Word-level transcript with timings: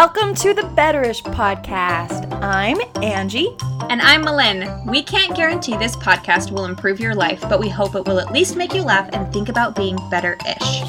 Welcome 0.00 0.32
to 0.36 0.54
the 0.54 0.62
Betterish 0.62 1.22
podcast. 1.22 2.32
I'm 2.40 2.78
Angie. 3.02 3.48
And 3.90 4.00
I'm 4.00 4.22
Malin. 4.22 4.86
We 4.86 5.02
can't 5.02 5.34
guarantee 5.34 5.76
this 5.76 5.96
podcast 5.96 6.52
will 6.52 6.66
improve 6.66 7.00
your 7.00 7.16
life, 7.16 7.40
but 7.40 7.58
we 7.58 7.68
hope 7.68 7.96
it 7.96 8.06
will 8.06 8.20
at 8.20 8.30
least 8.30 8.54
make 8.54 8.74
you 8.74 8.82
laugh 8.82 9.10
and 9.12 9.32
think 9.32 9.48
about 9.48 9.74
being 9.74 9.98
better 10.08 10.38
ish. 10.46 10.82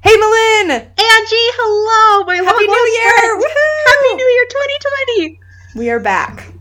Hey, 0.00 0.16
Malin! 0.16 0.70
Angie, 0.72 1.48
hello! 1.60 2.24
My 2.24 2.40
Happy 2.44 2.66
New 2.66 2.86
Year! 2.98 3.38
Happy 3.86 4.14
New 4.16 4.26
Year 4.26 4.46
2020! 4.50 5.40
We 5.76 5.90
are 5.90 6.00
back. 6.00 6.57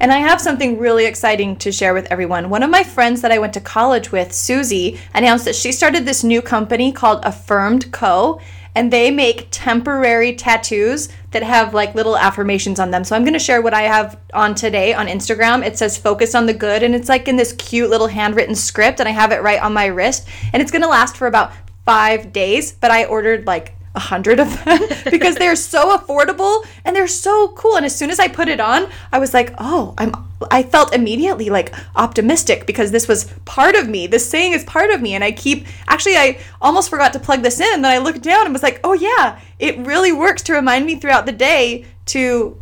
And 0.00 0.12
I 0.12 0.18
have 0.18 0.40
something 0.40 0.78
really 0.78 1.06
exciting 1.06 1.56
to 1.56 1.72
share 1.72 1.94
with 1.94 2.10
everyone. 2.10 2.50
One 2.50 2.62
of 2.62 2.70
my 2.70 2.82
friends 2.82 3.22
that 3.22 3.32
I 3.32 3.38
went 3.38 3.54
to 3.54 3.60
college 3.60 4.12
with, 4.12 4.32
Susie, 4.32 5.00
announced 5.14 5.44
that 5.44 5.54
she 5.54 5.72
started 5.72 6.04
this 6.04 6.24
new 6.24 6.42
company 6.42 6.92
called 6.92 7.24
Affirmed 7.24 7.92
Co. 7.92 8.40
And 8.76 8.92
they 8.92 9.12
make 9.12 9.46
temporary 9.52 10.34
tattoos 10.34 11.08
that 11.30 11.44
have 11.44 11.74
like 11.74 11.94
little 11.94 12.16
affirmations 12.16 12.80
on 12.80 12.90
them. 12.90 13.04
So 13.04 13.14
I'm 13.14 13.22
going 13.22 13.32
to 13.34 13.38
share 13.38 13.62
what 13.62 13.72
I 13.72 13.82
have 13.82 14.18
on 14.32 14.56
today 14.56 14.92
on 14.92 15.06
Instagram. 15.06 15.64
It 15.64 15.78
says 15.78 15.96
focus 15.96 16.34
on 16.34 16.46
the 16.46 16.54
good. 16.54 16.82
And 16.82 16.92
it's 16.92 17.08
like 17.08 17.28
in 17.28 17.36
this 17.36 17.52
cute 17.52 17.88
little 17.88 18.08
handwritten 18.08 18.56
script. 18.56 18.98
And 18.98 19.08
I 19.08 19.12
have 19.12 19.30
it 19.30 19.42
right 19.42 19.62
on 19.62 19.72
my 19.72 19.86
wrist. 19.86 20.28
And 20.52 20.60
it's 20.60 20.72
going 20.72 20.82
to 20.82 20.88
last 20.88 21.16
for 21.16 21.28
about 21.28 21.52
five 21.84 22.32
days. 22.32 22.72
But 22.72 22.90
I 22.90 23.04
ordered 23.04 23.46
like 23.46 23.76
a 23.94 24.00
hundred 24.00 24.40
of 24.40 24.64
them 24.64 24.80
because 25.10 25.36
they're 25.36 25.56
so 25.56 25.96
affordable 25.96 26.64
and 26.84 26.96
they're 26.96 27.06
so 27.06 27.48
cool. 27.48 27.76
And 27.76 27.86
as 27.86 27.94
soon 27.94 28.10
as 28.10 28.18
I 28.18 28.28
put 28.28 28.48
it 28.48 28.60
on, 28.60 28.88
I 29.12 29.18
was 29.18 29.32
like, 29.32 29.54
oh, 29.58 29.94
I'm 29.98 30.12
I 30.50 30.62
felt 30.62 30.94
immediately 30.94 31.48
like 31.48 31.74
optimistic 31.96 32.66
because 32.66 32.90
this 32.90 33.08
was 33.08 33.32
part 33.44 33.76
of 33.76 33.88
me. 33.88 34.06
This 34.06 34.28
saying 34.28 34.52
is 34.52 34.64
part 34.64 34.90
of 34.90 35.00
me. 35.00 35.14
And 35.14 35.24
I 35.24 35.32
keep 35.32 35.66
actually 35.88 36.16
I 36.16 36.38
almost 36.60 36.90
forgot 36.90 37.12
to 37.14 37.20
plug 37.20 37.42
this 37.42 37.60
in. 37.60 37.74
And 37.74 37.84
Then 37.84 37.92
I 37.92 37.98
looked 37.98 38.22
down 38.22 38.44
and 38.44 38.52
was 38.52 38.62
like, 38.62 38.80
oh 38.84 38.92
yeah, 38.92 39.40
it 39.58 39.78
really 39.78 40.12
works 40.12 40.42
to 40.44 40.52
remind 40.52 40.86
me 40.86 40.96
throughout 40.96 41.26
the 41.26 41.32
day 41.32 41.86
to 42.06 42.58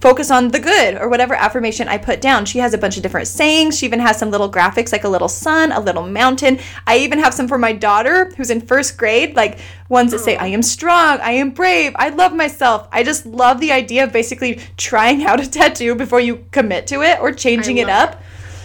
focus 0.00 0.30
on 0.30 0.48
the 0.48 0.58
good 0.58 0.96
or 0.96 1.08
whatever 1.08 1.34
affirmation 1.34 1.88
I 1.88 1.98
put 1.98 2.20
down. 2.20 2.44
She 2.44 2.58
has 2.58 2.74
a 2.74 2.78
bunch 2.78 2.96
of 2.96 3.02
different 3.02 3.28
sayings. 3.28 3.78
She 3.78 3.86
even 3.86 4.00
has 4.00 4.18
some 4.18 4.30
little 4.30 4.50
graphics 4.50 4.92
like 4.92 5.04
a 5.04 5.08
little 5.08 5.28
sun, 5.28 5.72
a 5.72 5.80
little 5.80 6.06
mountain. 6.06 6.58
I 6.86 6.98
even 6.98 7.18
have 7.18 7.34
some 7.34 7.48
for 7.48 7.58
my 7.58 7.72
daughter 7.72 8.32
who's 8.36 8.50
in 8.50 8.60
first 8.60 8.96
grade, 8.96 9.36
like 9.36 9.58
ones 9.88 10.12
that 10.12 10.20
say, 10.20 10.36
oh. 10.36 10.40
I 10.40 10.46
am 10.48 10.62
strong, 10.62 11.20
I 11.20 11.32
am 11.32 11.50
brave, 11.50 11.92
I 11.96 12.08
love 12.10 12.34
myself. 12.34 12.88
I 12.92 13.02
just 13.02 13.26
love 13.26 13.60
the 13.60 13.72
idea 13.72 14.04
of 14.04 14.12
basically 14.12 14.60
trying 14.76 15.24
out 15.26 15.40
a 15.40 15.48
tattoo 15.48 15.94
before 15.94 16.20
you 16.20 16.44
commit 16.50 16.86
to 16.88 17.02
it 17.02 17.20
or 17.20 17.32
changing 17.32 17.78
it 17.78 17.88
up. 17.88 18.12
It. 18.12 18.18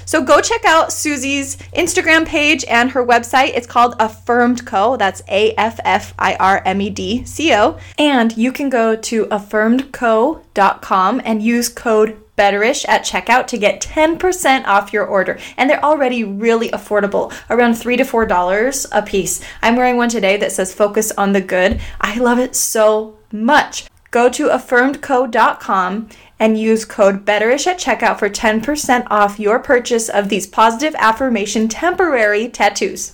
So 0.07 0.23
go 0.23 0.39
check 0.39 0.63
out 0.63 0.93
Susie's 0.93 1.57
Instagram 1.75 2.25
page 2.25 2.63
and 2.69 2.89
her 2.91 3.05
website. 3.05 3.51
It's 3.53 3.67
called 3.67 3.97
Affirmed 3.99 4.65
Co. 4.65 4.95
That's 4.95 5.21
A 5.27 5.53
F 5.55 5.81
F 5.83 6.13
I 6.17 6.35
R 6.35 6.61
M 6.65 6.79
E 6.79 6.89
D 6.89 7.25
C 7.25 7.53
O. 7.53 7.77
And 7.99 8.35
you 8.37 8.53
can 8.53 8.69
go 8.69 8.95
to 8.95 9.25
affirmedco.com 9.25 11.21
and 11.25 11.43
use 11.43 11.67
code 11.67 12.21
Betterish 12.37 12.87
at 12.87 13.03
checkout 13.03 13.47
to 13.47 13.57
get 13.57 13.81
10% 13.81 14.65
off 14.65 14.93
your 14.93 15.05
order. 15.05 15.37
And 15.57 15.69
they're 15.69 15.83
already 15.83 16.23
really 16.23 16.69
affordable, 16.69 17.33
around 17.49 17.73
3 17.73 17.97
to 17.97 18.03
$4 18.03 18.85
a 18.93 19.01
piece. 19.01 19.43
I'm 19.61 19.75
wearing 19.75 19.97
one 19.97 20.07
today 20.07 20.37
that 20.37 20.53
says 20.53 20.73
focus 20.73 21.11
on 21.11 21.33
the 21.33 21.41
good. 21.41 21.81
I 21.99 22.17
love 22.19 22.39
it 22.39 22.55
so 22.55 23.17
much. 23.33 23.87
Go 24.11 24.29
to 24.29 24.47
affirmedco.com 24.47 26.09
and 26.39 26.59
use 26.59 26.85
code 26.85 27.25
BETTERISH 27.25 27.67
at 27.67 27.79
checkout 27.79 28.19
for 28.19 28.29
10% 28.29 29.07
off 29.09 29.39
your 29.39 29.59
purchase 29.59 30.07
of 30.07 30.29
these 30.29 30.47
positive 30.47 30.95
affirmation 30.97 31.67
temporary 31.67 32.47
tattoos. 32.47 33.13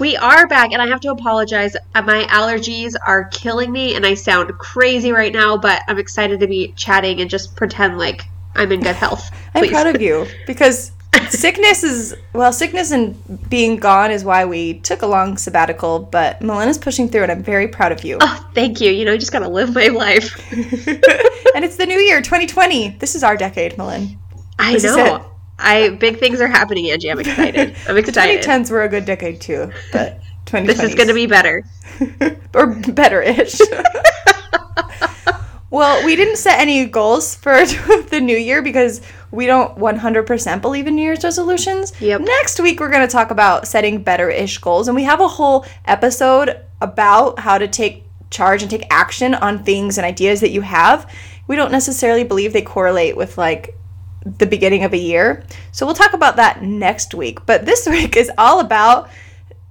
We 0.00 0.16
are 0.16 0.46
back, 0.46 0.72
and 0.72 0.80
I 0.80 0.86
have 0.88 1.00
to 1.00 1.10
apologize. 1.10 1.76
Uh, 1.94 2.02
my 2.02 2.24
allergies 2.24 2.94
are 3.06 3.24
killing 3.24 3.70
me, 3.70 3.94
and 3.94 4.06
I 4.06 4.14
sound 4.14 4.50
crazy 4.58 5.12
right 5.12 5.32
now, 5.32 5.56
but 5.58 5.82
I'm 5.88 5.98
excited 5.98 6.40
to 6.40 6.46
be 6.46 6.72
chatting 6.76 7.20
and 7.20 7.28
just 7.28 7.54
pretend 7.54 7.98
like 7.98 8.24
I'm 8.54 8.72
in 8.72 8.80
good 8.80 8.96
health. 8.96 9.30
I'm 9.54 9.68
proud 9.68 9.94
of 9.94 10.00
you 10.00 10.26
because 10.46 10.92
sickness 11.28 11.82
is 11.84 12.14
well 12.32 12.52
sickness 12.52 12.90
and 12.90 13.48
being 13.48 13.76
gone 13.76 14.10
is 14.10 14.24
why 14.24 14.44
we 14.44 14.80
took 14.80 15.02
a 15.02 15.06
long 15.06 15.36
sabbatical 15.36 15.98
but 15.98 16.40
Melina's 16.40 16.78
pushing 16.78 17.08
through 17.08 17.22
and 17.22 17.32
i'm 17.32 17.42
very 17.42 17.68
proud 17.68 17.92
of 17.92 18.04
you. 18.04 18.18
Oh 18.20 18.48
thank 18.54 18.80
you. 18.80 18.90
You 18.90 19.04
know 19.04 19.12
you 19.12 19.18
just 19.18 19.32
gotta 19.32 19.48
live 19.48 19.74
my 19.74 19.88
life. 19.88 20.34
And 21.54 21.64
it's 21.64 21.76
the 21.76 21.86
new 21.86 21.98
year 21.98 22.20
2020 22.20 22.96
this 22.98 23.14
is 23.14 23.22
our 23.22 23.36
decade 23.36 23.78
Melin. 23.78 24.18
I 24.58 24.74
this 24.74 24.84
know. 24.84 25.24
i 25.58 25.90
big 25.90 26.18
things 26.18 26.40
are 26.40 26.48
happening 26.48 26.90
angie. 26.90 27.10
I'm 27.10 27.18
excited. 27.20 27.74
I'm 27.88 27.96
excited. 27.96 28.42
The 28.42 28.46
2010s 28.48 28.70
were 28.70 28.82
a 28.82 28.88
good 28.88 29.04
decade 29.06 29.40
too 29.40 29.70
but 29.92 30.20
2020 30.46 30.66
this 30.66 30.82
is 30.82 30.94
gonna 30.94 31.14
be 31.14 31.26
better. 31.26 31.64
Or 32.54 32.74
better-ish. 32.74 33.58
Well 35.70 36.04
we 36.06 36.16
didn't 36.16 36.36
set 36.36 36.60
any 36.60 36.86
goals 36.86 37.34
for 37.34 37.64
the 37.64 38.20
new 38.20 38.36
year 38.36 38.62
because 38.62 39.02
we 39.36 39.46
don't 39.46 39.76
100% 39.78 40.62
believe 40.62 40.86
in 40.86 40.96
New 40.96 41.02
Year's 41.02 41.22
resolutions. 41.22 41.92
Yep. 42.00 42.22
Next 42.22 42.58
week, 42.58 42.80
we're 42.80 42.90
going 42.90 43.06
to 43.06 43.12
talk 43.12 43.30
about 43.30 43.68
setting 43.68 44.02
better 44.02 44.30
ish 44.30 44.56
goals. 44.58 44.88
And 44.88 44.96
we 44.96 45.04
have 45.04 45.20
a 45.20 45.28
whole 45.28 45.66
episode 45.84 46.58
about 46.80 47.38
how 47.38 47.58
to 47.58 47.68
take 47.68 48.04
charge 48.30 48.62
and 48.62 48.70
take 48.70 48.86
action 48.90 49.34
on 49.34 49.62
things 49.62 49.98
and 49.98 50.06
ideas 50.06 50.40
that 50.40 50.50
you 50.50 50.62
have. 50.62 51.12
We 51.46 51.54
don't 51.54 51.70
necessarily 51.70 52.24
believe 52.24 52.54
they 52.54 52.62
correlate 52.62 53.16
with 53.16 53.36
like 53.36 53.76
the 54.24 54.46
beginning 54.46 54.84
of 54.84 54.94
a 54.94 54.98
year. 54.98 55.44
So 55.70 55.84
we'll 55.84 55.94
talk 55.94 56.14
about 56.14 56.36
that 56.36 56.62
next 56.62 57.14
week. 57.14 57.44
But 57.44 57.66
this 57.66 57.86
week 57.90 58.16
is 58.16 58.30
all 58.38 58.60
about 58.60 59.10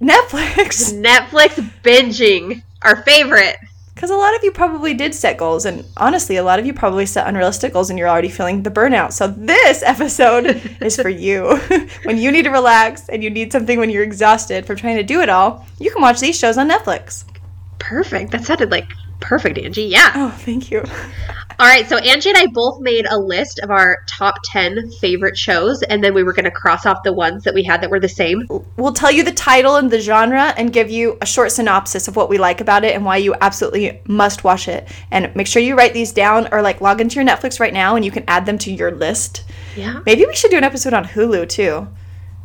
Netflix. 0.00 0.94
Netflix 0.94 1.54
binging, 1.82 2.62
our 2.82 3.02
favorite. 3.02 3.56
Because 3.96 4.10
a 4.10 4.14
lot 4.14 4.36
of 4.36 4.44
you 4.44 4.52
probably 4.52 4.92
did 4.92 5.14
set 5.14 5.38
goals, 5.38 5.64
and 5.64 5.82
honestly, 5.96 6.36
a 6.36 6.42
lot 6.42 6.58
of 6.58 6.66
you 6.66 6.74
probably 6.74 7.06
set 7.06 7.26
unrealistic 7.26 7.72
goals 7.72 7.88
and 7.88 7.98
you're 7.98 8.10
already 8.10 8.28
feeling 8.28 8.62
the 8.62 8.70
burnout. 8.70 9.14
So, 9.14 9.26
this 9.26 9.82
episode 9.86 10.60
is 10.82 11.00
for 11.00 11.08
you. 11.08 11.56
when 12.04 12.18
you 12.18 12.30
need 12.30 12.42
to 12.42 12.50
relax 12.50 13.08
and 13.08 13.24
you 13.24 13.30
need 13.30 13.52
something 13.52 13.78
when 13.78 13.88
you're 13.88 14.02
exhausted 14.02 14.66
from 14.66 14.76
trying 14.76 14.96
to 14.96 15.02
do 15.02 15.22
it 15.22 15.30
all, 15.30 15.66
you 15.78 15.90
can 15.90 16.02
watch 16.02 16.20
these 16.20 16.38
shows 16.38 16.58
on 16.58 16.68
Netflix. 16.68 17.24
Perfect. 17.78 18.32
That 18.32 18.44
sounded 18.44 18.70
like 18.70 18.86
perfect, 19.20 19.56
Angie. 19.56 19.84
Yeah. 19.84 20.12
Oh, 20.14 20.30
thank 20.30 20.70
you. 20.70 20.84
All 21.58 21.66
right, 21.66 21.88
so 21.88 21.96
Angie 21.96 22.28
and 22.28 22.36
I 22.36 22.46
both 22.46 22.80
made 22.80 23.06
a 23.06 23.18
list 23.18 23.60
of 23.60 23.70
our 23.70 24.04
top 24.06 24.34
10 24.44 24.90
favorite 25.00 25.38
shows, 25.38 25.82
and 25.82 26.04
then 26.04 26.12
we 26.12 26.22
were 26.22 26.34
going 26.34 26.44
to 26.44 26.50
cross 26.50 26.84
off 26.84 27.02
the 27.02 27.14
ones 27.14 27.44
that 27.44 27.54
we 27.54 27.62
had 27.62 27.80
that 27.80 27.88
were 27.88 27.98
the 27.98 28.10
same. 28.10 28.46
We'll 28.76 28.92
tell 28.92 29.10
you 29.10 29.24
the 29.24 29.32
title 29.32 29.76
and 29.76 29.90
the 29.90 30.00
genre 30.00 30.52
and 30.58 30.70
give 30.70 30.90
you 30.90 31.16
a 31.22 31.26
short 31.26 31.52
synopsis 31.52 32.08
of 32.08 32.16
what 32.16 32.28
we 32.28 32.36
like 32.36 32.60
about 32.60 32.84
it 32.84 32.94
and 32.94 33.06
why 33.06 33.16
you 33.16 33.34
absolutely 33.40 34.02
must 34.06 34.44
watch 34.44 34.68
it. 34.68 34.86
And 35.10 35.34
make 35.34 35.46
sure 35.46 35.62
you 35.62 35.76
write 35.76 35.94
these 35.94 36.12
down 36.12 36.46
or 36.52 36.60
like 36.60 36.82
log 36.82 37.00
into 37.00 37.16
your 37.16 37.24
Netflix 37.24 37.58
right 37.58 37.72
now 37.72 37.96
and 37.96 38.04
you 38.04 38.10
can 38.10 38.24
add 38.28 38.44
them 38.44 38.58
to 38.58 38.72
your 38.72 38.90
list. 38.90 39.44
Yeah. 39.76 40.02
Maybe 40.04 40.26
we 40.26 40.34
should 40.36 40.50
do 40.50 40.58
an 40.58 40.64
episode 40.64 40.92
on 40.92 41.04
Hulu 41.04 41.48
too. 41.48 41.88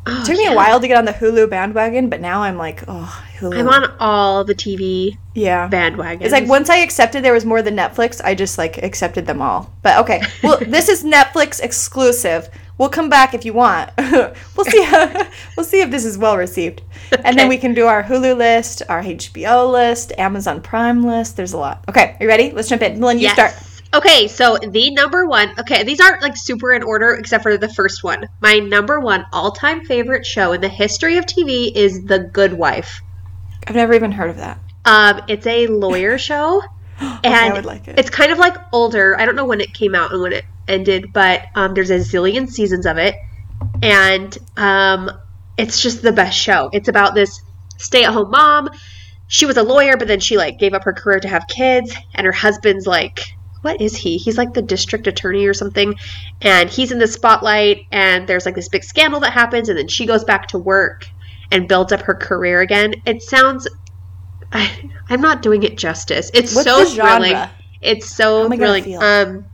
Oh, 0.08 0.22
it 0.22 0.26
took 0.26 0.38
me 0.38 0.46
yeah. 0.46 0.54
a 0.54 0.56
while 0.56 0.80
to 0.80 0.88
get 0.88 0.98
on 0.98 1.06
the 1.06 1.14
Hulu 1.14 1.50
bandwagon, 1.50 2.10
but 2.10 2.22
now 2.22 2.42
I'm 2.42 2.58
like, 2.58 2.84
oh, 2.88 3.24
Hulu. 3.38 3.60
I'm 3.60 3.68
on 3.68 3.94
all 4.00 4.44
the 4.44 4.56
TV 4.56 5.18
yeah 5.36 5.68
bandwagon. 5.68 6.24
It's 6.24 6.32
like 6.32 6.48
once 6.48 6.70
I 6.70 6.78
accepted 6.78 7.24
there 7.24 7.34
was 7.34 7.46
more 7.46 7.62
than 7.62 7.76
Netflix, 7.76 8.20
I 8.24 8.34
just 8.34 8.58
like 8.58 8.80
accepted 8.80 9.28
them 9.28 9.42
all. 9.42 9.72
But 9.84 10.00
okay, 10.00 10.24
well, 10.42 10.58
this 10.62 10.90
is 10.90 11.04
Netflix 11.04 11.62
exclusive. 11.62 12.50
We'll 12.80 12.90
come 12.90 13.10
back 13.10 13.36
if 13.36 13.46
you 13.46 13.54
want. 13.54 13.92
we'll 13.98 14.66
see. 14.66 14.84
How, 14.84 15.30
we'll 15.58 15.66
see 15.66 15.82
if 15.82 15.92
this 15.92 16.04
is 16.04 16.18
well 16.18 16.36
received, 16.36 16.82
okay. 17.14 17.22
and 17.24 17.38
then 17.38 17.48
we 17.48 17.60
can 17.60 17.76
do 17.76 17.86
our 17.86 18.02
Hulu 18.02 18.36
list, 18.36 18.82
our 18.90 19.04
HBO 19.04 19.72
list, 19.72 20.14
Amazon 20.18 20.62
Prime 20.62 21.04
list. 21.04 21.38
There's 21.38 21.54
a 21.54 21.58
lot. 21.58 21.86
Okay, 21.88 22.16
are 22.20 22.24
you 22.24 22.28
ready? 22.28 22.52
Let's 22.52 22.70
jump 22.70 22.82
in. 22.82 23.00
Melanie, 23.00 23.22
you 23.22 23.30
start. 23.30 23.54
Okay, 23.94 24.30
so 24.30 24.58
the 24.58 24.92
number 24.92 25.26
one, 25.26 25.54
okay, 25.60 25.84
these 25.84 26.00
aren't 26.00 26.22
like 26.22 26.38
super 26.38 26.72
in 26.74 26.82
order 26.82 27.14
except 27.14 27.44
for 27.44 27.58
the 27.58 27.68
first 27.68 28.04
one. 28.04 28.30
My 28.40 28.60
number 28.60 29.02
one 29.02 29.26
all 29.34 29.52
time 29.52 29.84
favorite 29.84 30.26
show 30.26 30.54
in 30.54 30.62
the 30.62 30.70
history 30.70 31.18
of 31.18 31.26
TV 31.26 31.72
is 31.76 32.06
The 32.06 32.20
Good 32.20 32.54
Wife. 32.54 33.02
I've 33.68 33.76
never 33.76 33.94
even 33.94 34.14
heard 34.14 34.30
of 34.30 34.38
that. 34.38 34.60
Um, 34.86 35.22
it's 35.28 35.46
a 35.46 35.68
lawyer 35.68 36.18
show. 36.18 36.62
and 37.00 37.58
okay, 37.58 37.62
like 37.62 37.88
it. 37.90 38.00
it's 38.00 38.10
kind 38.10 38.32
of 38.32 38.38
like 38.38 38.56
older. 38.72 39.20
I 39.20 39.26
don't 39.26 39.36
know 39.36 39.46
when 39.46 39.60
it 39.60 39.74
came 39.74 39.94
out 39.94 40.14
and 40.14 40.22
when 40.22 40.34
it 40.34 40.46
ended, 40.70 41.12
but 41.12 41.48
um, 41.56 41.74
there's 41.74 41.90
a 41.90 41.98
zillion 41.98 42.50
seasons 42.50 42.86
of 42.86 42.98
it. 42.98 43.16
And 43.82 44.38
um, 44.56 45.12
it's 45.58 45.82
just 45.82 46.02
the 46.02 46.14
best 46.14 46.38
show. 46.38 46.70
It's 46.72 46.88
about 46.88 47.14
this 47.14 47.42
stay 47.78 48.06
at 48.06 48.14
home 48.14 48.32
mom. 48.32 48.70
She 49.28 49.46
was 49.46 49.58
a 49.58 49.64
lawyer, 49.64 49.98
but 49.98 50.08
then 50.08 50.22
she 50.22 50.38
like 50.38 50.60
gave 50.60 50.74
up 50.74 50.86
her 50.86 50.94
career 50.94 51.20
to 51.20 51.28
have 51.28 51.48
kids, 51.48 51.94
and 52.14 52.26
her 52.26 52.32
husband's 52.32 52.88
like 52.88 53.34
what 53.62 53.80
is 53.80 53.96
he? 53.96 54.18
He's 54.18 54.38
like 54.38 54.54
the 54.54 54.62
district 54.62 55.08
attorney 55.08 55.46
or 55.46 55.54
something. 55.54 55.96
And 56.42 56.70
he's 56.70 56.92
in 56.92 57.00
the 57.00 57.08
spotlight, 57.08 57.86
and 57.92 58.28
there's 58.28 58.46
like 58.46 58.56
this 58.56 58.70
big 58.70 58.84
scandal 58.84 59.20
that 59.22 59.34
happens, 59.34 59.70
and 59.70 59.78
then 59.78 59.88
she 59.88 60.06
goes 60.06 60.24
back 60.24 60.48
to 60.50 60.58
work 60.58 61.06
and 61.52 61.68
builds 61.68 61.92
up 61.92 62.02
her 62.02 62.16
career 62.16 62.62
again. 62.62 62.96
It 63.06 63.22
sounds. 63.22 63.68
I, 64.54 64.90
am 65.10 65.22
not 65.22 65.42
doing 65.42 65.64
it 65.64 65.78
justice. 65.78 66.30
It's 66.34 66.54
What's 66.56 66.68
so 66.68 66.86
thrilling. 66.86 67.38
It's 67.82 68.08
so 68.08 68.50
thrilling. 68.50 68.96
Um, 68.98 69.46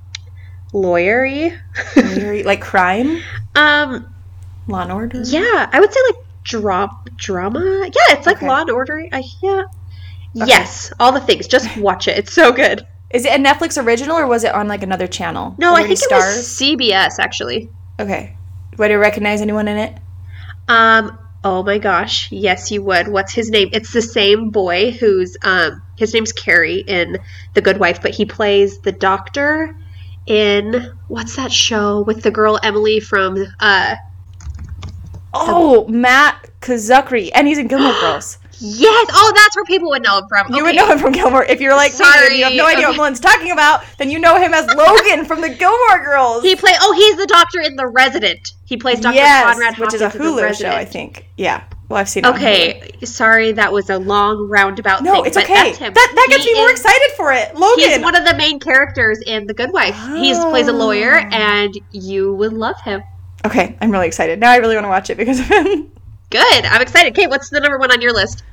lawyery. 0.74 1.58
lawyery, 1.96 2.46
like 2.46 2.62
crime. 2.62 3.22
Um, 3.56 4.14
Law 4.68 4.84
and 4.84 4.92
Order. 4.92 5.24
Yeah, 5.24 5.68
I 5.74 5.80
would 5.80 5.92
say 5.92 6.00
like 6.06 6.24
drama. 6.44 6.96
Drama? 7.16 7.86
Yeah, 7.86 8.16
it's 8.16 8.28
like 8.28 8.38
okay. 8.38 8.48
Law 8.48 8.62
and 8.62 8.70
Order. 8.70 9.08
I, 9.12 9.24
yeah. 9.42 9.64
Okay. 10.36 10.46
Yes, 10.46 10.94
all 11.00 11.12
the 11.12 11.20
things. 11.20 11.48
Just 11.48 11.76
watch 11.80 12.08
it. 12.08 12.20
It's 12.20 12.34
so 12.34 12.52
good. 12.52 12.86
Is 13.10 13.26
it 13.26 13.32
a 13.40 13.42
Netflix 13.42 13.82
original 13.82 14.18
or 14.18 14.28
was 14.28 14.44
it 14.44 14.54
on 14.54 14.68
like 14.68 14.84
another 14.84 15.08
channel? 15.08 15.56
No, 15.58 15.74
I 15.74 15.84
think 15.88 15.98
stars? 15.98 16.36
it 16.36 16.38
was 16.38 16.48
CBS 16.48 17.20
actually. 17.20 17.70
Okay. 18.00 18.36
Would 18.78 18.92
you 18.92 18.98
recognize 18.98 19.42
anyone 19.42 19.68
in 19.68 19.78
it? 19.78 19.98
Um. 20.68 21.18
Oh 21.44 21.64
my 21.64 21.78
gosh. 21.78 22.30
Yes, 22.32 22.72
you 22.72 22.82
would. 22.84 23.08
What's 23.08 23.32
his 23.34 23.50
name? 23.50 23.70
It's 23.72 23.94
the 23.94 24.02
same 24.02 24.50
boy 24.50 24.92
who's 24.92 25.38
um. 25.44 25.82
His 25.98 26.14
name's 26.14 26.34
Cary 26.34 26.80
in 26.80 27.18
The 27.54 27.62
Good 27.62 27.80
Wife, 27.80 28.02
but 28.02 28.12
he 28.14 28.26
plays 28.26 28.80
the 28.80 28.92
doctor 28.92 29.76
in 30.26 30.94
what's 31.08 31.38
that 31.38 31.52
show 31.54 32.02
with 32.02 32.22
the 32.22 32.32
girl 32.32 32.60
Emily 32.62 33.00
from 33.00 33.38
uh. 33.60 33.96
Oh, 35.34 35.86
the- 35.86 35.92
Matt 35.94 36.50
Czuchry, 36.62 37.32
and 37.34 37.48
he's 37.48 37.58
in 37.58 37.68
Gilmore 37.68 37.94
Girls. 38.02 38.38
Yes. 38.60 39.10
Oh, 39.14 39.32
that's 39.36 39.56
where 39.56 39.66
people 39.66 39.90
would 39.90 40.04
know 40.04 40.20
him 40.20 40.28
from. 40.28 40.54
You 40.54 40.64
would 40.64 40.76
know 40.76 40.88
him 40.88 40.98
from 40.98 41.12
Gilmore. 41.12 41.46
If 41.46 41.62
you're 41.62 41.76
like 41.76 41.92
Sorry. 41.92 42.30
me 42.30 42.40
you 42.40 42.44
have 42.46 42.54
no 42.54 42.66
idea 42.66 42.86
okay. 42.86 42.88
what 42.88 42.98
Melin's 42.98 43.20
talking 43.20 43.52
about, 43.52 43.84
then 43.98 44.10
you 44.10 44.20
know 44.20 44.42
him 44.42 44.54
as 44.54 44.66
Logan 44.76 45.26
from 45.26 45.42
the 45.42 45.50
Gilmore 45.50 46.04
Girls. 46.04 46.44
He 46.44 46.56
play. 46.56 46.72
Oh, 46.82 46.94
he's 46.94 47.18
the 47.18 47.28
doctor 47.28 47.62
in 47.62 47.76
The 47.76 47.88
Resident. 47.88 48.40
He 48.66 48.78
plays 48.78 49.00
Dr. 49.00 49.16
Yes, 49.16 49.44
Conrad 49.44 49.76
Hopkins 49.76 49.80
which 49.80 49.94
is 49.94 50.02
a 50.02 50.18
Hulu 50.18 50.54
show, 50.56 50.70
I 50.70 50.86
think. 50.86 51.28
Yeah. 51.38 51.64
Well, 51.90 52.00
I've 52.00 52.10
seen 52.10 52.26
it. 52.26 52.30
Okay. 52.30 52.92
Sorry, 53.04 53.54
that 53.54 53.72
was 53.72 53.90
a 53.90 53.98
long 53.98 54.50
roundabout. 54.50 54.98
Thing. 54.98 55.06
No, 55.06 55.14
thing, 55.16 55.28
it's 55.28 55.38
okay. 55.38 55.72
That 55.72 55.94
that 55.94 56.28
gets 56.30 56.44
he 56.44 56.54
me 56.54 56.60
more 56.60 56.70
excited 56.70 57.12
for 57.16 57.32
it. 57.32 57.56
Logan. 57.56 57.84
He's 57.86 58.00
one 58.00 58.16
of 58.16 58.26
the 58.26 58.36
main 58.36 58.60
characters 58.60 59.22
in 59.26 59.48
The 59.48 59.54
Good 59.54 59.72
Wife. 59.72 59.96
Oh. 59.98 60.22
He 60.22 60.34
plays 60.34 60.68
a 60.68 60.74
lawyer, 60.74 61.14
ah. 61.14 61.30
and 61.32 61.74
you 61.92 62.34
would 62.34 62.52
love 62.52 62.80
him. 62.82 63.02
Okay, 63.46 63.78
I'm 63.80 63.92
really 63.92 64.08
excited. 64.08 64.40
Now 64.40 64.52
I 64.52 64.58
really 64.58 64.76
want 64.76 64.86
to 64.86 64.90
watch 64.90 65.10
it 65.10 65.16
because 65.16 65.40
of 65.40 65.46
him. 65.46 65.92
Good. 66.30 66.66
I'm 66.66 66.82
excited. 66.82 67.16
Kate, 67.16 67.30
what's 67.30 67.50
the 67.50 67.60
number 67.60 67.78
one 67.78 67.92
on 67.92 68.02
your 68.02 68.14
list? 68.14 68.44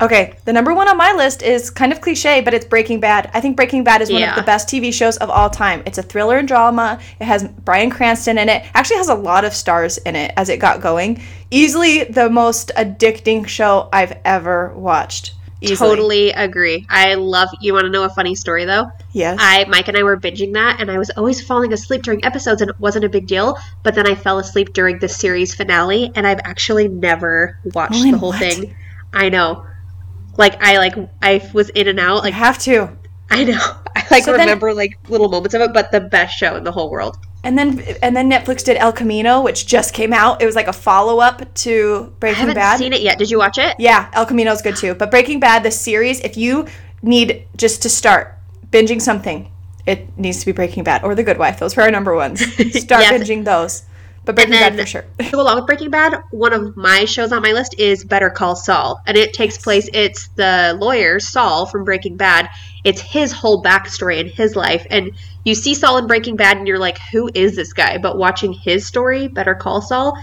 Okay, 0.00 0.36
the 0.44 0.52
number 0.52 0.74
one 0.74 0.88
on 0.88 0.96
my 0.96 1.12
list 1.12 1.42
is 1.42 1.70
kind 1.70 1.92
of 1.92 2.00
cliche, 2.00 2.40
but 2.40 2.52
it's 2.52 2.64
Breaking 2.64 2.98
Bad. 2.98 3.30
I 3.32 3.40
think 3.40 3.56
Breaking 3.56 3.84
Bad 3.84 4.02
is 4.02 4.10
one 4.10 4.20
yeah. 4.20 4.30
of 4.30 4.36
the 4.36 4.42
best 4.42 4.68
TV 4.68 4.92
shows 4.92 5.16
of 5.18 5.30
all 5.30 5.48
time. 5.48 5.84
It's 5.86 5.98
a 5.98 6.02
thriller 6.02 6.36
and 6.36 6.48
drama. 6.48 6.98
It 7.20 7.24
has 7.24 7.44
Bryan 7.44 7.90
Cranston 7.90 8.36
in 8.36 8.48
it. 8.48 8.66
Actually, 8.74 8.96
has 8.96 9.08
a 9.08 9.14
lot 9.14 9.44
of 9.44 9.54
stars 9.54 9.98
in 9.98 10.16
it 10.16 10.32
as 10.36 10.48
it 10.48 10.58
got 10.58 10.80
going. 10.80 11.22
Easily 11.50 12.04
the 12.04 12.28
most 12.28 12.72
addicting 12.76 13.46
show 13.46 13.88
I've 13.92 14.18
ever 14.24 14.74
watched. 14.74 15.34
Easily. 15.64 15.90
Totally 15.90 16.30
agree. 16.30 16.86
I 16.88 17.14
love. 17.14 17.48
You 17.60 17.72
want 17.72 17.84
to 17.84 17.90
know 17.90 18.04
a 18.04 18.08
funny 18.08 18.34
story 18.34 18.64
though? 18.64 18.90
Yes. 19.12 19.38
I 19.40 19.64
Mike 19.68 19.88
and 19.88 19.96
I 19.96 20.02
were 20.02 20.16
binging 20.16 20.52
that, 20.54 20.80
and 20.80 20.90
I 20.90 20.98
was 20.98 21.10
always 21.10 21.44
falling 21.44 21.72
asleep 21.72 22.02
during 22.02 22.24
episodes, 22.24 22.60
and 22.60 22.70
it 22.70 22.78
wasn't 22.78 23.04
a 23.04 23.08
big 23.08 23.26
deal. 23.26 23.58
But 23.82 23.94
then 23.94 24.06
I 24.06 24.14
fell 24.14 24.38
asleep 24.38 24.72
during 24.72 24.98
the 24.98 25.08
series 25.08 25.54
finale, 25.54 26.12
and 26.14 26.26
I've 26.26 26.40
actually 26.44 26.88
never 26.88 27.58
watched 27.74 28.02
the 28.02 28.12
whole 28.12 28.30
what? 28.30 28.38
thing. 28.38 28.74
I 29.12 29.28
know. 29.28 29.66
Like 30.36 30.62
I 30.62 30.78
like 30.78 30.94
I 31.22 31.48
was 31.52 31.70
in 31.70 31.88
and 31.88 32.00
out. 32.00 32.24
Like 32.24 32.34
you 32.34 32.40
have 32.40 32.58
to. 32.60 32.96
I 33.30 33.44
know. 33.44 33.58
I 33.96 34.06
like 34.10 34.24
so 34.24 34.32
remember 34.32 34.68
then, 34.68 34.76
like 34.76 34.98
little 35.08 35.28
moments 35.28 35.54
of 35.54 35.62
it, 35.62 35.72
but 35.72 35.92
the 35.92 36.00
best 36.00 36.36
show 36.36 36.56
in 36.56 36.64
the 36.64 36.72
whole 36.72 36.90
world. 36.90 37.16
And 37.44 37.58
then 37.58 37.80
and 38.02 38.16
then 38.16 38.30
Netflix 38.30 38.64
did 38.64 38.76
El 38.78 38.92
Camino, 38.92 39.42
which 39.42 39.66
just 39.66 39.94
came 39.94 40.12
out. 40.12 40.42
It 40.42 40.46
was 40.46 40.56
like 40.56 40.66
a 40.66 40.72
follow 40.72 41.20
up 41.20 41.52
to 41.54 42.12
Breaking 42.18 42.36
I 42.36 42.40
haven't 42.40 42.54
Bad. 42.54 42.78
Seen 42.78 42.92
it 42.92 43.02
yet? 43.02 43.18
Did 43.18 43.30
you 43.30 43.38
watch 43.38 43.58
it? 43.58 43.76
Yeah, 43.78 44.10
El 44.14 44.26
Camino 44.26 44.50
is 44.52 44.62
good 44.62 44.76
too. 44.76 44.94
But 44.94 45.10
Breaking 45.10 45.40
Bad, 45.40 45.62
the 45.62 45.70
series, 45.70 46.20
if 46.20 46.36
you 46.36 46.66
need 47.02 47.46
just 47.56 47.82
to 47.82 47.88
start 47.88 48.38
binging 48.70 49.00
something, 49.00 49.50
it 49.86 50.16
needs 50.18 50.40
to 50.40 50.46
be 50.46 50.52
Breaking 50.52 50.84
Bad 50.84 51.04
or 51.04 51.14
The 51.14 51.22
Good 51.22 51.38
Wife. 51.38 51.58
Those 51.58 51.76
were 51.76 51.82
our 51.82 51.90
number 51.90 52.14
ones. 52.14 52.40
Start 52.72 53.02
yes. 53.02 53.12
binging 53.12 53.44
those. 53.44 53.82
But 54.24 54.36
Breaking 54.36 54.52
Bad 54.52 54.78
for 54.78 54.86
sure. 54.86 55.04
to 55.18 55.30
go 55.30 55.40
along 55.42 55.56
with 55.56 55.66
Breaking 55.66 55.90
Bad, 55.90 56.22
one 56.30 56.54
of 56.54 56.76
my 56.76 57.04
shows 57.04 57.30
on 57.30 57.42
my 57.42 57.52
list 57.52 57.74
is 57.78 58.04
Better 58.04 58.30
Call 58.30 58.56
Saul, 58.56 59.02
and 59.06 59.18
it 59.18 59.34
takes 59.34 59.58
place. 59.58 59.88
It's 59.92 60.28
the 60.28 60.76
lawyer 60.80 61.20
Saul 61.20 61.66
from 61.66 61.84
Breaking 61.84 62.16
Bad. 62.16 62.48
It's 62.84 63.00
his 63.00 63.32
whole 63.32 63.62
backstory 63.62 64.20
and 64.20 64.30
his 64.30 64.56
life, 64.56 64.86
and 64.90 65.10
you 65.44 65.54
see 65.54 65.74
Saul 65.74 65.98
in 65.98 66.06
Breaking 66.06 66.36
Bad, 66.36 66.56
and 66.56 66.66
you're 66.66 66.78
like, 66.78 66.98
"Who 67.12 67.30
is 67.34 67.54
this 67.54 67.74
guy?" 67.74 67.98
But 67.98 68.16
watching 68.16 68.54
his 68.54 68.86
story, 68.86 69.28
Better 69.28 69.54
Call 69.54 69.82
Saul, 69.82 70.16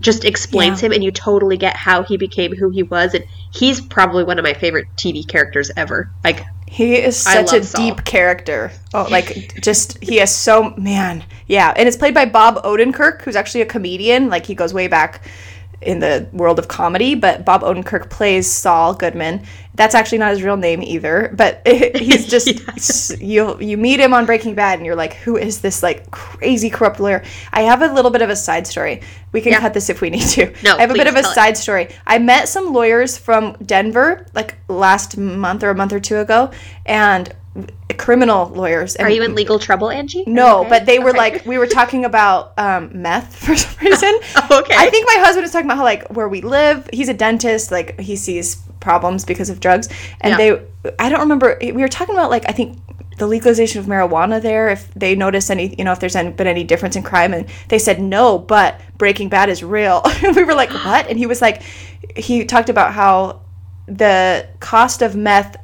just 0.00 0.24
explains 0.24 0.80
yeah. 0.80 0.86
him, 0.86 0.92
and 0.92 1.04
you 1.04 1.10
totally 1.10 1.56
get 1.56 1.76
how 1.76 2.02
he 2.02 2.16
became 2.16 2.54
who 2.54 2.70
he 2.70 2.82
was, 2.82 3.14
and 3.14 3.24
he's 3.52 3.80
probably 3.80 4.24
one 4.24 4.38
of 4.38 4.44
my 4.44 4.54
favorite 4.54 4.86
TV 4.96 5.26
characters 5.26 5.70
ever. 5.76 6.10
Like 6.24 6.44
he 6.66 6.96
is 6.96 7.16
such 7.16 7.52
a 7.52 7.62
Saul. 7.64 7.84
deep 7.84 8.04
character. 8.04 8.70
Oh, 8.94 9.06
like 9.10 9.60
just 9.60 10.02
he 10.02 10.16
has 10.16 10.34
so 10.34 10.74
man, 10.76 11.24
yeah. 11.46 11.74
And 11.76 11.88
it's 11.88 11.96
played 11.96 12.14
by 12.14 12.26
Bob 12.26 12.62
Odenkirk, 12.62 13.22
who's 13.22 13.36
actually 13.36 13.62
a 13.62 13.66
comedian. 13.66 14.28
Like 14.28 14.46
he 14.46 14.54
goes 14.54 14.72
way 14.72 14.86
back 14.86 15.22
in 15.82 15.98
the 16.00 16.28
world 16.32 16.58
of 16.58 16.68
comedy, 16.68 17.14
but 17.14 17.44
Bob 17.44 17.62
Odenkirk 17.62 18.10
plays 18.10 18.50
Saul 18.50 18.94
Goodman. 18.94 19.42
That's 19.74 19.94
actually 19.94 20.18
not 20.18 20.30
his 20.30 20.42
real 20.42 20.58
name 20.58 20.82
either, 20.82 21.32
but 21.34 21.62
it, 21.64 21.96
he's 22.02 22.26
just 22.26 22.46
yes. 22.66 23.12
you 23.20 23.58
you 23.60 23.78
meet 23.78 23.98
him 23.98 24.12
on 24.12 24.26
Breaking 24.26 24.54
Bad 24.54 24.78
and 24.78 24.84
you're 24.84 24.96
like, 24.96 25.14
who 25.14 25.36
is 25.36 25.60
this 25.60 25.82
like 25.82 26.10
crazy 26.10 26.68
corrupt 26.68 27.00
lawyer? 27.00 27.22
I 27.52 27.62
have 27.62 27.80
a 27.80 27.92
little 27.92 28.10
bit 28.10 28.20
of 28.20 28.28
a 28.28 28.36
side 28.36 28.66
story. 28.66 29.00
We 29.32 29.40
can 29.40 29.52
yeah. 29.52 29.60
cut 29.60 29.72
this 29.72 29.88
if 29.88 30.00
we 30.00 30.10
need 30.10 30.26
to. 30.28 30.52
No, 30.62 30.76
I 30.76 30.80
have 30.82 30.90
a 30.90 30.94
bit 30.94 31.06
of 31.06 31.16
a 31.16 31.22
side 31.22 31.54
it. 31.54 31.58
story. 31.58 31.88
I 32.06 32.18
met 32.18 32.48
some 32.48 32.72
lawyers 32.72 33.16
from 33.16 33.56
Denver 33.64 34.26
like 34.34 34.56
last 34.68 35.16
month 35.16 35.62
or 35.62 35.70
a 35.70 35.74
month 35.74 35.92
or 35.92 36.00
two 36.00 36.18
ago, 36.18 36.50
and 36.84 37.34
criminal 37.98 38.48
lawyers. 38.48 38.96
And 38.96 39.06
Are 39.06 39.10
you 39.10 39.22
in 39.22 39.34
legal 39.34 39.58
trouble, 39.58 39.90
Angie? 39.90 40.24
No, 40.26 40.60
okay. 40.60 40.68
but 40.68 40.86
they 40.86 40.98
were 40.98 41.10
okay. 41.10 41.18
like 41.18 41.46
we 41.46 41.58
were 41.58 41.66
talking 41.66 42.04
about 42.04 42.52
um, 42.58 42.90
meth 43.02 43.36
for 43.36 43.56
some 43.56 43.74
reason. 43.84 44.14
okay. 44.50 44.74
I 44.76 44.88
think 44.90 45.06
my 45.06 45.20
husband 45.20 45.42
was 45.42 45.52
talking 45.52 45.66
about 45.66 45.78
how 45.78 45.84
like 45.84 46.08
where 46.08 46.28
we 46.28 46.40
live. 46.40 46.88
He's 46.92 47.08
a 47.08 47.14
dentist. 47.14 47.70
Like 47.70 47.98
he 48.00 48.16
sees 48.16 48.56
problems 48.80 49.24
because 49.24 49.50
of 49.50 49.60
drugs, 49.60 49.88
and 50.20 50.32
yeah. 50.32 50.36
they. 50.36 50.92
I 50.98 51.08
don't 51.08 51.20
remember. 51.20 51.58
We 51.60 51.72
were 51.72 51.88
talking 51.88 52.14
about 52.14 52.30
like 52.30 52.48
I 52.48 52.52
think 52.52 52.78
the 53.18 53.26
legalization 53.26 53.80
of 53.80 53.86
marijuana 53.86 54.40
there. 54.40 54.68
If 54.68 54.92
they 54.94 55.14
notice 55.14 55.50
any, 55.50 55.74
you 55.76 55.84
know, 55.84 55.92
if 55.92 56.00
there's 56.00 56.16
any, 56.16 56.30
been 56.30 56.46
any 56.46 56.64
difference 56.64 56.96
in 56.96 57.02
crime, 57.02 57.34
and 57.34 57.48
they 57.68 57.78
said 57.78 58.00
no, 58.00 58.38
but 58.38 58.80
Breaking 58.96 59.28
Bad 59.28 59.48
is 59.48 59.62
real. 59.62 60.02
we 60.22 60.44
were 60.44 60.54
like, 60.54 60.70
what? 60.84 61.06
And 61.08 61.18
he 61.18 61.26
was 61.26 61.42
like, 61.42 61.62
he 62.16 62.44
talked 62.44 62.68
about 62.68 62.92
how 62.92 63.42
the 63.86 64.48
cost 64.60 65.02
of 65.02 65.16
meth 65.16 65.56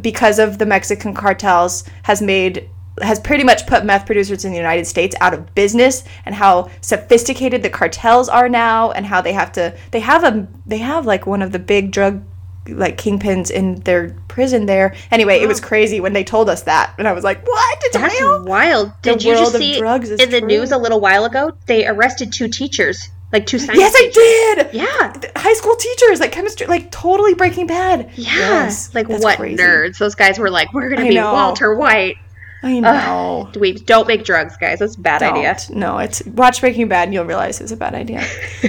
because 0.00 0.38
of 0.38 0.58
the 0.58 0.66
Mexican 0.66 1.14
cartels 1.14 1.84
has 2.04 2.22
made 2.22 2.68
has 3.02 3.18
pretty 3.18 3.44
much 3.44 3.66
put 3.66 3.84
meth 3.84 4.04
producers 4.04 4.44
in 4.44 4.50
the 4.50 4.58
United 4.58 4.86
States 4.86 5.16
out 5.20 5.32
of 5.32 5.54
business 5.54 6.04
and 6.26 6.34
how 6.34 6.68
sophisticated 6.80 7.62
the 7.62 7.70
cartels 7.70 8.28
are 8.28 8.48
now 8.48 8.90
and 8.90 9.06
how 9.06 9.20
they 9.20 9.32
have 9.32 9.50
to 9.52 9.74
they 9.90 10.00
have 10.00 10.22
a 10.24 10.46
they 10.66 10.78
have 10.78 11.06
like 11.06 11.26
one 11.26 11.40
of 11.40 11.52
the 11.52 11.58
big 11.58 11.92
drug 11.92 12.22
like 12.68 12.98
kingpins 12.98 13.50
in 13.50 13.76
their 13.80 14.10
prison 14.28 14.66
there. 14.66 14.94
Anyway, 15.10 15.38
it 15.38 15.48
was 15.48 15.60
crazy 15.60 15.98
when 15.98 16.12
they 16.12 16.22
told 16.22 16.48
us 16.48 16.62
that, 16.64 16.94
and 16.98 17.08
I 17.08 17.12
was 17.12 17.24
like, 17.24 17.44
"What? 17.46 17.78
It's 17.84 17.96
That's 17.96 18.20
real? 18.20 18.44
wild." 18.44 18.92
Did 19.02 19.20
the 19.20 19.24
you 19.24 19.34
just 19.34 19.56
see 19.56 19.78
in 19.78 20.30
the 20.30 20.42
news 20.44 20.70
a 20.70 20.78
little 20.78 21.00
while 21.00 21.24
ago? 21.24 21.52
They 21.66 21.86
arrested 21.86 22.32
two 22.32 22.48
teachers 22.48 23.08
like 23.32 23.46
two 23.46 23.58
science. 23.58 23.78
Yes, 23.78 23.96
teachers. 23.96 24.16
I 24.16 24.54
did. 24.64 24.74
Yeah, 24.74 25.30
high 25.36 25.52
school 25.54 25.76
teachers, 25.76 26.20
like 26.20 26.32
chemistry, 26.32 26.66
like 26.66 26.90
totally 26.90 27.34
Breaking 27.34 27.66
Bad. 27.66 28.10
Yeah, 28.14 28.36
yes, 28.36 28.94
like 28.94 29.08
what 29.08 29.36
crazy. 29.36 29.62
nerds? 29.62 29.98
Those 29.98 30.14
guys 30.14 30.38
were 30.38 30.50
like, 30.50 30.72
we're 30.72 30.88
gonna 30.88 31.06
I 31.06 31.08
be 31.08 31.14
know. 31.14 31.32
Walter 31.32 31.74
White. 31.74 32.16
I 32.62 32.80
know. 32.80 33.48
Ugh, 33.48 33.56
we 33.56 33.72
don't 33.72 34.06
make 34.06 34.24
drugs, 34.24 34.56
guys. 34.56 34.80
That's 34.80 34.96
a 34.96 35.00
bad 35.00 35.20
don't. 35.20 35.38
idea. 35.38 35.56
No, 35.70 35.98
it's 35.98 36.24
watch 36.26 36.60
Breaking 36.60 36.88
Bad 36.88 37.04
and 37.04 37.14
you'll 37.14 37.24
realize 37.24 37.60
it's 37.60 37.72
a 37.72 37.76
bad 37.76 37.94
idea. 37.94 38.22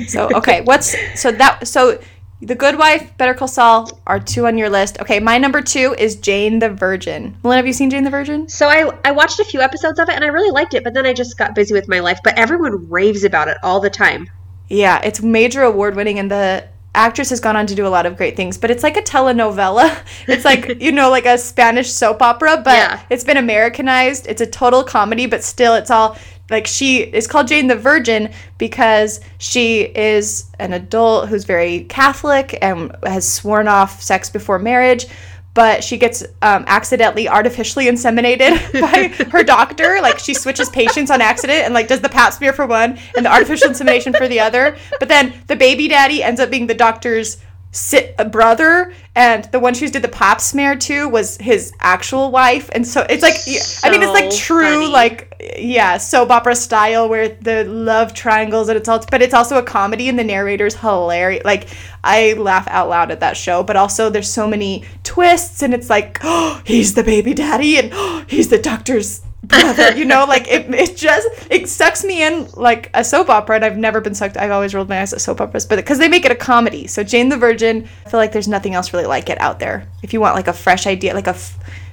so 0.08 0.30
okay, 0.34 0.62
what's 0.66 0.96
so 1.20 1.32
that 1.32 1.68
so 1.68 2.00
the 2.42 2.56
Good 2.56 2.78
Wife, 2.78 3.16
Better 3.18 3.34
Call 3.34 3.48
Saul 3.48 4.00
are 4.08 4.20
two 4.20 4.48
on 4.48 4.58
your 4.58 4.70
list. 4.70 5.00
Okay, 5.00 5.20
my 5.20 5.38
number 5.38 5.62
two 5.62 5.96
is 5.98 6.16
Jane 6.16 6.60
the 6.60 6.70
Virgin. 6.70 7.38
Melina, 7.44 7.58
have 7.58 7.68
you 7.68 7.74
seen 7.74 7.90
Jane 7.90 8.04
the 8.04 8.10
Virgin? 8.10 8.48
So 8.48 8.68
I 8.68 8.98
I 9.04 9.12
watched 9.12 9.40
a 9.40 9.46
few 9.46 9.60
episodes 9.62 10.00
of 10.00 10.08
it 10.08 10.16
and 10.16 10.24
I 10.24 10.28
really 10.28 10.52
liked 10.52 10.74
it, 10.74 10.84
but 10.84 10.94
then 10.94 11.06
I 11.06 11.14
just 11.14 11.38
got 11.38 11.56
busy 11.56 11.74
with 11.74 11.88
my 11.90 12.00
life. 12.00 12.20
But 12.24 12.38
everyone 12.38 12.90
raves 12.90 13.24
about 13.24 13.48
it 13.48 13.58
all 13.64 13.80
the 13.82 13.90
time. 13.90 14.30
Yeah, 14.72 15.02
it's 15.04 15.22
major 15.22 15.64
award 15.64 15.96
winning, 15.96 16.18
and 16.18 16.32
the 16.32 16.66
actress 16.96 17.30
has 17.30 17.40
gone 17.40 17.56
on 17.56 17.68
to 17.68 17.76
do 17.76 17.86
a 17.86 17.90
lot 17.90 18.06
of 18.06 18.16
great 18.16 18.36
things. 18.36 18.58
But 18.58 18.72
it's 18.72 18.84
like 18.84 18.98
a 18.98 19.02
telenovela. 19.02 19.98
It's 20.28 20.46
like 20.46 20.82
you 20.82 20.92
know, 20.92 21.10
like 21.10 21.26
a 21.26 21.38
Spanish 21.38 21.92
soap 21.92 22.22
opera, 22.22 22.62
but 22.64 22.78
yeah. 22.78 23.02
it's 23.10 23.24
been 23.24 23.38
Americanized. 23.38 24.28
It's 24.28 24.42
a 24.42 24.46
total 24.46 24.84
comedy, 24.84 25.26
but 25.26 25.44
still, 25.44 25.76
it's 25.76 25.92
all 25.92 26.18
like 26.50 26.68
she 26.68 27.00
is 27.00 27.28
called 27.28 27.48
Jane 27.48 27.68
the 27.68 27.76
Virgin 27.76 28.32
because 28.58 29.20
she 29.38 29.82
is 29.82 30.52
an 30.60 30.74
adult 30.74 31.30
who's 31.30 31.46
very 31.46 31.86
Catholic 31.86 32.58
and 32.62 32.96
has 33.04 33.32
sworn 33.32 33.68
off 33.68 34.02
sex 34.02 34.30
before 34.30 34.60
marriage 34.60 35.06
but 35.54 35.84
she 35.84 35.98
gets 35.98 36.24
um, 36.42 36.64
accidentally 36.68 37.28
artificially 37.28 37.86
inseminated 37.86 38.52
by 38.82 39.08
her 39.32 39.44
doctor. 39.44 40.00
Like 40.02 40.20
she 40.20 40.34
switches 40.34 40.70
patients 40.70 41.12
on 41.12 41.22
accident 41.22 41.66
and 41.66 41.74
like 41.74 41.88
does 41.88 42.02
the 42.02 42.10
pap 42.10 42.34
smear 42.34 42.54
for 42.54 42.66
one 42.66 42.98
and 43.16 43.26
the 43.26 43.32
artificial 43.32 43.70
insemination 43.70 44.14
for 44.14 44.28
the 44.28 44.40
other. 44.40 44.78
But 45.00 45.10
then 45.10 45.34
the 45.48 45.56
baby 45.56 45.88
daddy 45.88 46.24
ends 46.24 46.40
up 46.40 46.50
being 46.50 46.68
the 46.68 46.74
doctor's 46.74 47.38
sit 47.72 48.14
a 48.20 48.26
brother 48.26 48.94
and 49.16 49.46
the 49.46 49.60
one 49.60 49.74
she 49.74 49.88
did 49.88 50.02
the 50.02 50.08
pap 50.10 50.42
smear 50.42 50.76
to 50.76 51.08
was 51.08 51.38
his 51.38 51.72
actual 51.80 52.30
wife 52.30 52.70
and 52.74 52.86
so 52.86 53.06
it's 53.10 53.24
like 53.24 53.36
so 53.36 53.88
i 53.88 53.92
mean 53.92 54.04
it's 54.04 54.12
like 54.12 54.30
true 54.30 54.82
funny. 54.82 54.88
like 54.88 55.34
yeah 55.58 55.98
soap 55.98 56.30
opera 56.30 56.54
style 56.54 57.08
where 57.08 57.30
the 57.30 57.64
love 57.64 58.14
triangles 58.14 58.68
and 58.68 58.78
it's 58.78 58.90
all 58.90 59.04
but 59.10 59.22
it's 59.22 59.34
also 59.34 59.58
a 59.58 59.64
comedy 59.64 60.10
and 60.10 60.20
the 60.20 60.24
narrator's 60.24 60.76
hilarious 60.76 61.46
like 61.46 61.70
i 62.04 62.34
laugh 62.34 62.68
out 62.68 62.90
loud 62.90 63.10
at 63.10 63.22
that 63.22 63.38
show 63.38 63.64
but 63.64 63.78
also 63.78 64.10
there's 64.10 64.30
so 64.30 64.46
many 64.46 64.84
twists 65.04 65.64
and 65.64 65.74
it's 65.74 65.90
like 65.90 66.20
oh 66.24 66.62
he's 66.66 66.94
the 66.94 67.04
baby 67.04 67.34
daddy 67.34 67.78
and 67.78 67.92
oh, 67.94 68.26
he's 68.28 68.50
the 68.50 68.60
doctor's 68.60 69.22
brother 69.44 69.96
you 69.98 70.06
know 70.06 70.26
like 70.26 70.48
it, 70.48 70.70
it 70.74 70.96
just 70.96 71.28
it 71.50 71.68
sucks 71.68 72.04
me 72.04 72.24
in 72.24 72.48
like 72.52 72.90
a 72.94 73.04
soap 73.04 73.30
opera 73.30 73.56
and 73.56 73.66
i've 73.66 73.78
never 73.78 74.00
been 74.00 74.14
sucked 74.14 74.38
i've 74.38 74.52
always 74.52 74.76
rolled 74.76 74.88
my 74.88 75.02
eyes 75.02 75.14
at 75.14 75.22
soap 75.22 75.42
operas 75.42 75.66
but 75.66 75.78
because 75.78 75.98
they 75.98 76.08
make 76.08 76.26
it 76.26 76.32
a 76.32 76.36
comedy. 76.36 76.88
So 76.88 77.04
jane 77.04 77.30
the 77.30 77.38
virgin 77.38 77.88
i 78.06 78.10
feel 78.10 78.20
like 78.20 78.32
there's 78.32 78.48
nothing 78.48 78.76
else 78.76 78.94
really 78.94 79.06
like 79.06 79.30
it 79.30 79.40
out 79.42 79.60
there. 79.60 79.88
If 80.04 80.14
you 80.14 80.22
want 80.22 80.36
like 80.36 80.48
a 80.48 80.54
fresh 80.54 80.86
idea 80.86 81.14
like 81.14 81.28
a 81.28 81.36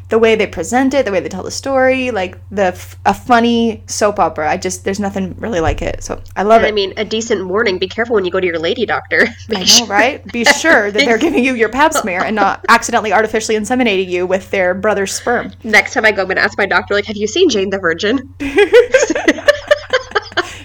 the 0.09 0.19
way 0.19 0.35
they 0.37 0.47
present 0.47 0.95
it, 0.95 1.05
the 1.05 1.13
way 1.13 1.21
they 1.21 1.29
tell 1.29 1.43
the 1.43 1.51
story, 1.51 2.11
like 2.11 2.39
the 2.51 2.69
a 3.05 3.13
funny 3.13 3.83
soap 3.87 4.19
opera. 4.19 4.51
I 4.51 4.57
just 4.57 4.85
there's 4.85 4.99
nothing 5.01 5.35
really 5.39 5.61
like 5.61 5.83
it. 5.83 6.03
So 6.03 6.23
I 6.35 6.45
love 6.45 6.63
and 6.63 6.67
it. 6.67 6.69
I 6.69 6.73
mean, 6.73 6.95
a 6.97 7.05
decent 7.05 7.47
warning. 7.47 7.79
Be 7.79 7.89
careful 7.89 8.15
when 8.15 8.25
you 8.25 8.31
go 8.31 8.41
to 8.41 8.47
your 8.47 8.59
lady 8.59 8.87
doctor. 8.87 9.27
I 9.55 9.65
know, 9.65 9.87
right? 9.87 10.25
Be 10.33 10.45
sure 10.45 10.91
that 10.91 10.99
they're 10.99 11.19
giving 11.19 11.45
you 11.45 11.55
your 11.55 11.69
pap 11.69 11.93
smear 11.95 12.23
and 12.23 12.35
not 12.35 12.65
accidentally 12.69 13.13
artificially 13.13 13.57
inseminating 13.57 14.09
you 14.09 14.27
with 14.27 14.51
their 14.51 14.75
brother's 14.75 15.13
sperm. 15.13 15.53
Next 15.63 15.93
time 15.93 16.07
I 16.07 16.13
go, 16.13 16.23
I'm 16.23 16.29
gonna 16.29 16.41
ask 16.41 16.57
my 16.57 16.67
doctor, 16.67 16.95
like, 16.95 17.05
have 17.07 17.17
you 17.17 17.27
seen 17.27 17.51
Jane 17.51 17.69
the 17.71 17.79
Virgin? 17.79 18.35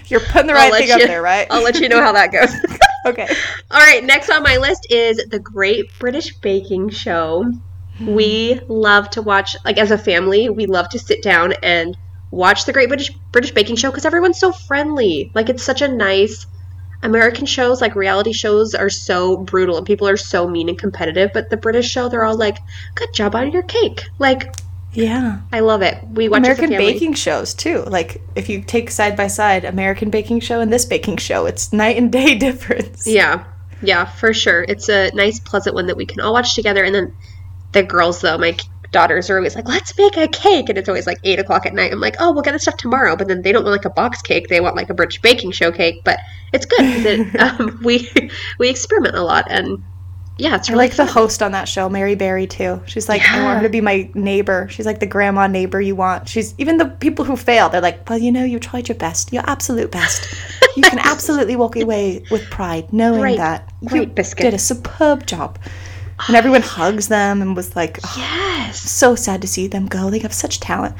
You're 0.06 0.20
putting 0.20 0.46
the 0.46 0.54
right 0.54 0.72
thing 0.72 0.88
you, 0.88 0.94
up 0.94 1.00
there, 1.00 1.22
right? 1.22 1.46
I'll 1.50 1.62
let 1.62 1.80
you 1.80 1.88
know 1.88 2.00
how 2.00 2.12
that 2.12 2.30
goes. 2.30 2.54
okay. 3.06 3.26
All 3.70 3.80
right. 3.80 4.04
Next 4.04 4.30
on 4.30 4.42
my 4.42 4.58
list 4.58 4.86
is 4.90 5.16
the 5.28 5.38
Great 5.38 5.86
British 5.98 6.34
Baking 6.36 6.90
Show 6.90 7.50
we 8.00 8.60
love 8.68 9.08
to 9.10 9.22
watch 9.22 9.56
like 9.64 9.78
as 9.78 9.90
a 9.90 9.98
family 9.98 10.48
we 10.48 10.66
love 10.66 10.88
to 10.88 10.98
sit 10.98 11.22
down 11.22 11.52
and 11.62 11.96
watch 12.34 12.64
the 12.64 12.72
great 12.72 12.88
british 12.88 13.10
british 13.32 13.52
baking 13.52 13.76
show 13.76 13.90
because 13.90 14.04
everyone's 14.04 14.38
so 14.38 14.52
friendly. 14.52 15.30
Like 15.34 15.48
it's 15.48 15.62
such 15.62 15.82
a 15.82 15.88
nice 15.88 16.46
american 17.02 17.44
shows 17.44 17.80
like 17.82 17.94
reality 17.94 18.32
shows 18.32 18.74
are 18.74 18.88
so 18.88 19.36
brutal 19.36 19.76
and 19.76 19.86
people 19.86 20.08
are 20.08 20.16
so 20.16 20.48
mean 20.48 20.70
and 20.70 20.78
competitive 20.78 21.30
but 21.34 21.50
the 21.50 21.56
british 21.56 21.86
show 21.86 22.08
they're 22.08 22.24
all 22.24 22.36
like 22.36 22.56
good 22.94 23.12
job 23.12 23.34
on 23.34 23.52
your 23.52 23.62
cake. 23.62 24.02
Like 24.18 24.54
yeah. 24.92 25.40
I 25.52 25.58
love 25.60 25.82
it. 25.82 25.98
We 26.08 26.28
watch 26.28 26.38
american 26.38 26.70
baking 26.70 27.14
shows 27.14 27.52
too. 27.54 27.82
Like 27.82 28.20
if 28.34 28.48
you 28.48 28.62
take 28.62 28.90
side 28.90 29.16
by 29.16 29.28
side 29.28 29.64
american 29.64 30.10
baking 30.10 30.40
show 30.40 30.60
and 30.60 30.72
this 30.72 30.84
baking 30.84 31.18
show 31.18 31.46
it's 31.46 31.72
night 31.72 31.96
and 31.96 32.10
day 32.10 32.34
difference. 32.38 33.06
Yeah. 33.06 33.44
Yeah 33.82 34.06
for 34.06 34.34
sure. 34.34 34.64
It's 34.66 34.88
a 34.88 35.10
nice 35.14 35.38
pleasant 35.38 35.74
one 35.74 35.86
that 35.86 35.96
we 35.96 36.06
can 36.06 36.20
all 36.20 36.32
watch 36.32 36.54
together 36.54 36.82
and 36.82 36.94
then 36.94 37.14
the 37.74 37.82
girls 37.82 38.22
though, 38.22 38.38
my 38.38 38.56
daughters 38.94 39.28
are 39.28 39.36
always 39.36 39.54
like, 39.54 39.68
let's 39.68 39.96
make 39.98 40.16
a 40.16 40.28
cake. 40.28 40.70
And 40.70 40.78
it's 40.78 40.88
always 40.88 41.06
like 41.06 41.18
eight 41.24 41.38
o'clock 41.38 41.66
at 41.66 41.74
night. 41.74 41.92
I'm 41.92 42.00
like, 42.00 42.16
oh, 42.20 42.32
we'll 42.32 42.42
get 42.42 42.52
the 42.52 42.58
stuff 42.58 42.78
tomorrow. 42.78 43.16
But 43.16 43.28
then 43.28 43.42
they 43.42 43.52
don't 43.52 43.64
want 43.64 43.72
like 43.72 43.84
a 43.84 43.90
box 43.90 44.22
cake. 44.22 44.48
They 44.48 44.60
want 44.60 44.76
like 44.76 44.88
a 44.88 44.94
British 44.94 45.20
baking 45.20 45.50
show 45.50 45.70
cake. 45.70 46.02
But 46.04 46.18
it's 46.54 46.64
good 46.64 46.80
it, 46.80 47.40
um, 47.40 47.80
we, 47.84 48.08
we 48.58 48.70
experiment 48.70 49.16
a 49.16 49.22
lot. 49.22 49.46
And 49.50 49.82
yeah, 50.38 50.54
it's 50.54 50.70
really 50.70 50.84
I 50.84 50.86
like 50.86 50.94
fun. 50.94 51.06
the 51.06 51.12
host 51.12 51.42
on 51.42 51.52
that 51.52 51.68
show, 51.68 51.88
Mary 51.88 52.14
Berry, 52.14 52.46
too. 52.46 52.80
She's 52.86 53.08
like, 53.08 53.20
yeah. 53.22 53.40
I 53.40 53.44
want 53.44 53.58
her 53.58 53.62
to 53.64 53.68
be 53.68 53.80
my 53.80 54.08
neighbor. 54.14 54.68
She's 54.70 54.86
like 54.86 55.00
the 55.00 55.06
grandma 55.06 55.48
neighbor 55.48 55.80
you 55.80 55.96
want. 55.96 56.28
She's 56.28 56.54
even 56.58 56.78
the 56.78 56.86
people 56.86 57.24
who 57.24 57.36
fail, 57.36 57.68
they're 57.68 57.80
like, 57.80 58.08
well, 58.08 58.18
you 58.18 58.32
know, 58.32 58.44
you 58.44 58.58
tried 58.58 58.88
your 58.88 58.96
best, 58.96 59.32
your 59.32 59.42
absolute 59.46 59.90
best. 59.90 60.32
You 60.76 60.82
can 60.82 60.98
absolutely 61.02 61.56
walk 61.56 61.76
away 61.76 62.24
with 62.30 62.48
pride 62.50 62.92
knowing 62.92 63.20
right. 63.20 63.36
that 63.36 63.72
you 63.92 64.06
biscuit. 64.06 64.44
did 64.44 64.54
a 64.54 64.58
superb 64.58 65.26
job 65.26 65.58
and 66.26 66.36
everyone 66.36 66.62
hugs 66.62 67.08
them 67.08 67.42
and 67.42 67.56
was 67.56 67.74
like, 67.76 67.98
oh, 68.04 68.14
yes, 68.16 68.80
so 68.80 69.14
sad 69.14 69.42
to 69.42 69.48
see 69.48 69.66
them 69.66 69.86
go. 69.86 70.10
They 70.10 70.20
have 70.20 70.32
such 70.32 70.60
talent. 70.60 70.96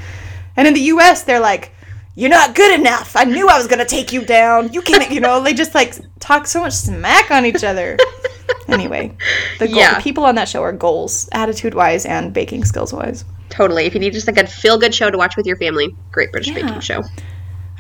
And 0.57 0.69
in 0.69 0.75
the 0.75 0.81
U.S., 0.81 1.23
they're 1.23 1.41
like, 1.41 1.73
you're 2.17 2.31
not 2.31 2.55
good 2.55 2.79
enough. 2.79 3.17
I 3.17 3.25
knew 3.25 3.49
I 3.49 3.59
was 3.59 3.67
gonna 3.67 3.85
take 3.85 4.13
you 4.13 4.25
down. 4.25 4.73
You 4.73 4.83
can't, 4.83 5.11
you 5.11 5.21
know, 5.21 5.43
they 5.43 5.53
just 5.53 5.75
like 5.75 5.97
talk 6.21 6.47
so 6.47 6.61
much 6.61 6.73
smack 6.73 7.31
on 7.31 7.45
each 7.45 7.65
other. 7.65 7.97
anyway, 8.69 9.17
the, 9.59 9.67
goal, 9.67 9.77
yeah. 9.77 9.97
the 9.97 10.03
people 10.03 10.25
on 10.25 10.37
that 10.37 10.49
show 10.49 10.63
are 10.63 10.73
goals, 10.73 11.29
attitude 11.33 11.75
wise 11.75 12.07
and 12.07 12.33
baking 12.33 12.65
skills 12.65 12.93
wise. 12.93 13.25
Totally. 13.49 13.87
If 13.87 13.95
you 13.95 14.01
need 14.01 14.13
just 14.13 14.27
like 14.27 14.39
a 14.39 14.47
feel 14.47 14.79
good 14.79 14.95
show 14.95 15.11
to 15.11 15.19
watch 15.19 15.37
with 15.37 15.47
your 15.47 15.57
family, 15.57 15.95
great 16.13 16.31
British 16.31 16.49
yeah. 16.49 16.63
baking 16.63 16.81
show. 16.81 17.03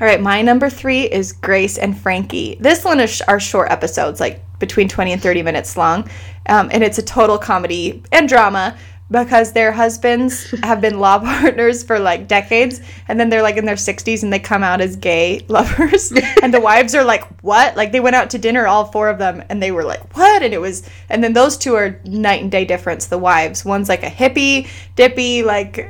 All 0.00 0.08
right, 0.08 0.20
my 0.20 0.42
number 0.42 0.68
three 0.68 1.02
is 1.02 1.32
Grace 1.32 1.78
and 1.78 1.96
Frankie. 1.96 2.56
This 2.58 2.84
one 2.84 2.98
is 2.98 3.10
sh- 3.10 3.22
are 3.28 3.38
short 3.38 3.70
episodes, 3.70 4.18
like 4.18 4.43
between 4.58 4.88
20 4.88 5.12
and 5.12 5.22
30 5.22 5.42
minutes 5.42 5.76
long. 5.76 6.08
Um, 6.48 6.68
and 6.72 6.82
it's 6.84 6.98
a 6.98 7.02
total 7.02 7.38
comedy 7.38 8.02
and 8.12 8.28
drama 8.28 8.76
because 9.10 9.52
their 9.52 9.70
husbands 9.70 10.50
have 10.62 10.80
been 10.80 10.98
law 10.98 11.18
partners 11.18 11.82
for 11.84 11.98
like 11.98 12.26
decades. 12.26 12.80
And 13.06 13.20
then 13.20 13.28
they're 13.28 13.42
like 13.42 13.56
in 13.56 13.64
their 13.66 13.76
60s 13.76 14.22
and 14.22 14.32
they 14.32 14.38
come 14.38 14.62
out 14.62 14.80
as 14.80 14.96
gay 14.96 15.44
lovers. 15.48 16.12
And 16.42 16.52
the 16.52 16.60
wives 16.60 16.94
are 16.94 17.04
like 17.04 17.24
what? 17.42 17.76
Like 17.76 17.92
they 17.92 18.00
went 18.00 18.16
out 18.16 18.30
to 18.30 18.38
dinner 18.38 18.66
all 18.66 18.86
four 18.86 19.08
of 19.10 19.18
them 19.18 19.42
and 19.50 19.62
they 19.62 19.70
were 19.72 19.84
like 19.84 20.16
what? 20.16 20.42
And 20.42 20.54
it 20.54 20.60
was 20.60 20.88
and 21.10 21.22
then 21.22 21.32
those 21.34 21.56
two 21.56 21.74
are 21.74 22.00
night 22.04 22.42
and 22.42 22.50
day 22.50 22.64
difference 22.64 23.06
the 23.06 23.18
wives. 23.18 23.64
One's 23.64 23.88
like 23.88 24.02
a 24.02 24.10
hippie 24.10 24.68
dippy 24.96 25.42
like 25.42 25.88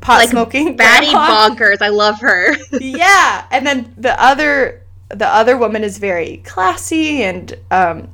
pot 0.00 0.18
like 0.18 0.28
smoking 0.28 0.76
batty 0.76 1.10
grandma. 1.10 1.48
bonkers. 1.48 1.78
I 1.80 1.88
love 1.88 2.20
her. 2.20 2.54
Yeah. 2.80 3.46
And 3.50 3.66
then 3.66 3.94
the 3.96 4.20
other 4.22 4.85
the 5.08 5.26
other 5.26 5.56
woman 5.56 5.84
is 5.84 5.98
very 5.98 6.38
classy 6.38 7.22
and 7.22 7.56
um, 7.70 8.08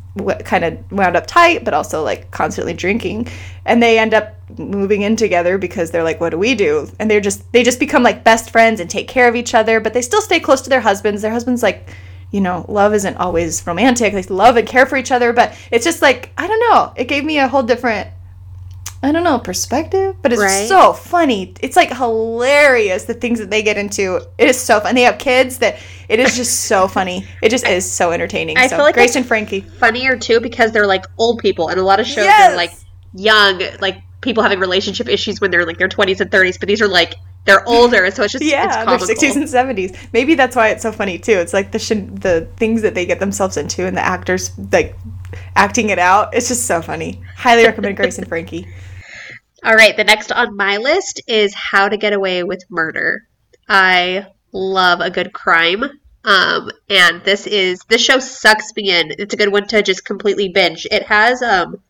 kind 0.44 0.64
of 0.64 0.92
wound 0.92 1.16
up 1.16 1.26
tight, 1.26 1.64
but 1.64 1.72
also 1.72 2.02
like 2.02 2.30
constantly 2.30 2.74
drinking. 2.74 3.28
And 3.64 3.82
they 3.82 3.98
end 3.98 4.12
up 4.12 4.34
moving 4.58 5.02
in 5.02 5.16
together 5.16 5.56
because 5.56 5.90
they're 5.90 6.02
like, 6.02 6.20
what 6.20 6.30
do 6.30 6.38
we 6.38 6.54
do? 6.54 6.90
And 6.98 7.10
they're 7.10 7.20
just 7.20 7.50
they 7.52 7.62
just 7.62 7.80
become 7.80 8.02
like 8.02 8.24
best 8.24 8.50
friends 8.50 8.78
and 8.78 8.90
take 8.90 9.08
care 9.08 9.26
of 9.26 9.36
each 9.36 9.54
other, 9.54 9.80
but 9.80 9.94
they 9.94 10.02
still 10.02 10.20
stay 10.20 10.38
close 10.38 10.60
to 10.62 10.70
their 10.70 10.80
husbands. 10.80 11.22
Their 11.22 11.32
husbands 11.32 11.62
like, 11.62 11.88
you 12.30 12.42
know, 12.42 12.66
love 12.68 12.92
isn't 12.92 13.16
always 13.16 13.66
romantic. 13.66 14.12
They 14.12 14.22
love 14.24 14.56
and 14.58 14.68
care 14.68 14.84
for 14.84 14.98
each 14.98 15.12
other, 15.12 15.32
but 15.32 15.56
it's 15.70 15.84
just 15.84 16.02
like 16.02 16.30
I 16.36 16.46
don't 16.46 16.60
know. 16.70 16.92
It 16.96 17.08
gave 17.08 17.24
me 17.24 17.38
a 17.38 17.48
whole 17.48 17.62
different 17.62 18.10
I 19.04 19.10
don't 19.10 19.24
know, 19.24 19.40
perspective, 19.40 20.14
but 20.22 20.32
it's 20.32 20.40
right. 20.40 20.68
so 20.68 20.92
funny. 20.92 21.54
It's 21.60 21.74
like 21.74 21.92
hilarious 21.92 23.04
the 23.04 23.14
things 23.14 23.40
that 23.40 23.50
they 23.50 23.60
get 23.60 23.76
into. 23.76 24.20
It 24.38 24.48
is 24.48 24.60
so 24.60 24.78
fun. 24.78 24.94
They 24.94 25.02
have 25.02 25.18
kids 25.18 25.58
that 25.58 25.78
it 26.08 26.20
is 26.20 26.36
just 26.36 26.66
so 26.66 26.86
funny. 26.96 27.26
It 27.42 27.48
just 27.48 27.66
is 27.66 27.90
so 27.90 28.12
entertaining. 28.12 28.58
I 28.58 28.68
so, 28.68 28.76
feel 28.76 28.84
like 28.84 28.94
Grace 28.94 29.16
and 29.16 29.26
Frankie. 29.26 29.62
Funnier 29.62 30.16
too 30.16 30.38
because 30.38 30.70
they're 30.70 30.86
like 30.86 31.04
old 31.18 31.40
people 31.40 31.68
and 31.68 31.80
a 31.80 31.82
lot 31.82 31.98
of 31.98 32.06
shows 32.06 32.26
yes! 32.26 32.52
are 32.52 32.56
like 32.56 32.72
young, 33.12 33.60
like 33.80 34.02
people 34.20 34.44
having 34.44 34.60
relationship 34.60 35.08
issues 35.08 35.40
when 35.40 35.50
they're 35.50 35.66
like 35.66 35.78
their 35.78 35.88
20s 35.88 36.20
and 36.20 36.30
30s, 36.30 36.60
but 36.60 36.68
these 36.68 36.80
are 36.80 36.86
like 36.86 37.16
they're 37.44 37.68
older, 37.68 38.08
so 38.12 38.22
it's 38.22 38.32
just 38.32 38.44
yeah, 38.44 38.84
it's 38.88 39.06
they're 39.08 39.16
60s 39.16 39.34
and 39.34 39.76
70s. 39.76 40.12
Maybe 40.12 40.36
that's 40.36 40.54
why 40.54 40.68
it's 40.68 40.82
so 40.82 40.92
funny 40.92 41.18
too. 41.18 41.32
It's 41.32 41.52
like 41.52 41.72
the 41.72 41.80
sh- 41.80 42.06
the 42.12 42.48
things 42.56 42.82
that 42.82 42.94
they 42.94 43.04
get 43.04 43.18
themselves 43.18 43.56
into 43.56 43.84
and 43.84 43.96
the 43.96 44.00
actors 44.00 44.52
like 44.70 44.96
acting 45.56 45.90
it 45.90 45.98
out. 45.98 46.32
It's 46.34 46.46
just 46.46 46.66
so 46.66 46.80
funny. 46.80 47.20
Highly 47.36 47.64
recommend 47.64 47.96
Grace 47.96 48.18
and 48.18 48.28
Frankie. 48.28 48.68
All 49.64 49.74
right, 49.74 49.96
the 49.96 50.02
next 50.02 50.32
on 50.32 50.56
my 50.56 50.78
list 50.78 51.22
is 51.28 51.54
How 51.54 51.88
to 51.88 51.96
Get 51.96 52.12
Away 52.12 52.42
with 52.42 52.64
Murder. 52.68 53.28
I 53.68 54.26
love 54.50 55.00
a 55.00 55.08
good 55.08 55.32
crime. 55.32 55.84
Um, 56.24 56.70
and 56.90 57.22
this 57.22 57.46
is 57.46 57.80
this 57.88 58.00
show 58.02 58.18
sucks 58.18 58.74
me 58.74 58.90
in. 58.90 59.12
It's 59.18 59.34
a 59.34 59.36
good 59.36 59.52
one 59.52 59.68
to 59.68 59.82
just 59.82 60.04
completely 60.04 60.48
binge. 60.48 60.84
It 60.90 61.04
has 61.04 61.42
um 61.42 61.80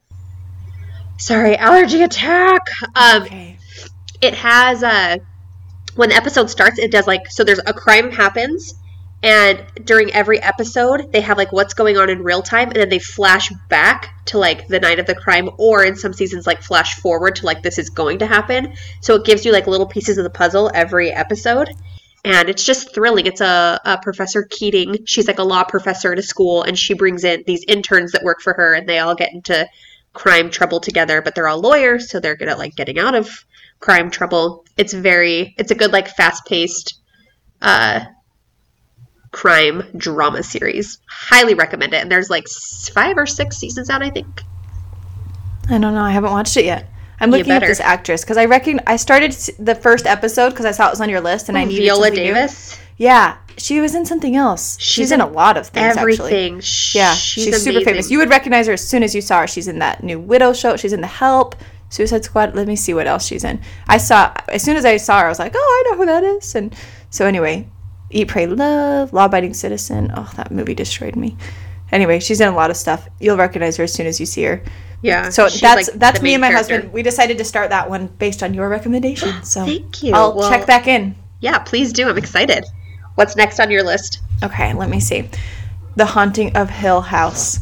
sorry, 1.18 1.56
allergy 1.56 2.02
attack. 2.02 2.60
Um 2.94 3.22
okay. 3.22 3.58
it 4.20 4.34
has 4.34 4.82
uh 4.82 5.16
when 5.96 6.10
the 6.10 6.14
episode 6.14 6.50
starts, 6.50 6.78
it 6.78 6.90
does 6.90 7.06
like 7.06 7.30
so 7.30 7.42
there's 7.42 7.60
a 7.64 7.72
crime 7.72 8.10
happens 8.10 8.74
and 9.22 9.64
during 9.84 10.12
every 10.12 10.40
episode 10.42 11.12
they 11.12 11.20
have 11.20 11.38
like 11.38 11.52
what's 11.52 11.74
going 11.74 11.96
on 11.96 12.10
in 12.10 12.22
real 12.22 12.42
time 12.42 12.68
and 12.68 12.76
then 12.76 12.88
they 12.88 12.98
flash 12.98 13.52
back 13.68 14.12
to 14.26 14.38
like 14.38 14.66
the 14.68 14.80
night 14.80 14.98
of 14.98 15.06
the 15.06 15.14
crime 15.14 15.48
or 15.58 15.84
in 15.84 15.96
some 15.96 16.12
seasons 16.12 16.46
like 16.46 16.62
flash 16.62 16.96
forward 16.96 17.36
to 17.36 17.46
like 17.46 17.62
this 17.62 17.78
is 17.78 17.90
going 17.90 18.18
to 18.18 18.26
happen. 18.26 18.74
So 19.00 19.14
it 19.14 19.24
gives 19.24 19.44
you 19.44 19.52
like 19.52 19.66
little 19.66 19.86
pieces 19.86 20.18
of 20.18 20.24
the 20.24 20.30
puzzle 20.30 20.70
every 20.74 21.10
episode. 21.10 21.70
And 22.24 22.48
it's 22.48 22.64
just 22.64 22.94
thrilling. 22.94 23.26
It's 23.26 23.40
a, 23.40 23.80
a 23.84 23.98
professor 24.00 24.46
keating. 24.48 24.98
She's 25.06 25.26
like 25.26 25.40
a 25.40 25.44
law 25.44 25.64
professor 25.64 26.12
at 26.12 26.18
a 26.18 26.22
school 26.22 26.62
and 26.62 26.78
she 26.78 26.94
brings 26.94 27.24
in 27.24 27.42
these 27.46 27.64
interns 27.66 28.12
that 28.12 28.22
work 28.22 28.40
for 28.40 28.52
her 28.52 28.74
and 28.74 28.88
they 28.88 29.00
all 29.00 29.16
get 29.16 29.32
into 29.32 29.68
crime 30.12 30.50
trouble 30.50 30.78
together. 30.78 31.20
But 31.20 31.34
they're 31.34 31.48
all 31.48 31.60
lawyers 31.60 32.10
so 32.10 32.20
they're 32.20 32.36
good 32.36 32.48
at 32.48 32.58
like 32.58 32.76
getting 32.76 32.98
out 32.98 33.14
of 33.14 33.44
crime 33.80 34.10
trouble. 34.10 34.64
It's 34.76 34.92
very 34.92 35.54
it's 35.58 35.72
a 35.72 35.76
good 35.76 35.92
like 35.92 36.08
fast 36.08 36.46
paced 36.46 37.00
uh 37.60 38.04
crime 39.32 39.82
drama 39.96 40.42
series. 40.42 40.98
Highly 41.06 41.54
recommend 41.54 41.94
it. 41.94 42.02
And 42.02 42.10
there's 42.10 42.30
like 42.30 42.46
five 42.94 43.18
or 43.18 43.26
six 43.26 43.56
seasons 43.56 43.90
out, 43.90 44.02
I 44.02 44.10
think. 44.10 44.42
I 45.68 45.78
don't 45.78 45.94
know. 45.94 46.02
I 46.02 46.10
haven't 46.10 46.30
watched 46.30 46.56
it 46.56 46.64
yet. 46.64 46.88
I'm 47.20 47.30
looking 47.30 47.52
at 47.52 47.60
this 47.60 47.80
actress 47.80 48.22
because 48.22 48.36
I 48.36 48.46
reckon 48.46 48.80
I 48.86 48.96
started 48.96 49.32
the 49.58 49.76
first 49.76 50.06
episode 50.06 50.50
because 50.50 50.64
I 50.64 50.72
saw 50.72 50.88
it 50.88 50.90
was 50.90 51.00
on 51.00 51.08
your 51.08 51.20
list 51.20 51.48
and 51.48 51.56
I 51.56 51.62
oh, 51.62 51.66
needed 51.66 51.82
Viola 51.82 52.10
Davis. 52.10 52.76
New. 52.76 53.06
Yeah, 53.06 53.36
she 53.56 53.80
was 53.80 53.94
in 53.94 54.04
something 54.04 54.34
else. 54.34 54.76
She's, 54.80 54.94
she's 54.94 55.12
in, 55.12 55.20
in, 55.20 55.26
a 55.26 55.30
lot 55.30 55.56
of 55.56 55.68
things. 55.68 55.96
Everything. 55.96 56.56
Actually. 56.56 56.98
Yeah, 56.98 57.14
she's, 57.14 57.44
she's 57.44 57.62
super 57.62 57.80
famous. 57.80 58.10
You 58.10 58.18
would 58.18 58.28
recognize 58.28 58.66
her 58.66 58.72
as 58.72 58.86
soon 58.86 59.04
as 59.04 59.14
you 59.14 59.20
saw 59.20 59.42
her. 59.42 59.46
She's 59.46 59.68
in 59.68 59.78
that 59.78 60.02
new 60.02 60.18
Widow 60.18 60.52
show. 60.52 60.76
She's 60.76 60.92
in 60.92 61.00
The 61.00 61.06
Help, 61.06 61.54
Suicide 61.90 62.24
Squad. 62.24 62.56
Let 62.56 62.66
me 62.66 62.74
see 62.74 62.92
what 62.92 63.06
else 63.06 63.24
she's 63.24 63.44
in. 63.44 63.60
I 63.86 63.98
saw 63.98 64.34
as 64.48 64.62
soon 64.62 64.76
as 64.76 64.84
I 64.84 64.96
saw 64.96 65.20
her, 65.20 65.26
I 65.26 65.28
was 65.28 65.38
like, 65.38 65.52
oh, 65.54 65.84
I 65.86 65.90
know 65.90 65.98
who 65.98 66.06
that 66.06 66.24
is. 66.24 66.54
And 66.56 66.74
so 67.10 67.24
anyway, 67.24 67.68
Eat, 68.12 68.28
Pray, 68.28 68.46
Love, 68.46 69.12
Law 69.12 69.24
Abiding 69.26 69.54
Citizen. 69.54 70.12
Oh, 70.14 70.30
that 70.36 70.50
movie 70.50 70.74
destroyed 70.74 71.16
me. 71.16 71.36
Anyway, 71.90 72.20
she's 72.20 72.40
in 72.40 72.48
a 72.48 72.54
lot 72.54 72.70
of 72.70 72.76
stuff. 72.76 73.08
You'll 73.20 73.36
recognize 73.36 73.76
her 73.76 73.84
as 73.84 73.92
soon 73.92 74.06
as 74.06 74.18
you 74.18 74.26
see 74.26 74.44
her. 74.44 74.62
Yeah. 75.02 75.28
So 75.28 75.48
that's 75.48 75.88
like 75.88 75.98
that's 75.98 76.22
me 76.22 76.34
and 76.34 76.40
my 76.40 76.48
character. 76.48 76.74
husband. 76.74 76.92
We 76.92 77.02
decided 77.02 77.38
to 77.38 77.44
start 77.44 77.70
that 77.70 77.90
one 77.90 78.06
based 78.06 78.42
on 78.42 78.54
your 78.54 78.68
recommendation. 78.68 79.32
So 79.44 79.66
thank 79.66 80.02
you. 80.02 80.14
I'll 80.14 80.34
well, 80.34 80.48
check 80.48 80.66
back 80.66 80.86
in. 80.86 81.14
Yeah, 81.40 81.58
please 81.58 81.92
do. 81.92 82.08
I'm 82.08 82.16
excited. 82.16 82.64
What's 83.16 83.36
next 83.36 83.60
on 83.60 83.70
your 83.70 83.82
list? 83.82 84.20
Okay, 84.42 84.72
let 84.72 84.88
me 84.88 85.00
see. 85.00 85.28
The 85.96 86.06
Haunting 86.06 86.56
of 86.56 86.70
Hill 86.70 87.02
House. 87.02 87.58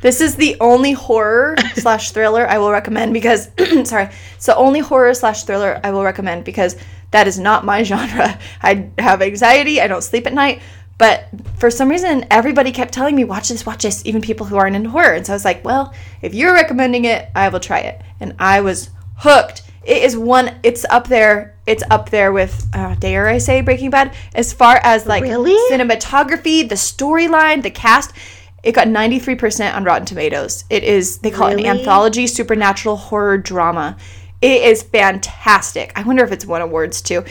This 0.00 0.20
is 0.20 0.36
the 0.36 0.56
only 0.60 0.92
horror 0.92 1.56
slash 1.74 2.12
thriller 2.12 2.46
I 2.48 2.58
will 2.58 2.70
recommend 2.70 3.12
because 3.12 3.50
sorry, 3.84 4.08
it's 4.36 4.46
the 4.46 4.56
only 4.56 4.80
horror 4.80 5.12
slash 5.14 5.44
thriller 5.44 5.80
I 5.82 5.90
will 5.90 6.04
recommend 6.04 6.44
because 6.44 6.76
that 7.14 7.28
is 7.28 7.38
not 7.38 7.64
my 7.64 7.82
genre. 7.90 8.38
I 8.60 8.90
have 8.98 9.22
anxiety. 9.22 9.80
I 9.80 9.86
don't 9.86 10.02
sleep 10.02 10.26
at 10.26 10.34
night. 10.34 10.60
But 10.98 11.28
for 11.58 11.70
some 11.70 11.88
reason, 11.88 12.26
everybody 12.28 12.72
kept 12.72 12.92
telling 12.92 13.14
me, 13.14 13.22
watch 13.22 13.50
this, 13.50 13.64
watch 13.64 13.84
this, 13.84 14.04
even 14.04 14.20
people 14.20 14.46
who 14.46 14.56
aren't 14.56 14.74
into 14.74 14.90
horror. 14.90 15.14
And 15.14 15.24
so 15.24 15.32
I 15.32 15.36
was 15.36 15.44
like, 15.44 15.64
well, 15.64 15.94
if 16.22 16.34
you're 16.34 16.52
recommending 16.52 17.04
it, 17.04 17.28
I 17.34 17.48
will 17.50 17.60
try 17.60 17.80
it. 17.80 18.02
And 18.18 18.34
I 18.40 18.62
was 18.62 18.90
hooked. 19.18 19.62
It 19.84 20.02
is 20.02 20.16
one, 20.16 20.58
it's 20.64 20.84
up 20.90 21.06
there, 21.06 21.56
it's 21.66 21.84
up 21.88 22.10
there 22.10 22.32
with, 22.32 22.68
uh, 22.72 22.96
dare 22.96 23.28
I 23.28 23.38
say, 23.38 23.60
Breaking 23.60 23.90
Bad, 23.90 24.12
as 24.34 24.52
far 24.52 24.80
as 24.82 25.06
like 25.06 25.22
really? 25.22 25.54
cinematography, 25.70 26.68
the 26.68 26.74
storyline, 26.74 27.62
the 27.62 27.70
cast. 27.70 28.12
It 28.64 28.72
got 28.72 28.88
93% 28.88 29.72
on 29.72 29.84
Rotten 29.84 30.06
Tomatoes. 30.06 30.64
It 30.68 30.82
is, 30.82 31.18
they 31.18 31.30
call 31.30 31.48
really? 31.48 31.64
it 31.64 31.68
an 31.68 31.78
anthology 31.78 32.26
supernatural 32.26 32.96
horror 32.96 33.38
drama. 33.38 33.98
It 34.44 34.62
is 34.62 34.82
fantastic. 34.82 35.92
I 35.96 36.02
wonder 36.02 36.22
if 36.22 36.30
it's 36.30 36.44
won 36.44 36.60
awards 36.60 37.00
too. 37.00 37.24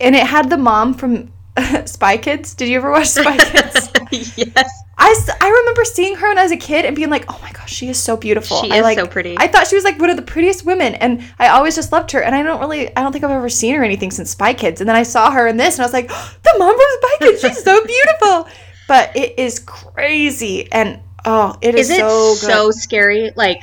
And 0.00 0.14
it 0.14 0.26
had 0.26 0.50
the 0.50 0.58
mom 0.58 0.92
from 0.92 1.32
Spy 1.86 2.18
Kids. 2.18 2.54
Did 2.54 2.68
you 2.68 2.76
ever 2.76 2.90
watch 2.90 3.08
Spy 3.08 3.38
Kids? 3.38 3.88
yes. 4.36 4.82
I, 4.98 5.14
I 5.40 5.48
remember 5.48 5.84
seeing 5.86 6.14
her 6.16 6.28
when 6.28 6.38
I 6.38 6.42
was 6.42 6.52
a 6.52 6.58
kid 6.58 6.84
and 6.84 6.94
being 6.94 7.08
like, 7.08 7.24
oh 7.28 7.38
my 7.40 7.50
gosh, 7.52 7.72
she 7.72 7.88
is 7.88 7.98
so 7.98 8.18
beautiful. 8.18 8.62
She 8.62 8.70
I, 8.70 8.76
is 8.76 8.82
like, 8.82 8.98
so 8.98 9.06
pretty. 9.06 9.34
I 9.38 9.48
thought 9.48 9.66
she 9.66 9.76
was 9.76 9.84
like 9.84 9.98
one 9.98 10.10
of 10.10 10.16
the 10.16 10.22
prettiest 10.22 10.66
women, 10.66 10.94
and 10.96 11.24
I 11.38 11.48
always 11.48 11.74
just 11.74 11.90
loved 11.90 12.12
her. 12.12 12.22
And 12.22 12.34
I 12.34 12.42
don't 12.42 12.60
really, 12.60 12.94
I 12.94 13.00
don't 13.02 13.12
think 13.12 13.24
I've 13.24 13.30
ever 13.30 13.48
seen 13.48 13.74
her 13.74 13.82
anything 13.82 14.10
since 14.10 14.30
Spy 14.30 14.52
Kids. 14.52 14.82
And 14.82 14.88
then 14.88 14.96
I 14.96 15.04
saw 15.04 15.30
her 15.30 15.46
in 15.46 15.56
this, 15.56 15.76
and 15.76 15.82
I 15.82 15.86
was 15.86 15.94
like, 15.94 16.08
oh, 16.10 16.36
the 16.42 16.54
mom 16.58 16.76
from 16.76 16.86
Spy 17.00 17.26
Kids, 17.26 17.40
she's 17.40 17.64
so 17.64 17.82
beautiful. 17.84 18.48
but 18.88 19.16
it 19.16 19.38
is 19.38 19.58
crazy, 19.58 20.70
and 20.70 21.00
oh, 21.24 21.56
it 21.62 21.74
is, 21.74 21.88
is 21.88 21.96
it 21.96 22.00
so 22.00 22.34
so 22.34 22.70
scary. 22.70 23.30
Like, 23.34 23.62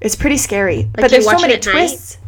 it's 0.00 0.16
pretty 0.16 0.36
scary, 0.36 0.84
like 0.84 0.96
but 0.96 1.10
there's 1.10 1.24
so 1.24 1.38
many 1.38 1.58
twists. 1.58 2.18
Night? 2.18 2.22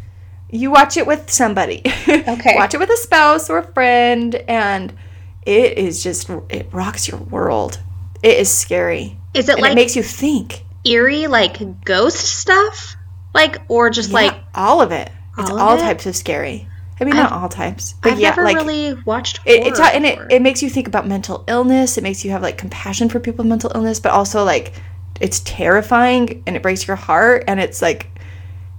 You 0.50 0.70
watch 0.70 0.96
it 0.96 1.06
with 1.06 1.30
somebody. 1.30 1.82
Okay. 2.08 2.54
watch 2.56 2.75
it 2.75 2.78
with 2.78 2.90
a 2.90 2.96
spouse 2.96 3.48
or 3.48 3.58
a 3.58 3.72
friend, 3.72 4.34
and 4.34 4.94
it 5.42 5.78
is 5.78 6.02
just 6.02 6.30
it 6.50 6.68
rocks 6.72 7.08
your 7.08 7.18
world. 7.18 7.80
It 8.22 8.38
is 8.38 8.52
scary. 8.52 9.18
Is 9.34 9.48
it 9.48 9.54
and 9.54 9.62
like 9.62 9.72
it 9.72 9.75
makes 9.75 9.96
you 9.96 10.02
think 10.02 10.64
eerie, 10.84 11.26
like 11.26 11.84
ghost 11.84 12.18
stuff, 12.18 12.96
like 13.34 13.60
or 13.68 13.90
just 13.90 14.10
yeah, 14.10 14.14
like 14.14 14.34
all 14.54 14.80
of 14.80 14.92
it? 14.92 15.10
It's 15.38 15.50
all, 15.50 15.58
all 15.58 15.76
it? 15.76 15.80
types 15.80 16.06
of 16.06 16.16
scary. 16.16 16.66
I 17.00 17.04
mean, 17.04 17.14
not 17.14 17.30
I've, 17.32 17.42
all 17.42 17.48
types, 17.48 17.94
but 18.02 18.12
I've 18.12 18.20
yeah, 18.20 18.30
never 18.30 18.44
like, 18.44 18.56
really 18.56 18.94
watched. 19.04 19.40
It, 19.44 19.66
it's 19.66 19.78
and 19.78 20.04
it, 20.04 20.18
it 20.30 20.42
makes 20.42 20.62
you 20.62 20.68
think 20.68 20.88
about 20.88 21.06
mental 21.06 21.44
illness. 21.46 21.96
It 21.96 22.02
makes 22.02 22.25
you 22.25 22.32
have 22.32 22.42
like 22.42 22.58
compassion 22.58 23.08
for 23.08 23.20
people 23.20 23.44
with 23.44 23.48
mental 23.48 23.70
illness, 23.75 24.00
but 24.00 24.12
also 24.12 24.44
like 24.44 24.72
it's 25.20 25.40
terrifying 25.40 26.42
and 26.46 26.56
it 26.56 26.62
breaks 26.62 26.87
your 26.87 26.96
heart 26.96 27.44
and 27.46 27.60
it's 27.60 27.82
like 27.82 28.08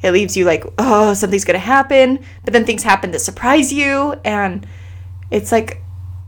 it 0.02 0.12
leaves 0.12 0.38
you 0.38 0.46
like 0.46 0.64
oh 0.78 1.14
something's 1.14 1.46
gonna 1.46 1.60
happen, 1.60 2.20
but 2.44 2.54
then 2.54 2.66
things 2.66 2.84
happen 2.84 3.12
that 3.12 3.20
surprise 3.20 3.72
you 3.72 4.14
and 4.24 4.66
it's 5.32 5.52
like 5.52 5.82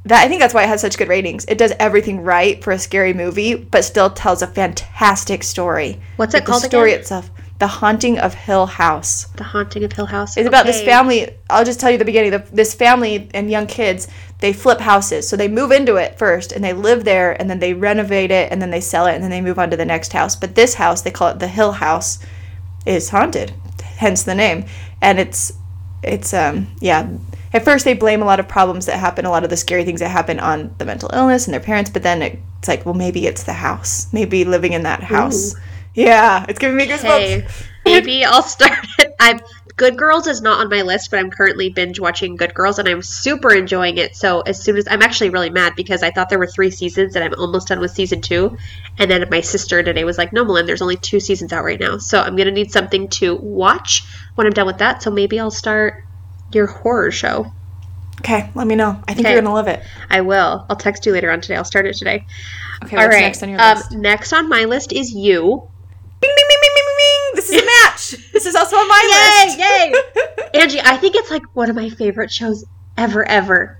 that 0.06 0.24
I 0.24 0.28
think 0.28 0.42
that's 0.42 0.54
why 0.54 0.64
it 0.64 0.70
has 0.70 0.82
such 0.82 0.98
good 0.98 1.10
ratings. 1.10 1.46
It 1.46 1.58
does 1.58 1.74
everything 1.80 2.22
right 2.22 2.64
for 2.64 2.72
a 2.72 2.80
scary 2.80 3.14
movie, 3.14 3.54
but 3.54 3.86
still 3.86 4.10
tells 4.10 4.42
a 4.42 4.48
fantastic 4.48 5.44
story. 5.44 6.00
What's 6.16 6.34
it 6.34 6.38
like 6.38 6.46
called? 6.46 6.64
The 6.64 6.68
story 6.68 6.92
again? 6.92 7.02
itself. 7.02 7.30
The 7.60 7.68
Haunting 7.68 8.18
of 8.18 8.34
Hill 8.34 8.66
House. 8.66 9.26
The 9.36 9.44
Haunting 9.44 9.84
of 9.84 9.94
Hill 9.94 10.08
House. 10.08 10.32
It's 10.32 10.40
okay. 10.40 10.48
about 10.48 10.66
this 10.66 10.82
family. 10.82 11.30
I'll 11.48 11.64
just 11.64 11.80
tell 11.80 11.92
you 11.92 12.00
the 12.00 12.06
beginning. 12.06 12.42
this 12.52 12.74
family 12.74 13.30
and 13.36 13.52
young 13.52 13.68
kids, 13.68 14.08
they 14.42 14.52
flip 14.52 14.80
houses. 14.82 15.30
So 15.30 15.38
they 15.38 15.48
move 15.48 15.72
into 15.72 15.96
it 15.96 16.18
first 16.18 16.52
and 16.52 16.64
they 16.64 16.74
live 16.74 17.06
there 17.06 17.40
and 17.40 17.50
then 17.50 17.60
they 17.60 17.74
renovate 17.74 18.32
it 18.32 18.52
and 18.52 18.62
then 18.62 18.72
they 18.72 18.82
sell 18.82 19.06
it 19.06 19.14
and 19.14 19.24
then 19.24 19.32
they 19.32 19.40
move 19.40 19.58
on 19.58 19.70
to 19.70 19.78
the 19.78 19.86
next 19.86 20.12
house. 20.12 20.36
But 20.36 20.56
this 20.56 20.74
house, 20.74 21.02
they 21.02 21.12
call 21.12 21.30
it 21.30 21.40
the 21.40 21.48
Hill 21.48 21.72
House, 21.72 22.20
is 22.86 23.10
haunted, 23.10 23.54
hence 23.82 24.24
the 24.24 24.36
name. 24.36 24.66
And 25.00 25.20
it's, 25.20 25.54
it's, 26.04 26.34
um, 26.34 26.68
yeah, 26.80 27.08
at 27.54 27.64
first 27.64 27.86
they 27.86 27.94
blame 27.94 28.22
a 28.22 28.26
lot 28.26 28.40
of 28.40 28.48
problems 28.48 28.88
that 28.88 28.98
happen, 28.98 29.26
a 29.26 29.30
lot 29.30 29.44
of 29.44 29.52
the 29.52 29.58
scary 29.58 29.84
things 29.84 30.00
that 30.00 30.10
happen 30.10 30.40
on 30.40 30.74
the 30.80 30.86
mental 30.86 31.12
illness 31.14 31.46
and 31.46 31.54
their 31.54 31.62
parents, 31.62 31.92
but 31.92 32.02
then 32.02 32.22
it's 32.24 32.68
like, 32.68 32.84
well, 32.86 32.96
maybe 32.96 33.28
it's 33.28 33.44
the 33.44 33.54
house. 33.54 34.12
Maybe 34.12 34.44
living 34.44 34.74
in 34.74 34.84
that 34.84 35.04
house. 35.04 35.54
Ooh. 35.54 35.60
Yeah, 35.94 36.46
it's 36.48 36.58
giving 36.58 36.78
me 36.78 36.88
goosebumps. 36.88 37.38
Okay. 37.38 37.48
Maybe 37.86 38.24
I'll 38.24 38.44
start 38.44 38.80
it. 38.98 39.14
I'm 39.20 39.42
Good 39.82 39.98
Girls 39.98 40.28
is 40.28 40.44
not 40.44 40.60
on 40.60 40.70
my 40.70 40.84
list, 40.84 41.10
but 41.10 41.18
I'm 41.18 41.32
currently 41.32 41.70
binge 41.70 42.00
watching 42.00 42.36
Good 42.36 42.54
Girls 42.54 42.78
and 42.78 42.88
I'm 42.88 43.02
super 43.02 43.52
enjoying 43.52 43.98
it. 43.98 44.16
So 44.16 44.42
as 44.42 44.62
soon 44.62 44.78
as 44.78 44.88
I'm 44.88 45.02
actually 45.02 45.32
really 45.32 45.50
mad 45.50 45.74
because 45.76 46.04
I 46.04 46.12
thought 46.12 46.30
there 46.30 46.38
were 46.38 46.46
three 46.46 46.70
seasons 46.70 47.16
and 47.16 47.26
I'm 47.26 47.34
almost 47.34 47.70
done 47.70 47.80
with 47.80 47.90
season 47.90 48.22
two. 48.22 48.56
And 49.00 49.10
then 49.10 49.28
my 49.32 49.42
sister 49.42 49.82
today 49.82 50.04
was 50.04 50.20
like, 50.20 50.34
No, 50.34 50.46
Melinda, 50.46 50.68
there's 50.68 50.84
only 50.84 50.98
two 50.98 51.20
seasons 51.20 51.52
out 51.52 51.64
right 51.64 51.80
now. 51.80 51.98
So 51.98 52.22
I'm 52.22 52.36
gonna 52.36 52.52
need 52.52 52.72
something 52.72 53.08
to 53.08 53.38
watch 53.38 54.04
when 54.36 54.46
I'm 54.46 54.54
done 54.54 54.68
with 54.68 54.78
that. 54.78 55.02
So 55.02 55.10
maybe 55.10 55.40
I'll 55.40 55.50
start 55.50 56.04
your 56.54 56.68
horror 56.68 57.10
show. 57.10 57.52
Okay, 58.20 58.52
let 58.54 58.68
me 58.68 58.76
know. 58.76 59.02
I 59.08 59.16
think 59.16 59.26
okay. 59.26 59.34
you're 59.34 59.42
gonna 59.42 59.56
love 59.56 59.68
it. 59.68 59.82
I 60.12 60.22
will. 60.22 60.64
I'll 60.70 60.76
text 60.76 61.08
you 61.08 61.12
later 61.12 61.32
on 61.32 61.42
today. 61.42 61.56
I'll 61.56 61.66
start 61.66 61.88
it 61.88 61.96
today. 61.96 62.28
Okay, 62.84 62.98
All 62.98 63.08
right. 63.08 63.22
next 63.22 63.42
on 63.42 63.50
your 63.50 63.58
list? 63.58 63.92
Um, 63.92 64.02
next 64.02 64.32
on 64.32 64.48
my 64.48 64.66
list 64.66 64.94
is 64.94 65.12
you. 65.12 65.71
This 68.02 68.14
is 68.14 68.32
this 68.32 68.46
is 68.48 68.56
also 68.56 68.78
on 68.78 68.88
my 68.88 69.02
yay, 69.12 69.46
list. 69.46 69.60
Yay, 70.54 70.60
Angie, 70.62 70.82
I 70.82 70.98
think 70.98 71.16
it's 71.16 71.30
like 71.30 71.44
one 71.54 71.70
of 71.70 71.76
my 71.76 71.90
favorite 71.90 72.32
shows 72.32 72.66
ever, 72.98 73.28
ever. 73.28 73.78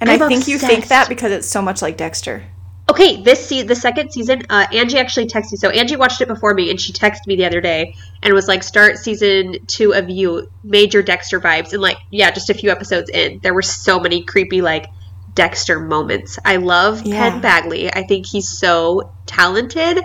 And 0.00 0.10
I'm 0.10 0.22
i 0.22 0.28
think 0.28 0.40
obsessed. 0.40 0.48
you 0.48 0.58
think 0.58 0.88
that 0.88 1.08
because 1.08 1.32
it's 1.32 1.46
so 1.48 1.60
much 1.60 1.82
like 1.82 1.96
Dexter. 1.96 2.44
Okay, 2.90 3.22
this 3.22 3.48
se- 3.48 3.62
the 3.62 3.74
second 3.74 4.12
season, 4.12 4.42
uh, 4.50 4.66
Angie 4.72 4.98
actually 4.98 5.26
texted 5.26 5.52
me. 5.52 5.58
So 5.58 5.70
Angie 5.70 5.96
watched 5.96 6.20
it 6.20 6.28
before 6.28 6.52
me, 6.54 6.70
and 6.70 6.78
she 6.80 6.92
texted 6.92 7.26
me 7.26 7.34
the 7.34 7.46
other 7.46 7.60
day 7.60 7.96
and 8.22 8.34
was 8.34 8.46
like, 8.46 8.62
"Start 8.62 8.98
season 8.98 9.56
two 9.66 9.94
of 9.94 10.10
You, 10.10 10.50
major 10.62 11.02
Dexter 11.02 11.40
vibes." 11.40 11.72
And 11.72 11.80
like, 11.80 11.96
yeah, 12.10 12.30
just 12.30 12.50
a 12.50 12.54
few 12.54 12.70
episodes 12.70 13.10
in, 13.10 13.40
there 13.42 13.54
were 13.54 13.62
so 13.62 13.98
many 13.98 14.22
creepy 14.22 14.60
like 14.60 14.86
Dexter 15.34 15.80
moments. 15.80 16.38
I 16.44 16.56
love 16.56 17.02
yeah. 17.02 17.30
Penn 17.30 17.40
Badgley. 17.42 17.90
I 17.92 18.02
think 18.02 18.26
he's 18.26 18.48
so 18.48 19.10
talented 19.26 20.04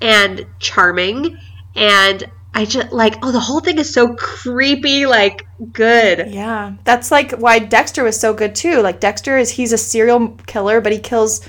and 0.00 0.46
charming, 0.58 1.38
and 1.74 2.30
I 2.54 2.64
just 2.64 2.92
like, 2.92 3.14
oh, 3.22 3.30
the 3.30 3.40
whole 3.40 3.60
thing 3.60 3.78
is 3.78 3.92
so 3.92 4.14
creepy, 4.16 5.06
like 5.06 5.46
good. 5.72 6.30
Yeah, 6.30 6.74
that's 6.84 7.10
like 7.10 7.32
why 7.32 7.58
Dexter 7.58 8.02
was 8.02 8.18
so 8.18 8.32
good 8.32 8.54
too. 8.54 8.80
Like 8.80 9.00
Dexter 9.00 9.38
is 9.38 9.50
he's 9.50 9.72
a 9.72 9.78
serial 9.78 10.30
killer, 10.46 10.80
but 10.80 10.92
he 10.92 10.98
kills 10.98 11.46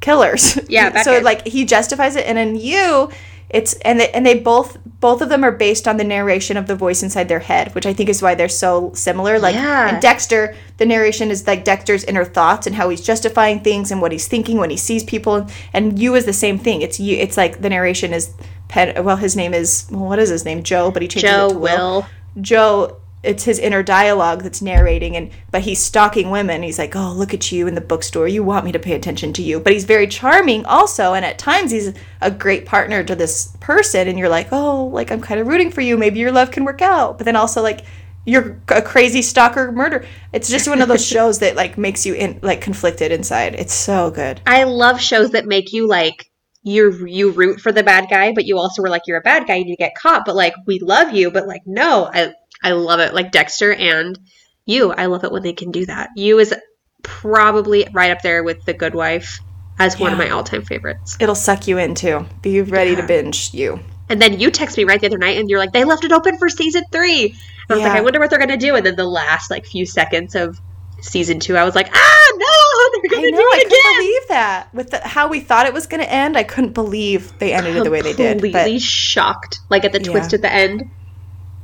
killers. 0.00 0.58
Yeah. 0.68 1.02
so 1.04 1.18
like 1.18 1.46
he 1.46 1.64
justifies 1.64 2.16
it, 2.16 2.26
and 2.26 2.38
in 2.38 2.56
you, 2.56 3.10
it's 3.50 3.74
and 3.84 4.00
they, 4.00 4.10
and 4.10 4.24
they 4.24 4.38
both 4.38 4.78
both 5.00 5.20
of 5.22 5.28
them 5.28 5.42
are 5.44 5.52
based 5.52 5.88
on 5.88 5.96
the 5.96 6.04
narration 6.04 6.56
of 6.56 6.66
the 6.66 6.76
voice 6.76 7.02
inside 7.02 7.28
their 7.28 7.40
head, 7.40 7.74
which 7.74 7.86
I 7.86 7.92
think 7.92 8.08
is 8.08 8.22
why 8.22 8.34
they're 8.34 8.48
so 8.48 8.92
similar. 8.94 9.38
Like 9.38 9.54
yeah. 9.54 9.94
in 9.94 10.00
Dexter, 10.00 10.54
the 10.76 10.86
narration 10.86 11.30
is 11.30 11.46
like 11.46 11.64
Dexter's 11.64 12.04
inner 12.04 12.24
thoughts 12.24 12.66
and 12.66 12.76
how 12.76 12.88
he's 12.88 13.00
justifying 13.00 13.60
things 13.60 13.90
and 13.90 14.00
what 14.00 14.12
he's 14.12 14.28
thinking 14.28 14.58
when 14.58 14.70
he 14.70 14.76
sees 14.76 15.02
people. 15.02 15.48
And 15.72 15.98
you 15.98 16.14
is 16.14 16.26
the 16.26 16.32
same 16.32 16.58
thing. 16.58 16.82
It's 16.82 17.00
you. 17.00 17.16
It's 17.16 17.36
like 17.36 17.60
the 17.60 17.70
narration 17.70 18.12
is. 18.12 18.34
Pen, 18.68 19.04
well, 19.04 19.16
his 19.16 19.34
name 19.34 19.52
is 19.52 19.88
well, 19.90 20.04
what 20.04 20.20
is 20.20 20.28
his 20.28 20.44
name? 20.44 20.62
Joe, 20.62 20.92
but 20.92 21.02
he 21.02 21.08
changed 21.08 21.26
Joe 21.26 21.46
it 21.46 21.52
to 21.54 21.58
Will. 21.58 22.00
Will. 22.02 22.06
Joe 22.40 23.00
it's 23.22 23.44
his 23.44 23.58
inner 23.58 23.82
dialogue 23.82 24.42
that's 24.42 24.62
narrating 24.62 25.16
and 25.16 25.30
but 25.50 25.62
he's 25.62 25.82
stalking 25.82 26.30
women. 26.30 26.62
He's 26.62 26.78
like 26.78 26.96
oh 26.96 27.12
look 27.12 27.34
at 27.34 27.52
you 27.52 27.66
in 27.66 27.74
the 27.74 27.80
bookstore. 27.80 28.28
You 28.28 28.42
want 28.42 28.64
me 28.64 28.72
to 28.72 28.78
pay 28.78 28.94
attention 28.94 29.32
to 29.34 29.42
you. 29.42 29.60
But 29.60 29.72
he's 29.72 29.84
very 29.84 30.06
charming 30.06 30.64
also 30.64 31.14
and 31.14 31.24
at 31.24 31.38
times 31.38 31.70
he's 31.70 31.92
a 32.20 32.30
great 32.30 32.66
partner 32.66 33.04
to 33.04 33.14
this 33.14 33.56
person 33.60 34.08
and 34.08 34.18
you're 34.18 34.28
like 34.28 34.48
oh 34.52 34.86
like 34.86 35.10
i'm 35.10 35.20
kind 35.20 35.40
of 35.40 35.46
rooting 35.46 35.70
for 35.70 35.82
you. 35.82 35.96
Maybe 35.96 36.20
your 36.20 36.32
love 36.32 36.50
can 36.50 36.64
work 36.64 36.82
out. 36.82 37.18
But 37.18 37.24
then 37.24 37.36
also 37.36 37.62
like 37.62 37.84
you're 38.24 38.60
a 38.68 38.82
crazy 38.82 39.22
stalker 39.22 39.72
murder. 39.72 40.04
It's 40.32 40.48
just 40.48 40.68
one 40.68 40.80
of 40.82 40.88
those 40.88 41.04
shows 41.14 41.38
that 41.40 41.56
like 41.56 41.78
makes 41.78 42.06
you 42.06 42.14
in 42.14 42.38
like 42.42 42.60
conflicted 42.60 43.12
inside. 43.12 43.54
It's 43.54 43.74
so 43.74 44.10
good. 44.10 44.40
I 44.46 44.64
love 44.64 45.00
shows 45.00 45.30
that 45.30 45.46
make 45.46 45.72
you 45.72 45.86
like 45.86 46.30
you 46.62 47.06
you 47.06 47.30
root 47.30 47.60
for 47.60 47.72
the 47.72 47.82
bad 47.82 48.08
guy, 48.10 48.32
but 48.32 48.44
you 48.44 48.58
also 48.58 48.82
were 48.82 48.90
like 48.90 49.02
you're 49.06 49.18
a 49.18 49.22
bad 49.22 49.46
guy 49.46 49.56
and 49.56 49.68
you 49.68 49.76
get 49.76 49.94
caught, 49.94 50.24
but 50.26 50.36
like 50.36 50.54
we 50.66 50.78
love 50.80 51.14
you, 51.14 51.30
but 51.30 51.46
like 51.46 51.62
no, 51.66 52.10
I 52.12 52.34
I 52.62 52.72
love 52.72 53.00
it. 53.00 53.14
Like 53.14 53.32
Dexter 53.32 53.72
and 53.72 54.18
you, 54.66 54.92
I 54.92 55.06
love 55.06 55.24
it 55.24 55.32
when 55.32 55.42
they 55.42 55.52
can 55.52 55.70
do 55.70 55.86
that. 55.86 56.10
You 56.16 56.38
is 56.38 56.54
probably 57.02 57.88
right 57.92 58.10
up 58.10 58.22
there 58.22 58.42
with 58.42 58.64
The 58.64 58.74
Good 58.74 58.94
Wife 58.94 59.40
as 59.78 59.96
yeah. 59.96 60.02
one 60.02 60.12
of 60.12 60.18
my 60.18 60.30
all-time 60.30 60.62
favorites. 60.62 61.16
It'll 61.20 61.34
suck 61.34 61.66
you 61.66 61.78
in 61.78 61.94
too. 61.94 62.26
Be 62.42 62.60
ready 62.60 62.90
yeah. 62.90 63.00
to 63.00 63.06
binge 63.06 63.54
you. 63.54 63.80
And 64.08 64.20
then 64.20 64.38
you 64.38 64.50
text 64.50 64.76
me 64.76 64.84
right 64.84 65.00
the 65.00 65.06
other 65.06 65.18
night 65.18 65.38
and 65.38 65.48
you're 65.48 65.58
like, 65.58 65.72
they 65.72 65.84
left 65.84 66.04
it 66.04 66.12
open 66.12 66.36
for 66.36 66.48
season 66.48 66.84
three. 66.92 67.26
And 67.26 67.34
I 67.70 67.74
was 67.74 67.82
yeah. 67.82 67.88
like, 67.88 67.98
I 67.98 68.00
wonder 68.02 68.18
what 68.18 68.30
they're 68.30 68.40
gonna 68.40 68.56
do. 68.56 68.74
And 68.74 68.84
then 68.84 68.96
the 68.96 69.06
last 69.06 69.50
like 69.50 69.64
few 69.64 69.86
seconds 69.86 70.34
of 70.34 70.60
season 71.00 71.40
two, 71.40 71.56
I 71.56 71.64
was 71.64 71.74
like, 71.74 71.88
ah 71.94 72.32
no, 72.36 73.00
they're 73.02 73.10
gonna 73.10 73.30
know, 73.30 73.38
do 73.38 73.48
it 73.52 73.54
I 73.54 73.60
again. 73.60 73.70
couldn't 73.70 73.96
believe 73.98 74.28
that. 74.28 74.74
With 74.74 74.90
the, 74.90 75.00
how 75.06 75.28
we 75.28 75.40
thought 75.40 75.66
it 75.66 75.72
was 75.72 75.86
gonna 75.86 76.02
end, 76.02 76.36
I 76.36 76.42
couldn't 76.42 76.74
believe 76.74 77.38
they 77.38 77.52
ended 77.52 77.76
it 77.76 77.84
the 77.84 77.90
way 77.90 78.02
they 78.02 78.12
did. 78.12 78.40
Completely 78.40 78.78
shocked. 78.80 79.60
Like 79.70 79.84
at 79.84 79.92
the 79.92 80.00
twist 80.00 80.34
at 80.34 80.42
the 80.42 80.52
end. 80.52 80.90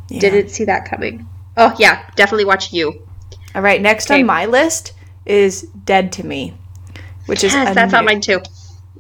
Didn't 0.08 0.50
see 0.50 0.64
that 0.64 0.84
coming. 0.88 1.28
Oh 1.56 1.74
yeah, 1.78 2.08
definitely 2.16 2.44
watch 2.44 2.72
you. 2.72 3.02
All 3.54 3.62
right, 3.62 3.80
next 3.80 4.10
okay. 4.10 4.20
on 4.20 4.26
my 4.26 4.46
list 4.46 4.92
is 5.24 5.62
Dead 5.84 6.12
to 6.12 6.26
Me, 6.26 6.54
which 7.26 7.42
yes, 7.42 7.54
is 7.54 7.74
that's 7.74 7.92
new- 7.92 7.98
on 7.98 8.04
mine 8.04 8.20
too. 8.20 8.40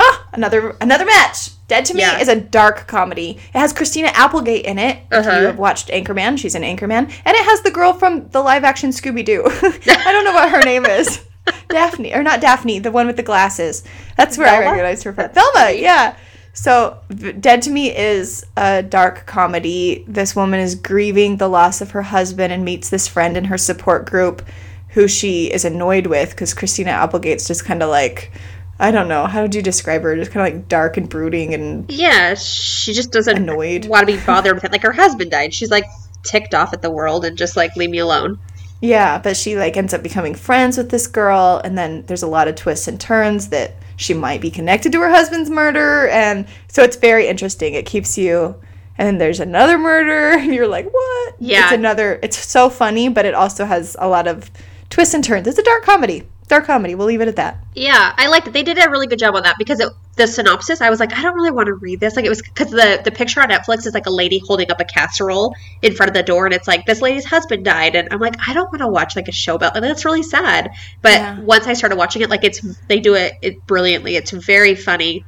Ah, 0.00 0.28
another 0.32 0.76
another 0.80 1.04
match. 1.04 1.50
Dead 1.68 1.84
to 1.86 1.94
Me 1.94 2.00
yeah. 2.00 2.18
is 2.18 2.28
a 2.28 2.40
dark 2.40 2.86
comedy. 2.86 3.38
It 3.54 3.58
has 3.58 3.72
Christina 3.72 4.08
Applegate 4.14 4.64
in 4.64 4.78
it. 4.78 4.98
Uh-huh. 5.10 5.28
If 5.30 5.40
you 5.40 5.46
have 5.46 5.58
watched 5.58 5.88
Anchorman, 5.88 6.38
she's 6.38 6.54
in 6.54 6.62
Anchorman, 6.62 7.10
and 7.24 7.36
it 7.36 7.44
has 7.44 7.62
the 7.62 7.70
girl 7.70 7.92
from 7.92 8.28
the 8.28 8.40
live 8.40 8.64
action 8.64 8.90
Scooby 8.90 9.24
Doo. 9.24 9.42
I 9.46 10.12
don't 10.12 10.24
know 10.24 10.32
what 10.32 10.50
her 10.50 10.62
name 10.62 10.86
is. 10.86 11.24
Daphne 11.68 12.14
or 12.14 12.22
not 12.22 12.40
Daphne, 12.40 12.78
the 12.78 12.90
one 12.90 13.06
with 13.06 13.16
the 13.16 13.22
glasses. 13.22 13.84
That's 14.16 14.36
where 14.38 14.46
Velma? 14.46 14.66
I 14.66 14.70
recognize 14.70 15.02
her 15.04 15.12
from. 15.12 15.30
Velma, 15.32 15.72
yeah. 15.72 16.16
So, 16.56 16.98
Dead 17.38 17.60
to 17.62 17.70
Me 17.70 17.94
is 17.94 18.44
a 18.56 18.82
dark 18.82 19.26
comedy. 19.26 20.06
This 20.08 20.34
woman 20.34 20.58
is 20.58 20.74
grieving 20.74 21.36
the 21.36 21.48
loss 21.48 21.82
of 21.82 21.90
her 21.90 22.00
husband 22.00 22.50
and 22.50 22.64
meets 22.64 22.88
this 22.88 23.06
friend 23.06 23.36
in 23.36 23.44
her 23.44 23.58
support 23.58 24.06
group 24.06 24.42
who 24.88 25.06
she 25.06 25.52
is 25.52 25.66
annoyed 25.66 26.06
with 26.06 26.30
because 26.30 26.54
Christina 26.54 26.92
Applegate's 26.92 27.46
just 27.46 27.66
kind 27.66 27.82
of 27.82 27.90
like, 27.90 28.32
I 28.78 28.90
don't 28.90 29.06
know, 29.06 29.26
how 29.26 29.42
would 29.42 29.54
you 29.54 29.60
describe 29.60 30.02
her? 30.02 30.16
Just 30.16 30.30
kind 30.30 30.48
of 30.48 30.54
like 30.54 30.68
dark 30.68 30.96
and 30.96 31.10
brooding 31.10 31.52
and. 31.52 31.90
Yeah, 31.92 32.32
she 32.34 32.94
just 32.94 33.12
doesn't 33.12 33.36
annoyed. 33.36 33.84
want 33.84 34.08
to 34.08 34.16
be 34.16 34.24
bothered 34.24 34.54
with 34.54 34.64
it. 34.64 34.72
Like 34.72 34.82
her 34.82 34.92
husband 34.92 35.32
died. 35.32 35.52
She's 35.52 35.70
like 35.70 35.84
ticked 36.22 36.54
off 36.54 36.72
at 36.72 36.80
the 36.80 36.90
world 36.90 37.26
and 37.26 37.36
just 37.36 37.54
like, 37.54 37.76
leave 37.76 37.90
me 37.90 37.98
alone. 37.98 38.38
Yeah, 38.80 39.18
but 39.18 39.36
she 39.36 39.58
like 39.58 39.76
ends 39.76 39.92
up 39.92 40.02
becoming 40.02 40.34
friends 40.34 40.78
with 40.78 40.90
this 40.90 41.06
girl, 41.06 41.60
and 41.62 41.76
then 41.76 42.06
there's 42.06 42.22
a 42.22 42.26
lot 42.26 42.48
of 42.48 42.56
twists 42.56 42.88
and 42.88 42.98
turns 42.98 43.48
that 43.48 43.74
she 43.96 44.14
might 44.14 44.40
be 44.40 44.50
connected 44.50 44.92
to 44.92 45.00
her 45.00 45.10
husband's 45.10 45.50
murder, 45.50 46.08
and 46.08 46.46
so 46.68 46.82
it's 46.82 46.96
very 46.96 47.26
interesting. 47.26 47.74
It 47.74 47.86
keeps 47.86 48.16
you, 48.16 48.54
and 48.98 49.06
then 49.06 49.18
there's 49.18 49.40
another 49.40 49.78
murder, 49.78 50.38
and 50.38 50.54
you're 50.54 50.68
like, 50.68 50.90
what? 50.92 51.34
Yeah, 51.38 51.64
it's 51.64 51.72
another. 51.72 52.20
It's 52.22 52.38
so 52.38 52.70
funny, 52.70 53.08
but 53.08 53.24
it 53.24 53.34
also 53.34 53.64
has 53.64 53.96
a 53.98 54.08
lot 54.08 54.28
of 54.28 54.50
twists 54.90 55.14
and 55.14 55.24
turns. 55.24 55.46
It's 55.46 55.58
a 55.58 55.62
dark 55.62 55.84
comedy 55.84 56.24
dark 56.48 56.66
comedy. 56.66 56.94
We'll 56.94 57.06
leave 57.06 57.20
it 57.20 57.28
at 57.28 57.36
that. 57.36 57.58
Yeah, 57.74 58.14
I 58.16 58.28
liked 58.28 58.46
it. 58.46 58.52
They 58.52 58.62
did 58.62 58.78
a 58.78 58.90
really 58.90 59.06
good 59.06 59.18
job 59.18 59.34
on 59.34 59.42
that 59.42 59.56
because 59.58 59.80
it, 59.80 59.92
the 60.16 60.26
synopsis, 60.26 60.80
I 60.80 60.90
was 60.90 61.00
like, 61.00 61.12
I 61.12 61.22
don't 61.22 61.34
really 61.34 61.50
want 61.50 61.66
to 61.66 61.74
read 61.74 62.00
this. 62.00 62.16
Like 62.16 62.24
it 62.24 62.28
was 62.28 62.42
because 62.42 62.70
the 62.70 63.00
the 63.04 63.10
picture 63.10 63.40
on 63.40 63.48
Netflix 63.48 63.86
is 63.86 63.94
like 63.94 64.06
a 64.06 64.10
lady 64.10 64.38
holding 64.38 64.70
up 64.70 64.80
a 64.80 64.84
casserole 64.84 65.54
in 65.82 65.94
front 65.94 66.08
of 66.08 66.14
the 66.14 66.22
door, 66.22 66.46
and 66.46 66.54
it's 66.54 66.68
like 66.68 66.86
this 66.86 67.02
lady's 67.02 67.24
husband 67.24 67.64
died, 67.64 67.96
and 67.96 68.08
I'm 68.10 68.20
like, 68.20 68.36
I 68.46 68.54
don't 68.54 68.66
want 68.66 68.80
to 68.80 68.88
watch 68.88 69.16
like 69.16 69.28
a 69.28 69.32
show 69.32 69.54
about. 69.54 69.76
And 69.76 69.84
that's 69.84 70.04
really 70.04 70.22
sad. 70.22 70.70
But 71.02 71.12
yeah. 71.12 71.40
once 71.40 71.66
I 71.66 71.74
started 71.74 71.96
watching 71.96 72.22
it, 72.22 72.30
like 72.30 72.44
it's 72.44 72.60
they 72.88 73.00
do 73.00 73.14
it, 73.14 73.34
it 73.42 73.66
brilliantly. 73.66 74.16
It's 74.16 74.30
very 74.30 74.74
funny. 74.74 75.24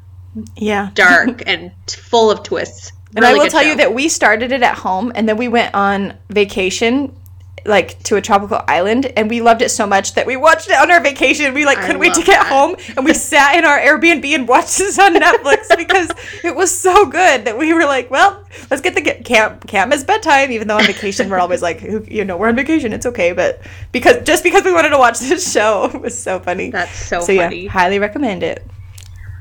Yeah, 0.57 0.91
dark 0.95 1.43
and 1.47 1.73
full 1.89 2.31
of 2.31 2.43
twists. 2.43 2.93
And 3.17 3.25
really 3.25 3.41
I 3.41 3.43
will 3.43 3.51
tell 3.51 3.63
show. 3.63 3.69
you 3.69 3.77
that 3.77 3.95
we 3.95 4.09
started 4.09 4.53
it 4.53 4.63
at 4.63 4.77
home, 4.77 5.13
and 5.15 5.29
then 5.29 5.37
we 5.37 5.49
went 5.49 5.75
on 5.75 6.17
vacation 6.29 7.18
like 7.65 8.03
to 8.05 8.17
a 8.17 8.21
tropical 8.21 8.63
island 8.69 9.07
and 9.17 9.29
we 9.29 9.41
loved 9.41 9.63
it 9.63 9.71
so 9.71 9.87
much 9.87 10.15
that 10.15 10.27
we 10.27 10.37
watched 10.37 10.69
it 10.69 10.79
on 10.79 10.91
our 10.91 11.01
vacation. 11.01 11.55
We 11.55 11.65
like 11.65 11.79
couldn't 11.79 11.99
wait 11.99 12.15
to 12.15 12.23
get 12.23 12.43
that. 12.43 12.47
home 12.47 12.77
and 12.97 13.05
we 13.05 13.15
sat 13.29 13.57
in 13.57 13.65
our 13.65 13.79
airbnb 13.79 14.25
and 14.25 14.49
watched 14.49 14.79
this 14.79 14.99
on 14.99 15.15
netflix 15.15 15.69
because 15.77 16.11
it 16.45 16.55
was 16.55 16.77
so 16.77 17.07
good 17.07 17.45
that 17.45 17.59
we 17.59 17.73
were 17.73 17.85
like 17.85 18.11
well 18.11 18.45
let's 18.71 18.83
get 18.83 18.95
the 18.95 19.03
camp 19.03 19.67
camp 19.67 19.93
is 19.93 20.05
bedtime 20.05 20.51
even 20.51 20.69
though 20.69 20.77
on 20.77 20.85
vacation 20.85 21.29
we're 21.29 21.39
always 21.39 21.63
like 21.63 21.83
you 21.83 22.25
know 22.25 22.37
we're 22.37 22.49
on 22.49 22.57
vacation 22.57 22.93
it's 22.93 23.07
okay 23.07 23.33
but 23.33 23.61
because 23.93 24.23
just 24.25 24.43
because 24.43 24.65
we 24.65 24.73
wanted 24.73 24.91
to 24.91 24.99
watch 24.99 25.19
this 25.19 25.53
show 25.53 25.91
it 25.93 26.01
was 26.01 26.21
so 26.21 26.39
funny. 26.41 26.71
That's 26.71 26.95
so, 26.95 27.21
so 27.21 27.37
funny. 27.37 27.65
yeah 27.65 27.71
highly 27.71 27.99
recommend 27.99 28.43
it. 28.43 28.67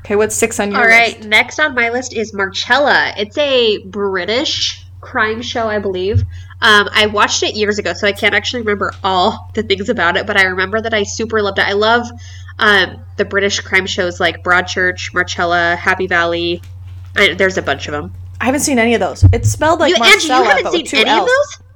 Okay 0.00 0.16
what's 0.16 0.34
six 0.34 0.58
on 0.60 0.70
your 0.70 0.80
all 0.80 0.86
right 0.86 1.16
list? 1.16 1.28
next 1.28 1.58
on 1.58 1.74
my 1.74 1.90
list 1.90 2.14
is 2.14 2.32
marcella. 2.32 3.12
It's 3.16 3.36
a 3.38 3.78
british 3.86 4.84
crime 5.00 5.40
show 5.40 5.68
i 5.68 5.78
believe 5.78 6.24
um, 6.60 6.88
I 6.92 7.06
watched 7.06 7.42
it 7.42 7.54
years 7.54 7.78
ago, 7.78 7.92
so 7.92 8.06
I 8.06 8.12
can't 8.12 8.34
actually 8.34 8.60
remember 8.62 8.92
all 9.04 9.50
the 9.54 9.62
things 9.62 9.88
about 9.88 10.16
it, 10.16 10.26
but 10.26 10.36
I 10.36 10.44
remember 10.44 10.80
that 10.80 10.92
I 10.92 11.04
super 11.04 11.40
loved 11.40 11.58
it. 11.58 11.66
I 11.66 11.72
love 11.72 12.06
um, 12.58 13.04
the 13.16 13.24
British 13.24 13.60
crime 13.60 13.86
shows 13.86 14.18
like 14.18 14.42
Broadchurch, 14.42 15.14
Marcella, 15.14 15.76
Happy 15.76 16.06
Valley. 16.06 16.60
I, 17.16 17.34
there's 17.34 17.58
a 17.58 17.62
bunch 17.62 17.86
of 17.86 17.92
them. 17.92 18.12
I 18.40 18.46
haven't 18.46 18.60
seen 18.60 18.78
any 18.78 18.94
of 18.94 19.00
those. 19.00 19.24
It 19.32 19.46
smelled 19.46 19.80
like 19.80 19.94
you, 19.94 19.98
Marcella, 19.98 20.48
Angie, 20.48 20.60
you 20.60 20.64
haven't 20.64 20.86
seen 20.88 21.00
any 21.00 21.10
L's. 21.10 21.20
of 21.20 21.26
those? 21.26 21.66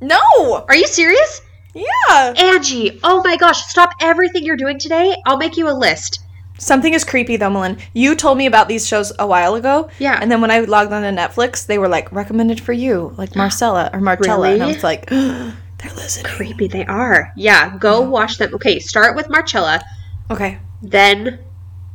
No. 0.00 0.64
Are 0.68 0.76
you 0.76 0.86
serious? 0.86 1.40
Yeah. 1.74 2.34
Angie, 2.36 3.00
oh 3.02 3.22
my 3.24 3.36
gosh, 3.36 3.62
stop 3.66 3.90
everything 4.00 4.44
you're 4.44 4.56
doing 4.56 4.78
today. 4.78 5.16
I'll 5.26 5.38
make 5.38 5.56
you 5.56 5.68
a 5.68 5.74
list. 5.74 6.23
Something 6.58 6.94
is 6.94 7.04
creepy 7.04 7.36
though, 7.36 7.50
Malin. 7.50 7.78
You 7.92 8.14
told 8.14 8.38
me 8.38 8.46
about 8.46 8.68
these 8.68 8.86
shows 8.86 9.12
a 9.18 9.26
while 9.26 9.54
ago. 9.54 9.90
Yeah. 9.98 10.18
And 10.20 10.30
then 10.30 10.40
when 10.40 10.50
I 10.50 10.60
logged 10.60 10.92
on 10.92 11.02
to 11.02 11.08
Netflix, 11.08 11.66
they 11.66 11.78
were 11.78 11.88
like 11.88 12.10
recommended 12.12 12.60
for 12.60 12.72
you, 12.72 13.14
like 13.18 13.34
Marcella 13.36 13.90
or 13.92 14.00
Marcella. 14.00 14.42
Really? 14.42 14.54
And 14.54 14.62
I 14.62 14.66
was 14.68 14.84
like, 14.84 15.08
they're 15.10 15.94
listening. 15.96 16.32
Creepy 16.32 16.68
they 16.68 16.86
are. 16.86 17.32
Yeah, 17.36 17.76
go 17.78 18.02
yeah. 18.02 18.08
watch 18.08 18.38
them. 18.38 18.54
Okay, 18.54 18.78
start 18.78 19.16
with 19.16 19.28
Marcella. 19.28 19.82
Okay. 20.30 20.58
Then 20.82 21.40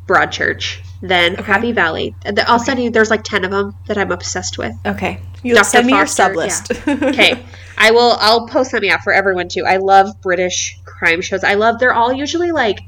Broadchurch. 0.07 0.81
Then 1.01 1.33
okay. 1.33 1.43
Happy 1.43 1.71
Valley. 1.71 2.15
I'll 2.25 2.55
okay. 2.55 2.65
send 2.65 2.83
you. 2.83 2.89
There's 2.89 3.09
like 3.09 3.23
ten 3.23 3.45
of 3.45 3.51
them 3.51 3.75
that 3.87 3.97
I'm 3.97 4.11
obsessed 4.11 4.57
with. 4.57 4.73
Okay. 4.85 5.21
You 5.41 5.63
send 5.63 5.87
me 5.87 5.93
your 5.93 6.05
sub 6.05 6.35
list. 6.35 6.71
Yeah. 6.85 6.97
okay. 7.01 7.45
I 7.77 7.91
will. 7.91 8.17
I'll 8.19 8.45
post 8.47 8.71
them 8.71 8.83
out 8.89 9.01
for 9.01 9.13
everyone 9.13 9.47
too. 9.47 9.63
I 9.65 9.77
love 9.77 10.19
British 10.21 10.77
crime 10.83 11.21
shows. 11.21 11.45
I 11.45 11.53
love. 11.53 11.79
They're 11.79 11.93
all 11.93 12.11
usually 12.11 12.51
like 12.51 12.81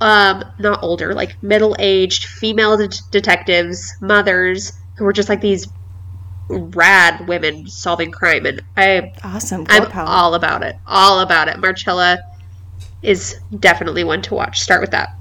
um, 0.00 0.44
not 0.58 0.82
older, 0.82 1.14
like 1.14 1.42
middle 1.42 1.76
aged 1.78 2.24
female 2.24 2.76
de- 2.76 2.88
detectives, 3.10 3.94
mothers 4.00 4.72
who 4.96 5.04
were 5.04 5.12
just 5.12 5.28
like 5.28 5.40
these 5.40 5.68
rad 6.48 7.28
women 7.28 7.66
solving 7.66 8.10
crime, 8.10 8.46
and 8.46 8.62
I 8.76 9.12
awesome. 9.22 9.66
I'm 9.68 9.86
power. 9.86 10.06
all 10.08 10.34
about 10.34 10.62
it. 10.62 10.76
All 10.86 11.20
about 11.20 11.48
it. 11.48 11.58
Marcella 11.58 12.18
is 13.02 13.38
definitely 13.58 14.04
one 14.04 14.22
to 14.22 14.34
watch. 14.34 14.60
Start 14.60 14.80
with 14.80 14.90
that. 14.90 15.14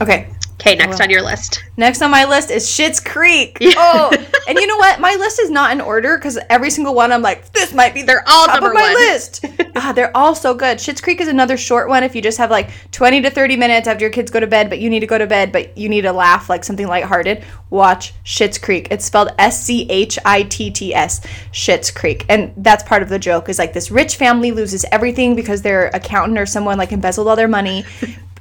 Okay. 0.00 0.32
Okay, 0.60 0.74
next 0.74 1.00
on 1.00 1.10
your 1.10 1.22
list. 1.22 1.62
Next 1.76 2.00
on 2.00 2.10
my 2.10 2.24
list 2.24 2.50
is 2.50 2.66
Schitt's 2.66 3.00
Creek. 3.00 3.58
Oh, 3.78 4.10
and 4.48 4.58
you 4.58 4.66
know 4.66 4.76
what? 4.78 5.00
My 5.00 5.14
list 5.16 5.38
is 5.38 5.50
not 5.50 5.70
in 5.70 5.80
order 5.80 6.16
because 6.16 6.38
every 6.48 6.70
single 6.70 6.94
one 6.94 7.12
I'm 7.12 7.20
like, 7.20 7.52
this 7.52 7.74
might 7.74 7.92
be 7.92 8.02
they're 8.02 8.24
all 8.26 8.46
top 8.46 8.62
of 8.62 8.72
my 8.72 8.82
one. 8.82 8.94
list. 8.94 9.44
ah, 9.76 9.92
they're 9.94 10.16
all 10.16 10.34
so 10.34 10.54
good. 10.54 10.78
Schitt's 10.78 11.00
Creek 11.00 11.20
is 11.20 11.28
another 11.28 11.56
short 11.56 11.88
one 11.88 12.02
if 12.02 12.14
you 12.14 12.22
just 12.22 12.38
have 12.38 12.50
like 12.50 12.70
20 12.92 13.20
to 13.22 13.30
30 13.30 13.56
minutes 13.56 13.86
after 13.86 14.02
your 14.02 14.10
kids 14.10 14.30
go 14.30 14.40
to 14.40 14.46
bed, 14.46 14.70
but 14.70 14.78
you 14.78 14.88
need 14.88 15.00
to 15.00 15.06
go 15.06 15.18
to 15.18 15.26
bed, 15.26 15.52
but 15.52 15.76
you 15.76 15.88
need 15.88 16.02
to 16.02 16.12
laugh 16.12 16.48
like 16.48 16.64
something 16.64 16.86
lighthearted. 16.86 17.44
Watch 17.68 18.14
Schitt's 18.24 18.56
Creek. 18.56 18.88
It's 18.90 19.04
spelled 19.04 19.30
S 19.38 19.62
C 19.62 19.86
H 19.90 20.18
I 20.24 20.44
T 20.44 20.70
T 20.70 20.94
S. 20.94 21.20
Schitt's 21.52 21.90
Creek, 21.90 22.24
and 22.28 22.52
that's 22.56 22.82
part 22.82 23.02
of 23.02 23.08
the 23.08 23.18
joke. 23.18 23.48
Is 23.48 23.58
like 23.58 23.74
this 23.74 23.90
rich 23.90 24.16
family 24.16 24.52
loses 24.52 24.86
everything 24.90 25.36
because 25.36 25.62
their 25.62 25.88
accountant 25.88 26.38
or 26.38 26.46
someone 26.46 26.78
like 26.78 26.92
embezzled 26.92 27.28
all 27.28 27.36
their 27.36 27.48
money 27.48 27.84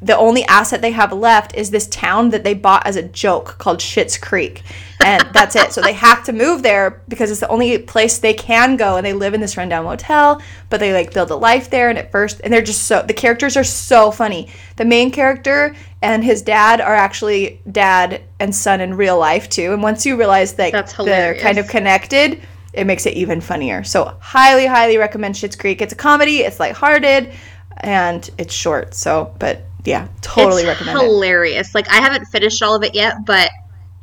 the 0.01 0.17
only 0.17 0.43
asset 0.45 0.81
they 0.81 0.91
have 0.91 1.13
left 1.13 1.55
is 1.55 1.71
this 1.71 1.87
town 1.87 2.29
that 2.31 2.43
they 2.43 2.53
bought 2.53 2.85
as 2.85 2.95
a 2.95 3.03
joke 3.03 3.57
called 3.57 3.79
Schitt's 3.79 4.17
Creek. 4.17 4.63
And 5.03 5.23
that's 5.33 5.55
it. 5.55 5.71
So 5.71 5.81
they 5.81 5.93
have 5.93 6.23
to 6.25 6.33
move 6.33 6.63
there 6.63 7.01
because 7.07 7.31
it's 7.31 7.39
the 7.39 7.47
only 7.47 7.77
place 7.77 8.17
they 8.17 8.33
can 8.33 8.75
go 8.75 8.97
and 8.97 9.05
they 9.05 9.13
live 9.13 9.33
in 9.33 9.41
this 9.41 9.55
rundown 9.55 9.85
motel, 9.85 10.41
but 10.69 10.79
they 10.79 10.93
like 10.93 11.13
build 11.13 11.31
a 11.31 11.35
life 11.35 11.69
there 11.69 11.89
and 11.89 11.97
at 11.97 12.11
first 12.11 12.41
and 12.43 12.51
they're 12.51 12.61
just 12.61 12.83
so 12.83 13.01
the 13.01 13.13
characters 13.13 13.55
are 13.55 13.63
so 13.63 14.11
funny. 14.11 14.49
The 14.77 14.85
main 14.85 15.11
character 15.11 15.75
and 16.01 16.23
his 16.23 16.41
dad 16.41 16.81
are 16.81 16.95
actually 16.95 17.61
dad 17.71 18.21
and 18.39 18.53
son 18.53 18.81
in 18.81 18.95
real 18.95 19.17
life 19.17 19.49
too. 19.49 19.73
And 19.73 19.81
once 19.81 20.05
you 20.05 20.17
realize 20.17 20.53
that 20.53 20.95
they're 21.03 21.35
kind 21.35 21.57
of 21.57 21.67
connected, 21.67 22.41
it 22.73 22.85
makes 22.85 23.05
it 23.05 23.13
even 23.13 23.41
funnier. 23.41 23.83
So 23.83 24.17
highly, 24.19 24.65
highly 24.65 24.97
recommend 24.97 25.35
Schitt's 25.35 25.55
Creek. 25.55 25.81
It's 25.81 25.93
a 25.93 25.95
comedy, 25.95 26.39
it's 26.39 26.59
lighthearted, 26.59 27.31
and 27.77 28.29
it's 28.37 28.53
short. 28.53 28.93
So 28.93 29.33
but 29.39 29.63
yeah, 29.85 30.07
totally 30.21 30.63
it's 30.63 30.67
recommend 30.67 30.99
hilarious. 30.99 31.69
It. 31.69 31.75
Like 31.75 31.89
I 31.89 31.97
haven't 31.97 32.25
finished 32.25 32.61
all 32.61 32.75
of 32.75 32.83
it 32.83 32.95
yet, 32.95 33.25
but 33.25 33.51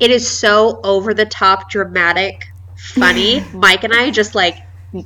it 0.00 0.10
is 0.10 0.28
so 0.28 0.80
over 0.82 1.14
the 1.14 1.26
top 1.26 1.70
dramatic, 1.70 2.48
funny. 2.76 3.44
Mike 3.52 3.84
and 3.84 3.92
I 3.92 4.10
just 4.10 4.34
like 4.34 4.56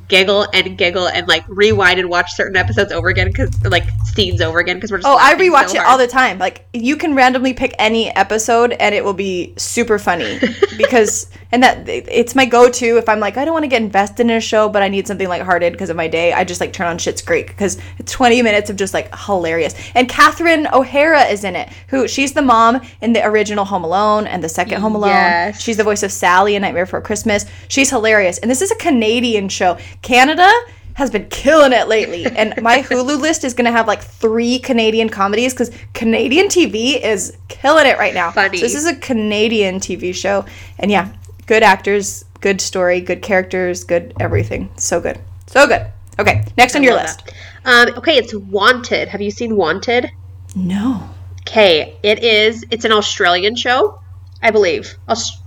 giggle 0.08 0.46
and 0.52 0.76
giggle 0.76 1.08
and 1.08 1.28
like 1.28 1.44
rewind 1.48 2.00
and 2.00 2.08
watch 2.08 2.32
certain 2.32 2.56
episodes 2.56 2.90
over 2.92 3.08
again 3.08 3.28
because 3.28 3.64
like 3.64 3.84
scenes 4.04 4.40
over 4.40 4.58
again 4.58 4.76
because 4.76 4.90
we're 4.90 4.98
just 4.98 5.06
oh 5.06 5.16
I 5.20 5.34
rewatch 5.34 5.70
so 5.70 5.80
it 5.80 5.86
all 5.86 5.98
the 5.98 6.08
time. 6.08 6.38
Like 6.38 6.66
you 6.72 6.96
can 6.96 7.14
randomly 7.14 7.54
pick 7.54 7.74
any 7.78 8.14
episode 8.16 8.72
and 8.72 8.94
it 8.94 9.04
will 9.04 9.14
be 9.14 9.54
super 9.56 9.98
funny 9.98 10.40
because 10.76 11.30
and 11.52 11.62
that 11.62 11.88
it's 11.88 12.34
my 12.34 12.44
go-to 12.44 12.98
if 12.98 13.08
I'm 13.08 13.20
like 13.20 13.36
I 13.36 13.44
don't 13.44 13.54
want 13.54 13.64
to 13.64 13.68
get 13.68 13.82
invested 13.82 14.22
in 14.22 14.30
a 14.30 14.40
show 14.40 14.68
but 14.68 14.82
I 14.82 14.88
need 14.88 15.06
something 15.06 15.28
like 15.28 15.42
hearted 15.42 15.72
because 15.72 15.90
of 15.90 15.96
my 15.96 16.08
day. 16.08 16.32
I 16.32 16.44
just 16.44 16.60
like 16.60 16.72
turn 16.72 16.88
on 16.88 16.98
Schitt's 16.98 17.22
Creek 17.22 17.48
because 17.48 17.78
it's 17.98 18.12
20 18.12 18.42
minutes 18.42 18.70
of 18.70 18.76
just 18.76 18.92
like 18.92 19.14
hilarious. 19.14 19.74
And 19.94 20.08
Catherine 20.08 20.66
O'Hara 20.72 21.24
is 21.24 21.44
in 21.44 21.54
it. 21.54 21.68
Who 21.88 22.08
she's 22.08 22.32
the 22.32 22.42
mom 22.42 22.80
in 23.00 23.12
the 23.12 23.24
original 23.24 23.64
Home 23.64 23.84
Alone 23.84 24.26
and 24.26 24.42
the 24.42 24.48
second 24.48 24.80
Home 24.80 24.96
Alone. 24.96 25.10
Yes. 25.10 25.60
She's 25.60 25.76
the 25.76 25.84
voice 25.84 26.02
of 26.02 26.10
Sally 26.10 26.56
in 26.56 26.62
Nightmare 26.62 26.86
Before 26.86 27.00
Christmas. 27.00 27.46
She's 27.68 27.90
hilarious. 27.90 28.38
And 28.38 28.50
this 28.50 28.62
is 28.62 28.70
a 28.70 28.76
Canadian 28.76 29.48
show. 29.48 29.75
Canada 30.02 30.50
has 30.94 31.10
been 31.10 31.28
killing 31.28 31.72
it 31.72 31.88
lately. 31.88 32.24
And 32.24 32.54
my 32.62 32.78
Hulu 32.82 33.20
list 33.20 33.44
is 33.44 33.52
going 33.52 33.66
to 33.66 33.70
have 33.70 33.86
like 33.86 34.02
three 34.02 34.58
Canadian 34.58 35.10
comedies 35.10 35.52
because 35.52 35.70
Canadian 35.92 36.46
TV 36.48 37.00
is 37.00 37.36
killing 37.48 37.86
it 37.86 37.98
right 37.98 38.14
now. 38.14 38.30
Funny. 38.30 38.56
So 38.58 38.64
this 38.64 38.74
is 38.74 38.86
a 38.86 38.96
Canadian 38.96 39.78
TV 39.78 40.14
show. 40.14 40.46
And 40.78 40.90
yeah, 40.90 41.12
good 41.46 41.62
actors, 41.62 42.24
good 42.40 42.60
story, 42.60 43.00
good 43.00 43.20
characters, 43.20 43.84
good 43.84 44.14
everything. 44.20 44.70
So 44.76 45.00
good. 45.00 45.20
So 45.46 45.66
good. 45.66 45.86
Okay, 46.18 46.44
next 46.56 46.74
on 46.74 46.82
your 46.82 46.94
list. 46.94 47.30
Um, 47.66 47.90
okay, 47.98 48.16
it's 48.16 48.34
Wanted. 48.34 49.08
Have 49.08 49.20
you 49.20 49.30
seen 49.30 49.54
Wanted? 49.54 50.10
No. 50.54 51.10
Okay, 51.42 51.96
it 52.02 52.24
is. 52.24 52.64
It's 52.70 52.86
an 52.86 52.92
Australian 52.92 53.54
show, 53.54 54.00
I 54.42 54.50
believe. 54.50 54.94
Aust- 55.08 55.42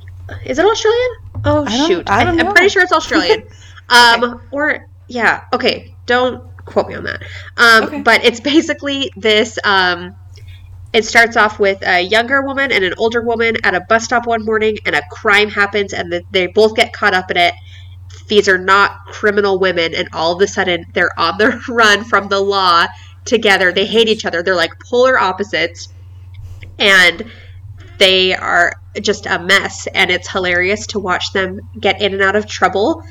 is 0.46 0.60
it 0.60 0.66
Australian? 0.66 1.10
Oh 1.44 1.66
I 1.66 1.88
shoot! 1.88 2.10
I 2.10 2.22
am 2.22 2.54
pretty 2.54 2.70
sure 2.70 2.84
it's 2.84 2.92
Australian. 2.92 3.44
Um, 3.90 4.24
okay. 4.24 4.46
or 4.52 4.90
yeah, 5.08 5.46
okay. 5.54 5.96
Don't 6.06 6.44
quote 6.66 6.88
me 6.88 6.96
on 6.96 7.04
that. 7.04 7.24
Um, 7.58 7.84
okay. 7.86 8.02
but 8.02 8.24
it's 8.24 8.40
basically 8.40 9.12
this. 9.18 9.58
Um, 9.64 10.16
it 10.92 11.06
starts 11.06 11.38
off 11.38 11.60
with 11.60 11.84
a 11.86 12.02
younger 12.02 12.42
woman 12.42 12.72
and 12.72 12.84
an 12.84 12.94
older 12.98 13.22
woman 13.22 13.58
at 13.64 13.76
a 13.76 13.82
bus 13.82 14.06
stop 14.06 14.26
one 14.26 14.44
morning, 14.46 14.78
and 14.86 14.96
a 14.96 15.02
crime 15.12 15.50
happens, 15.50 15.94
and 15.94 16.12
the, 16.12 16.24
they 16.32 16.48
both 16.48 16.76
get 16.76 16.94
caught 16.94 17.14
up 17.14 17.30
in 17.30 17.38
it. 17.38 17.54
These 18.28 18.48
are 18.48 18.58
not 18.58 19.06
criminal 19.06 19.60
women, 19.60 19.94
and 19.94 20.10
all 20.14 20.36
of 20.36 20.42
a 20.42 20.48
sudden 20.48 20.86
they're 20.94 21.18
on 21.20 21.38
the 21.38 21.62
run 21.70 22.04
from 22.04 22.28
the 22.28 22.40
law 22.40 22.88
together. 23.26 23.72
They 23.72 23.86
hate 23.86 24.08
each 24.08 24.26
other. 24.26 24.42
They're 24.42 24.56
like 24.56 24.72
polar 24.80 25.20
opposites, 25.20 25.90
and 26.80 27.24
they 28.00 28.34
are 28.36 28.74
just 29.00 29.28
a 29.28 29.40
mess. 29.40 29.88
And 29.94 30.10
it's 30.10 30.28
hilarious 30.28 30.88
to 30.88 31.00
watch 31.00 31.34
them 31.34 31.60
get 31.80 32.02
in 32.02 32.14
and 32.14 32.22
out 32.24 32.36
of 32.36 32.48
trouble 32.48 33.04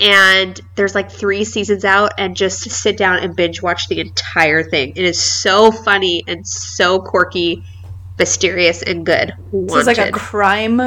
and 0.00 0.60
there's 0.74 0.94
like 0.94 1.10
three 1.10 1.44
seasons 1.44 1.84
out 1.84 2.12
and 2.18 2.36
just 2.36 2.70
sit 2.70 2.96
down 2.96 3.20
and 3.20 3.36
binge 3.36 3.62
watch 3.62 3.88
the 3.88 4.00
entire 4.00 4.62
thing. 4.62 4.92
It 4.96 5.04
is 5.04 5.20
so 5.20 5.70
funny 5.70 6.24
and 6.26 6.46
so 6.46 7.00
quirky 7.00 7.64
mysterious 8.18 8.82
and 8.82 9.06
good. 9.06 9.32
So 9.50 9.78
it's 9.78 9.86
like 9.86 9.98
a 9.98 10.10
crime 10.10 10.80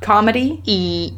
comedy? 0.00 0.60
E- 0.64 1.12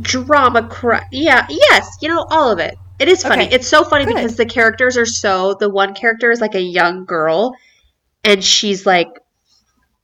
drama 0.00 0.66
crime 0.66 1.04
yeah 1.12 1.46
yes 1.48 1.98
you 2.00 2.08
know 2.08 2.24
all 2.30 2.50
of 2.50 2.58
it. 2.58 2.76
It 2.98 3.08
is 3.08 3.22
funny. 3.22 3.46
Okay. 3.46 3.54
it's 3.54 3.68
so 3.68 3.84
funny 3.84 4.04
good. 4.04 4.14
because 4.14 4.36
the 4.36 4.46
characters 4.46 4.96
are 4.96 5.06
so 5.06 5.54
the 5.58 5.68
one 5.68 5.94
character 5.94 6.30
is 6.30 6.40
like 6.40 6.54
a 6.54 6.60
young 6.60 7.04
girl 7.04 7.56
and 8.22 8.42
she's 8.42 8.86
like 8.86 9.08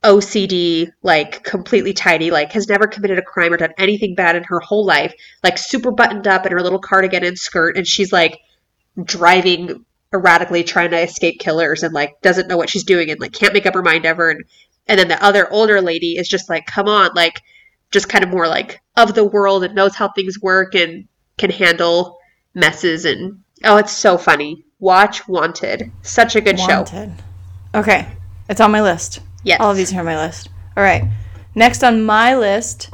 OCD, 0.02 0.90
like 1.02 1.44
completely 1.44 1.92
tidy, 1.92 2.30
like 2.30 2.52
has 2.52 2.68
never 2.68 2.86
committed 2.86 3.18
a 3.18 3.22
crime 3.22 3.52
or 3.52 3.58
done 3.58 3.74
anything 3.78 4.14
bad 4.14 4.36
in 4.36 4.44
her 4.44 4.60
whole 4.60 4.84
life, 4.84 5.14
like 5.42 5.58
super 5.58 5.90
buttoned 5.90 6.26
up 6.26 6.46
in 6.46 6.52
her 6.52 6.62
little 6.62 6.78
cardigan 6.78 7.24
and 7.24 7.38
skirt, 7.38 7.76
and 7.76 7.86
she's 7.86 8.12
like 8.12 8.38
driving 9.04 9.84
erratically 10.12 10.64
trying 10.64 10.90
to 10.90 11.00
escape 11.00 11.38
killers 11.38 11.82
and 11.82 11.94
like 11.94 12.20
doesn't 12.20 12.48
know 12.48 12.56
what 12.56 12.68
she's 12.68 12.82
doing 12.82 13.10
and 13.10 13.20
like 13.20 13.32
can't 13.32 13.54
make 13.54 13.64
up 13.64 13.74
her 13.74 13.82
mind 13.82 14.04
ever 14.04 14.30
and 14.30 14.44
and 14.88 14.98
then 14.98 15.06
the 15.06 15.22
other 15.22 15.50
older 15.52 15.80
lady 15.80 16.16
is 16.16 16.28
just 16.28 16.48
like 16.48 16.66
come 16.66 16.88
on 16.88 17.10
like 17.14 17.40
just 17.92 18.08
kind 18.08 18.24
of 18.24 18.30
more 18.30 18.48
like 18.48 18.80
of 18.96 19.14
the 19.14 19.24
world 19.24 19.62
and 19.62 19.74
knows 19.74 19.94
how 19.94 20.08
things 20.08 20.40
work 20.40 20.74
and 20.74 21.06
can 21.38 21.50
handle 21.50 22.18
messes 22.54 23.04
and 23.04 23.40
oh 23.64 23.76
it's 23.76 23.92
so 23.92 24.18
funny. 24.18 24.64
Watch 24.80 25.28
wanted. 25.28 25.92
Such 26.02 26.34
a 26.34 26.40
good 26.40 26.58
wanted. 26.58 27.14
show 27.72 27.78
okay 27.78 28.08
it's 28.48 28.60
on 28.60 28.72
my 28.72 28.82
list 28.82 29.20
Yes. 29.42 29.60
All 29.60 29.70
of 29.70 29.76
these 29.76 29.92
are 29.94 30.00
on 30.00 30.04
my 30.06 30.16
list. 30.16 30.48
All 30.76 30.82
right. 30.82 31.04
Next 31.54 31.82
on 31.82 32.04
my 32.04 32.36
list 32.36 32.90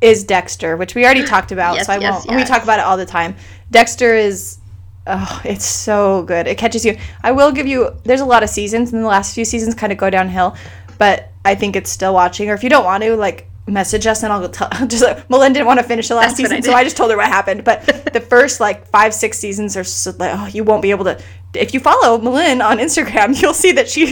is 0.00 0.24
Dexter, 0.24 0.76
which 0.76 0.94
we 0.94 1.04
already 1.04 1.24
talked 1.26 1.52
about, 1.52 1.76
yes, 1.76 1.86
so 1.86 1.92
I 1.92 1.98
yes, 1.98 2.12
won't. 2.12 2.26
Yes. 2.26 2.36
We 2.36 2.44
talk 2.44 2.62
about 2.62 2.78
it 2.78 2.84
all 2.84 2.96
the 2.96 3.06
time. 3.06 3.36
Dexter 3.70 4.14
is, 4.14 4.58
oh, 5.06 5.40
it's 5.44 5.64
so 5.64 6.22
good. 6.24 6.46
It 6.46 6.58
catches 6.58 6.84
you. 6.84 6.96
I 7.22 7.32
will 7.32 7.52
give 7.52 7.66
you. 7.66 7.96
There's 8.04 8.20
a 8.20 8.26
lot 8.26 8.42
of 8.42 8.50
seasons, 8.50 8.92
and 8.92 9.02
the 9.02 9.08
last 9.08 9.34
few 9.34 9.44
seasons 9.44 9.74
kind 9.74 9.92
of 9.92 9.98
go 9.98 10.10
downhill, 10.10 10.56
but 10.98 11.30
I 11.44 11.54
think 11.54 11.76
it's 11.76 11.90
still 11.90 12.14
watching. 12.14 12.50
Or 12.50 12.54
if 12.54 12.62
you 12.62 12.70
don't 12.70 12.84
want 12.84 13.02
to, 13.02 13.16
like, 13.16 13.48
message 13.66 14.06
us 14.06 14.22
and 14.22 14.32
I'll 14.32 14.48
tell. 14.48 14.68
Just 14.86 15.02
like, 15.02 15.28
Malin 15.28 15.52
didn't 15.52 15.66
want 15.66 15.80
to 15.80 15.84
finish 15.84 16.08
the 16.08 16.14
last 16.14 16.36
That's 16.36 16.36
season, 16.36 16.58
I 16.58 16.60
so 16.60 16.72
I 16.72 16.84
just 16.84 16.96
told 16.96 17.10
her 17.10 17.16
what 17.16 17.26
happened. 17.26 17.64
But 17.64 17.84
the 18.12 18.20
first 18.20 18.60
like 18.60 18.86
five, 18.88 19.12
six 19.12 19.38
seasons 19.38 19.76
are 19.76 19.84
so, 19.84 20.12
like, 20.18 20.32
oh, 20.34 20.46
you 20.46 20.64
won't 20.64 20.82
be 20.82 20.90
able 20.90 21.04
to. 21.04 21.20
If 21.54 21.74
you 21.74 21.80
follow 21.80 22.18
Malin 22.18 22.60
on 22.60 22.78
Instagram, 22.78 23.40
you'll 23.42 23.54
see 23.54 23.72
that 23.72 23.88
she 23.88 24.06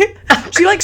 she 0.53 0.67
like 0.67 0.83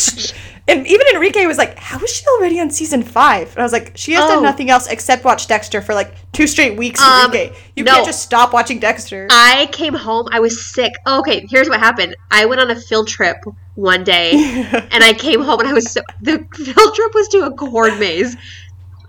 and 0.70 0.86
even 0.86 1.06
Enrique 1.14 1.46
was 1.46 1.58
like, 1.58 1.78
"How 1.78 1.98
is 1.98 2.10
she 2.10 2.24
already 2.26 2.60
on 2.60 2.70
season 2.70 3.02
five? 3.02 3.50
And 3.50 3.58
I 3.58 3.62
was 3.62 3.72
like, 3.72 3.92
"She 3.96 4.12
has 4.12 4.24
oh. 4.24 4.34
done 4.34 4.42
nothing 4.42 4.70
else 4.70 4.86
except 4.86 5.24
watch 5.24 5.46
Dexter 5.48 5.80
for 5.80 5.94
like 5.94 6.14
two 6.32 6.46
straight 6.46 6.76
weeks." 6.76 7.00
Um, 7.00 7.26
Enrique, 7.26 7.56
you 7.76 7.84
no. 7.84 7.92
can't 7.92 8.06
just 8.06 8.22
stop 8.22 8.52
watching 8.52 8.78
Dexter. 8.78 9.26
I 9.30 9.68
came 9.72 9.94
home. 9.94 10.28
I 10.30 10.40
was 10.40 10.64
sick. 10.64 10.92
Oh, 11.06 11.20
okay, 11.20 11.46
here's 11.50 11.68
what 11.68 11.80
happened. 11.80 12.16
I 12.30 12.46
went 12.46 12.60
on 12.60 12.70
a 12.70 12.76
field 12.76 13.08
trip 13.08 13.36
one 13.74 14.04
day, 14.04 14.32
and 14.90 15.02
I 15.02 15.12
came 15.12 15.40
home 15.40 15.60
and 15.60 15.68
I 15.68 15.72
was 15.72 15.90
so 15.90 16.00
the 16.22 16.46
field 16.54 16.94
trip 16.94 17.14
was 17.14 17.28
to 17.28 17.46
a 17.46 17.52
corn 17.52 17.98
maze. 17.98 18.36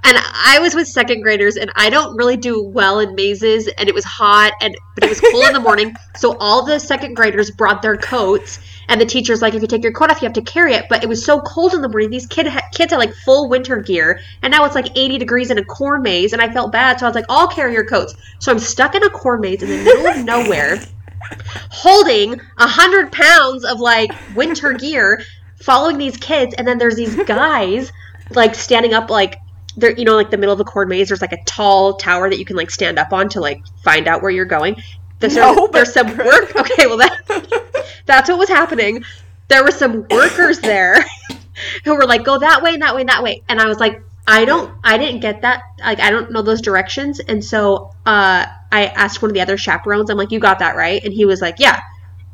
And 0.03 0.17
I 0.19 0.57
was 0.59 0.73
with 0.73 0.87
second 0.87 1.21
graders, 1.21 1.57
and 1.57 1.71
I 1.75 1.91
don't 1.91 2.17
really 2.17 2.35
do 2.37 2.63
well 2.63 2.99
in 2.99 3.13
mazes. 3.13 3.67
And 3.67 3.87
it 3.87 3.93
was 3.93 4.03
hot, 4.03 4.53
and 4.59 4.75
but 4.95 5.03
it 5.03 5.09
was 5.09 5.21
cool 5.21 5.43
in 5.43 5.53
the 5.53 5.59
morning. 5.59 5.95
So 6.17 6.37
all 6.37 6.63
the 6.63 6.79
second 6.79 7.15
graders 7.15 7.49
brought 7.49 7.81
their 7.81 7.97
coats, 7.97 8.59
and 8.91 8.99
the 8.99 9.05
teacher's 9.05 9.41
like, 9.41 9.53
if 9.53 9.61
you 9.61 9.69
take 9.69 9.83
your 9.83 9.93
coat 9.93 10.11
off, 10.11 10.21
you 10.21 10.25
have 10.25 10.33
to 10.33 10.41
carry 10.41 10.73
it. 10.73 10.87
But 10.89 11.01
it 11.01 11.07
was 11.07 11.23
so 11.23 11.39
cold 11.39 11.73
in 11.73 11.81
the 11.81 11.87
morning. 11.87 12.09
These 12.09 12.27
kid 12.27 12.45
ha- 12.45 12.67
kids 12.73 12.91
had 12.91 12.97
like 12.97 13.13
full 13.13 13.47
winter 13.47 13.77
gear, 13.77 14.19
and 14.41 14.51
now 14.51 14.65
it's 14.65 14.75
like 14.75 14.87
80 14.97 15.17
degrees 15.17 15.49
in 15.49 15.57
a 15.57 15.63
corn 15.63 16.01
maze, 16.01 16.33
and 16.33 16.41
I 16.41 16.51
felt 16.51 16.73
bad. 16.73 16.99
So 16.99 17.05
I 17.05 17.09
was 17.09 17.15
like, 17.15 17.25
I'll 17.29 17.47
carry 17.47 17.71
your 17.71 17.85
coats. 17.85 18.13
So 18.39 18.51
I'm 18.51 18.59
stuck 18.59 18.93
in 18.93 19.01
a 19.01 19.09
corn 19.09 19.39
maze 19.39 19.63
in 19.63 19.69
the 19.69 19.77
middle 19.81 20.07
of 20.07 20.25
nowhere, 20.25 20.77
holding 21.71 22.33
a 22.33 22.67
hundred 22.67 23.13
pounds 23.13 23.63
of 23.63 23.79
like 23.79 24.11
winter 24.35 24.73
gear, 24.73 25.21
following 25.61 25.97
these 25.97 26.17
kids, 26.17 26.53
and 26.57 26.67
then 26.67 26.77
there's 26.77 26.97
these 26.97 27.15
guys 27.23 27.93
like 28.31 28.55
standing 28.55 28.93
up 28.93 29.09
like 29.09 29.37
there 29.77 29.91
you 29.97 30.03
know 30.03 30.15
like 30.15 30.29
the 30.31 30.37
middle 30.37 30.53
of 30.53 30.59
a 30.59 30.65
corn 30.65 30.89
maze 30.89 31.07
there's 31.07 31.21
like 31.21 31.31
a 31.31 31.43
tall 31.45 31.95
tower 31.95 32.29
that 32.29 32.37
you 32.37 32.45
can 32.45 32.57
like 32.57 32.69
stand 32.69 32.99
up 32.99 33.13
on 33.13 33.29
to 33.29 33.39
like 33.39 33.61
find 33.83 34.07
out 34.07 34.21
where 34.21 34.31
you're 34.31 34.45
going 34.45 34.75
there's, 35.21 35.35
no, 35.35 35.67
there's 35.67 35.93
some 35.93 36.17
work 36.17 36.55
okay 36.55 36.87
well 36.87 36.97
that 36.97 37.61
that's 38.05 38.29
what 38.29 38.39
was 38.39 38.49
happening. 38.49 39.03
There 39.47 39.63
were 39.63 39.71
some 39.71 40.05
workers 40.09 40.59
there 40.59 41.03
who 41.83 41.95
were 41.95 42.05
like, 42.05 42.23
go 42.23 42.37
that 42.39 42.61
way 42.61 42.73
and 42.73 42.81
that 42.81 42.95
way 42.95 43.01
and 43.01 43.09
that 43.09 43.23
way. 43.23 43.43
And 43.49 43.59
I 43.59 43.67
was 43.67 43.79
like, 43.79 44.01
I 44.27 44.45
don't, 44.45 44.73
I 44.83 44.97
didn't 44.97 45.21
get 45.21 45.41
that. 45.41 45.63
Like, 45.79 45.99
I 45.99 46.11
don't 46.11 46.31
know 46.31 46.41
those 46.41 46.61
directions. 46.61 47.19
And 47.19 47.43
so 47.43 47.91
uh, 48.05 48.45
I 48.71 48.85
asked 48.87 49.21
one 49.21 49.31
of 49.31 49.35
the 49.35 49.41
other 49.41 49.57
chaperones, 49.57 50.09
I'm 50.09 50.17
like, 50.17 50.31
you 50.31 50.39
got 50.39 50.59
that 50.59 50.75
right? 50.75 51.03
And 51.03 51.13
he 51.13 51.25
was 51.25 51.41
like, 51.41 51.55
yeah. 51.59 51.81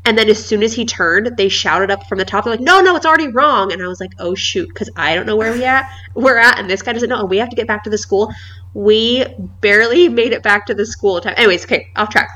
And 0.05 0.17
then 0.17 0.29
as 0.29 0.43
soon 0.43 0.63
as 0.63 0.73
he 0.73 0.85
turned, 0.85 1.35
they 1.35 1.49
shouted 1.49 1.91
up 1.91 2.07
from 2.07 2.17
the 2.17 2.23
top. 2.23 2.45
They're 2.45 2.53
like, 2.53 2.61
"No, 2.61 2.79
no, 2.79 2.95
it's 2.95 3.05
already 3.05 3.27
wrong!" 3.27 3.73
And 3.73 3.83
I 3.83 3.89
was 3.89 3.99
like, 3.99 4.13
"Oh 4.19 4.35
shoot!" 4.35 4.69
Because 4.69 4.89
I 4.95 5.13
don't 5.13 5.25
know 5.25 5.35
where 5.35 5.51
we 5.51 5.65
at. 5.65 5.91
We're 6.13 6.37
at, 6.37 6.59
and 6.59 6.69
this 6.69 6.81
guy 6.81 6.93
doesn't 6.93 7.09
know. 7.09 7.19
And 7.19 7.29
we 7.29 7.39
have 7.39 7.49
to 7.49 7.57
get 7.57 7.67
back 7.67 7.83
to 7.83 7.89
the 7.89 7.97
school. 7.97 8.33
We 8.73 9.25
barely 9.59 10.07
made 10.07 10.31
it 10.31 10.43
back 10.43 10.67
to 10.67 10.73
the 10.73 10.85
school 10.85 11.19
time. 11.19 11.33
Anyways, 11.35 11.65
okay, 11.65 11.89
off 11.97 12.07
track 12.07 12.29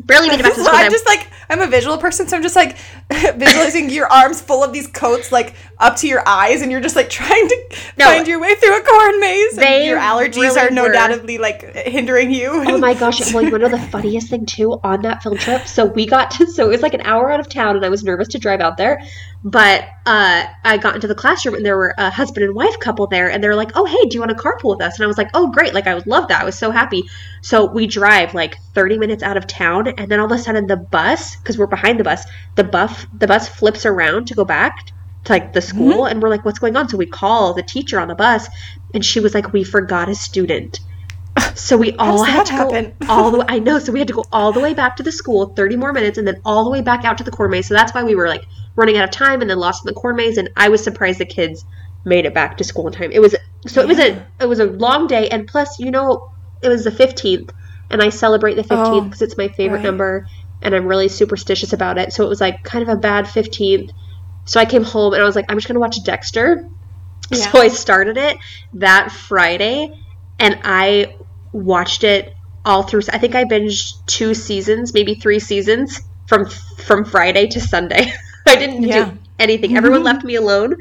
barely 0.00 0.28
made 0.28 0.40
it 0.40 0.42
back 0.42 0.54
to 0.54 0.60
school. 0.64 0.74
I'm 0.74 0.90
just 0.90 1.06
like 1.06 1.30
I'm 1.48 1.60
a 1.60 1.66
visual 1.66 1.98
person, 1.98 2.28
so 2.28 2.36
I'm 2.36 2.42
just 2.42 2.56
like 2.56 2.76
visualizing 3.10 3.90
your 3.90 4.06
arms 4.06 4.40
full 4.40 4.64
of 4.64 4.72
these 4.72 4.86
coats 4.86 5.32
like 5.32 5.54
up 5.82 5.96
to 5.96 6.08
your 6.08 6.26
eyes, 6.26 6.62
and 6.62 6.70
you're 6.70 6.80
just 6.80 6.96
like 6.96 7.10
trying 7.22 7.48
to 7.48 7.76
no, 7.98 8.06
find 8.06 8.26
your 8.26 8.40
way 8.40 8.54
through 8.54 8.78
a 8.78 8.82
corn 8.82 9.20
maze. 9.20 9.56
They 9.56 9.86
your 9.86 9.98
allergies 9.98 10.36
really 10.36 10.60
are 10.60 10.70
no 10.70 10.90
doubtly 10.90 11.38
like 11.38 11.74
hindering 11.74 12.30
you. 12.30 12.50
Oh 12.52 12.78
my 12.78 12.94
gosh! 13.02 13.34
Well, 13.34 13.42
you 13.42 13.58
know 13.58 13.68
the 13.68 13.78
funniest 13.78 14.30
thing 14.30 14.46
too 14.46 14.80
on 14.82 15.02
that 15.02 15.22
film 15.22 15.36
trip. 15.36 15.66
So 15.66 15.84
we 15.84 16.06
got 16.06 16.30
to 16.32 16.46
so 16.46 16.66
it 16.66 16.68
was 16.70 16.82
like 16.82 16.94
an 16.94 17.02
hour 17.02 17.30
out 17.30 17.40
of 17.40 17.48
town, 17.48 17.76
and 17.76 17.84
I 17.84 17.88
was 17.88 18.04
nervous 18.04 18.28
to 18.28 18.38
drive 18.38 18.60
out 18.60 18.76
there. 18.76 19.02
But 19.44 19.82
uh, 20.06 20.46
I 20.62 20.78
got 20.78 20.94
into 20.94 21.08
the 21.08 21.16
classroom 21.16 21.56
and 21.56 21.66
there 21.66 21.76
were 21.76 21.94
a 21.98 22.10
husband 22.10 22.44
and 22.44 22.54
wife 22.54 22.78
couple 22.78 23.08
there, 23.08 23.28
and 23.28 23.42
they're 23.42 23.56
like, 23.56 23.72
"Oh, 23.74 23.84
hey, 23.84 24.08
do 24.08 24.14
you 24.14 24.20
want 24.20 24.30
to 24.30 24.36
carpool 24.36 24.76
with 24.76 24.82
us?" 24.82 24.96
And 24.96 25.04
I 25.04 25.08
was 25.08 25.18
like, 25.18 25.30
"Oh, 25.34 25.50
great! 25.50 25.74
Like 25.74 25.88
I 25.88 25.94
would 25.94 26.06
love 26.06 26.28
that. 26.28 26.42
I 26.42 26.44
was 26.44 26.56
so 26.56 26.70
happy." 26.70 27.04
So 27.40 27.66
we 27.66 27.88
drive 27.88 28.34
like 28.34 28.56
30 28.74 28.98
minutes 28.98 29.22
out 29.24 29.36
of 29.36 29.48
town, 29.48 29.88
and 29.88 30.08
then 30.08 30.20
all 30.20 30.26
of 30.26 30.32
a 30.32 30.38
sudden 30.38 30.68
the 30.68 30.76
bus, 30.76 31.34
because 31.36 31.58
we're 31.58 31.66
behind 31.66 31.98
the 31.98 32.04
bus, 32.04 32.24
the 32.54 32.64
buff 32.64 33.06
the 33.18 33.26
bus 33.26 33.48
flips 33.48 33.84
around 33.84 34.28
to 34.28 34.34
go 34.34 34.44
back 34.44 34.92
to 35.24 35.32
like 35.32 35.52
the 35.52 35.60
school, 35.60 35.98
mm-hmm. 35.98 36.10
and 36.12 36.22
we're 36.22 36.28
like, 36.28 36.44
"What's 36.44 36.58
going 36.58 36.76
on?" 36.76 36.88
So 36.88 36.96
we 36.96 37.06
call 37.06 37.54
the 37.54 37.62
teacher 37.62 38.00
on 38.00 38.08
the 38.08 38.14
bus, 38.14 38.48
and 38.94 39.04
she 39.04 39.20
was 39.20 39.34
like, 39.34 39.52
"We 39.52 39.64
forgot 39.64 40.08
a 40.08 40.14
student." 40.14 40.80
So 41.54 41.76
we 41.76 41.92
all 41.92 42.22
had 42.22 42.46
to 42.46 42.52
happen? 42.52 42.94
go 43.00 43.06
all 43.08 43.30
the 43.30 43.38
way. 43.40 43.44
I 43.48 43.58
know. 43.58 43.78
So 43.78 43.92
we 43.92 43.98
had 43.98 44.08
to 44.08 44.14
go 44.14 44.24
all 44.32 44.52
the 44.52 44.60
way 44.60 44.72
back 44.72 44.96
to 44.96 45.02
the 45.02 45.12
school, 45.12 45.46
30 45.54 45.76
more 45.76 45.92
minutes, 45.92 46.18
and 46.18 46.26
then 46.26 46.40
all 46.44 46.64
the 46.64 46.70
way 46.70 46.80
back 46.80 47.04
out 47.04 47.18
to 47.18 47.24
the 47.24 47.30
corn 47.30 47.50
maze. 47.50 47.68
So 47.68 47.74
that's 47.74 47.92
why 47.92 48.04
we 48.04 48.14
were 48.14 48.26
like 48.26 48.44
running 48.74 48.96
out 48.96 49.04
of 49.04 49.10
time 49.10 49.42
and 49.42 49.50
then 49.50 49.58
lost 49.58 49.84
in 49.84 49.86
the 49.86 49.98
corn 49.98 50.16
maze. 50.16 50.38
And 50.38 50.48
I 50.56 50.70
was 50.70 50.82
surprised 50.82 51.20
the 51.20 51.26
kids 51.26 51.64
made 52.04 52.26
it 52.26 52.34
back 52.34 52.56
to 52.58 52.64
school 52.64 52.86
in 52.86 52.92
time. 52.92 53.12
It 53.12 53.20
was 53.20 53.34
so 53.66 53.80
it 53.80 53.88
was 53.88 53.98
a 53.98 54.26
it 54.40 54.46
was 54.46 54.58
a 54.60 54.66
long 54.66 55.06
day, 55.06 55.28
and 55.28 55.46
plus, 55.46 55.78
you 55.78 55.90
know, 55.90 56.32
it 56.62 56.68
was 56.68 56.84
the 56.84 56.90
15th, 56.90 57.50
and 57.90 58.02
I 58.02 58.08
celebrate 58.08 58.54
the 58.54 58.62
15th 58.62 59.04
because 59.04 59.22
oh, 59.22 59.24
it's 59.24 59.38
my 59.38 59.48
favorite 59.48 59.78
right. 59.78 59.84
number, 59.84 60.26
and 60.62 60.74
I'm 60.74 60.86
really 60.86 61.08
superstitious 61.08 61.72
about 61.72 61.98
it. 61.98 62.12
So 62.12 62.24
it 62.24 62.28
was 62.28 62.40
like 62.40 62.62
kind 62.64 62.82
of 62.82 62.88
a 62.88 62.96
bad 62.96 63.26
15th. 63.26 63.90
So 64.44 64.60
I 64.60 64.64
came 64.64 64.82
home 64.82 65.12
and 65.14 65.22
I 65.22 65.26
was 65.26 65.36
like, 65.36 65.46
I'm 65.48 65.56
just 65.56 65.68
gonna 65.68 65.80
watch 65.80 66.02
Dexter. 66.04 66.68
Yeah. 67.30 67.50
So 67.50 67.60
I 67.60 67.68
started 67.68 68.16
it 68.16 68.36
that 68.74 69.12
Friday, 69.12 69.98
and 70.38 70.58
I 70.64 71.16
watched 71.52 72.04
it 72.04 72.34
all 72.64 72.82
through. 72.82 73.02
I 73.12 73.18
think 73.18 73.34
I 73.34 73.44
binged 73.44 74.04
two 74.06 74.34
seasons, 74.34 74.94
maybe 74.94 75.14
three 75.14 75.38
seasons 75.38 76.00
from 76.26 76.46
from 76.46 77.04
Friday 77.04 77.46
to 77.48 77.60
Sunday. 77.60 78.12
I 78.46 78.56
didn't 78.56 78.82
yeah. 78.82 79.10
do 79.10 79.18
anything. 79.38 79.76
Everyone 79.76 80.00
mm-hmm. 80.00 80.06
left 80.06 80.24
me 80.24 80.34
alone. 80.34 80.76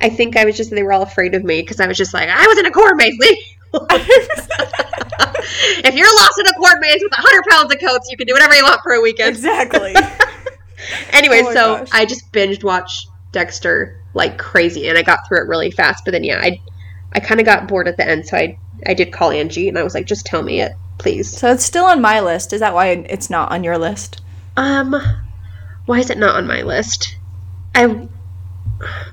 I 0.00 0.08
think 0.08 0.36
I 0.36 0.44
was 0.44 0.56
just 0.56 0.70
they 0.70 0.82
were 0.82 0.92
all 0.92 1.02
afraid 1.02 1.34
of 1.34 1.44
me 1.44 1.60
because 1.60 1.80
I 1.80 1.86
was 1.86 1.96
just 1.96 2.14
like 2.14 2.28
I 2.28 2.46
was 2.46 2.58
in 2.58 2.66
a 2.66 2.70
corn 2.70 2.96
maze. 2.96 3.16
if 5.84 5.94
you're 5.94 6.14
lost 6.20 6.38
in 6.38 6.46
a 6.46 6.52
corn 6.54 6.78
maze 6.80 7.00
with 7.02 7.12
hundred 7.14 7.44
pounds 7.48 7.72
of 7.72 7.80
coats, 7.80 8.10
you 8.10 8.16
can 8.16 8.26
do 8.26 8.34
whatever 8.34 8.54
you 8.54 8.64
want 8.64 8.80
for 8.82 8.92
a 8.92 9.00
weekend. 9.00 9.28
Exactly. 9.28 9.94
anyway, 11.10 11.42
oh 11.44 11.54
so 11.54 11.76
gosh. 11.78 11.88
I 11.92 12.04
just 12.04 12.32
binged 12.32 12.64
watched 12.64 13.08
Dexter 13.32 14.00
like 14.14 14.38
crazy, 14.38 14.88
and 14.88 14.98
I 14.98 15.02
got 15.02 15.26
through 15.26 15.42
it 15.42 15.48
really 15.48 15.70
fast. 15.70 16.04
But 16.04 16.12
then 16.12 16.24
yeah, 16.24 16.40
I 16.40 16.60
I 17.12 17.20
kind 17.20 17.40
of 17.40 17.46
got 17.46 17.68
bored 17.68 17.88
at 17.88 17.96
the 17.96 18.06
end, 18.06 18.26
so 18.26 18.36
I 18.36 18.58
I 18.86 18.94
did 18.94 19.12
call 19.12 19.30
Angie 19.30 19.68
and 19.68 19.78
I 19.78 19.82
was 19.82 19.94
like, 19.94 20.06
just 20.06 20.26
tell 20.26 20.42
me 20.42 20.60
it, 20.60 20.72
please. 20.98 21.36
So 21.36 21.50
it's 21.50 21.64
still 21.64 21.84
on 21.84 22.00
my 22.00 22.20
list. 22.20 22.52
Is 22.52 22.60
that 22.60 22.74
why 22.74 22.88
it's 22.88 23.30
not 23.30 23.52
on 23.52 23.64
your 23.64 23.78
list? 23.78 24.20
Um, 24.56 24.94
why 25.86 25.98
is 25.98 26.10
it 26.10 26.18
not 26.18 26.36
on 26.36 26.46
my 26.46 26.62
list? 26.62 27.16
I 27.74 28.08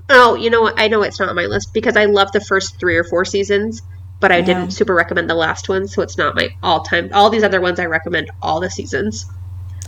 oh, 0.09 0.35
you 0.35 0.49
know 0.49 0.61
what? 0.61 0.79
I 0.79 0.87
know 0.87 1.03
it's 1.03 1.19
not 1.19 1.29
on 1.29 1.35
my 1.35 1.45
list 1.45 1.73
because 1.73 1.95
I 1.95 2.05
love 2.05 2.31
the 2.31 2.41
first 2.41 2.79
three 2.79 2.97
or 2.97 3.03
four 3.03 3.25
seasons, 3.25 3.81
but 4.19 4.31
I 4.31 4.37
yeah. 4.37 4.45
didn't 4.45 4.71
super 4.71 4.93
recommend 4.93 5.29
the 5.29 5.35
last 5.35 5.69
one, 5.69 5.87
so 5.87 6.01
it's 6.01 6.17
not 6.17 6.35
my 6.35 6.49
all 6.63 6.81
time. 6.81 7.09
All 7.13 7.29
these 7.29 7.43
other 7.43 7.61
ones 7.61 7.79
I 7.79 7.85
recommend 7.85 8.31
all 8.41 8.59
the 8.59 8.69
seasons. 8.69 9.25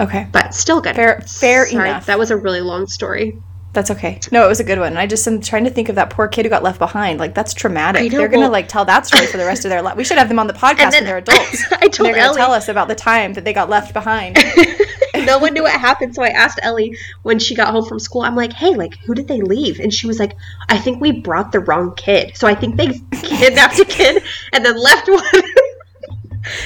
Okay, 0.02 0.28
but 0.32 0.54
still 0.54 0.82
good. 0.82 0.96
Fair, 0.96 1.22
fair 1.22 1.68
Sorry, 1.68 1.90
enough. 1.90 2.08
That 2.08 2.18
was 2.18 2.32
a 2.32 2.38
really 2.38 2.62
long 2.62 2.88
story. 2.88 3.38
That's 3.74 3.90
okay. 3.92 4.20
No, 4.32 4.44
it 4.44 4.50
was 4.50 4.60
a 4.60 4.66
good 4.66 4.80
one. 4.80 4.98
I 4.98 5.08
just 5.08 5.26
am 5.28 5.40
trying 5.40 5.64
to 5.64 5.70
think 5.70 5.88
of 5.88 5.96
that 5.96 6.10
poor 6.10 6.28
kid 6.28 6.46
who 6.46 6.50
got 6.50 6.62
left 6.62 6.78
behind. 6.78 7.20
Like 7.20 7.34
that's 7.34 7.54
traumatic. 7.54 8.12
They're 8.12 8.28
gonna 8.28 8.50
like 8.50 8.68
tell 8.68 8.84
that 8.86 9.06
story 9.06 9.28
for 9.28 9.38
the 9.38 9.46
rest 9.46 9.64
of 9.64 9.70
their 9.70 9.82
life. 9.82 9.96
We 9.96 10.04
should 10.04 10.18
have 10.18 10.28
them 10.28 10.40
on 10.40 10.48
the 10.48 10.54
podcast 10.54 10.92
when 10.92 11.06
they're 11.06 11.18
adults. 11.18 11.64
I 11.72 11.88
told 11.88 12.08
they're 12.08 12.16
gonna 12.16 12.38
tell 12.38 12.52
us 12.52 12.68
about 12.68 12.90
the 12.90 12.96
time 12.96 13.34
that 13.34 13.46
they 13.46 13.54
got 13.54 13.70
left 13.70 13.94
behind. 13.94 14.38
no 15.26 15.40
one 15.40 15.54
knew 15.54 15.64
what 15.64 15.80
happened, 15.80 16.16
so 16.16 16.24
I 16.24 16.30
asked 16.30 16.60
Ellie 16.62 16.98
when 17.24 17.40
she 17.40 17.56
got 17.56 17.70
home 17.70 17.86
from 17.86 18.00
school. 18.00 18.24
I'm 18.24 18.36
like, 18.36 18.52
"Hey, 18.52 18.76
like, 18.76 18.98
who 19.06 19.14
did 19.14 19.30
they 19.30 19.42
leave?" 19.42 19.80
And 19.80 19.94
she 19.94 20.06
was 20.06 20.20
like, 20.20 20.36
"I 20.68 20.78
think 20.78 21.00
we 21.00 21.12
brought 21.12 21.54
the 21.54 21.62
wrong 21.62 21.96
kid. 21.96 22.36
So 22.36 22.48
I 22.48 22.56
think 22.56 22.76
they 22.76 22.88
kidnapped 23.22 23.80
a 23.80 23.86
kid 23.86 24.22
and 24.52 24.66
then 24.66 24.78
left 24.78 25.08
one." 25.08 25.44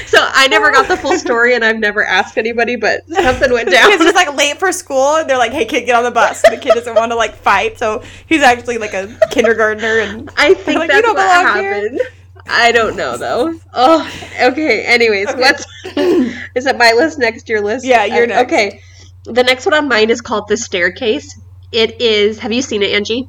So 0.08 0.18
I 0.22 0.48
never 0.48 0.72
got 0.72 0.88
the 0.88 0.98
full 0.98 1.18
story, 1.18 1.56
and 1.56 1.64
I've 1.64 1.80
never 1.80 2.06
asked 2.06 2.38
anybody, 2.38 2.76
but 2.76 3.08
something 3.08 3.52
went 3.52 3.70
down. 3.72 3.92
He's 3.92 4.02
just 4.02 4.16
like 4.16 4.34
late 4.36 4.58
for 4.58 4.72
school, 4.72 5.18
and 5.18 5.30
they're 5.30 5.38
like, 5.38 5.52
"Hey, 5.52 5.66
kid, 5.66 5.86
get 5.86 5.96
on 5.96 6.04
the 6.04 6.12
bus." 6.12 6.44
And 6.44 6.56
the 6.56 6.62
kid 6.62 6.74
doesn't 6.74 6.96
want 6.96 7.12
to 7.12 7.16
like 7.16 7.36
fight, 7.36 7.78
so 7.78 8.04
he's 8.28 8.42
actually 8.42 8.78
like 8.78 8.94
a 8.94 9.18
kindergartner, 9.32 10.00
and 10.00 10.30
I 10.38 10.54
think 10.54 10.80
like, 10.80 10.90
that's 10.90 11.08
what 11.08 11.18
happened. 11.18 11.96
Here. 11.96 12.08
I 12.48 12.72
don't 12.72 12.96
know 12.96 13.18
though. 13.18 13.60
Oh, 13.74 14.12
okay. 14.42 14.84
Anyways, 14.86 15.30
okay. 15.30 15.40
what's 15.40 15.66
is 16.56 16.66
it 16.66 16.78
my 16.78 16.94
list 16.94 17.18
next? 17.18 17.44
To 17.44 17.54
your 17.54 17.62
list? 17.62 17.86
Yeah, 17.86 18.06
you're 18.06 18.24
uh, 18.24 18.28
next. 18.28 18.54
Okay. 18.54 18.82
The 19.24 19.44
next 19.44 19.66
one 19.66 19.74
on 19.74 19.88
mine 19.88 20.12
is 20.12 20.22
called 20.22 20.48
The 20.48 20.58
Staircase. 20.58 21.40
It 21.72 22.00
is. 22.00 22.40
Have 22.40 22.54
you 22.54 22.62
seen 22.62 22.84
it, 22.84 22.92
Angie? 22.92 23.28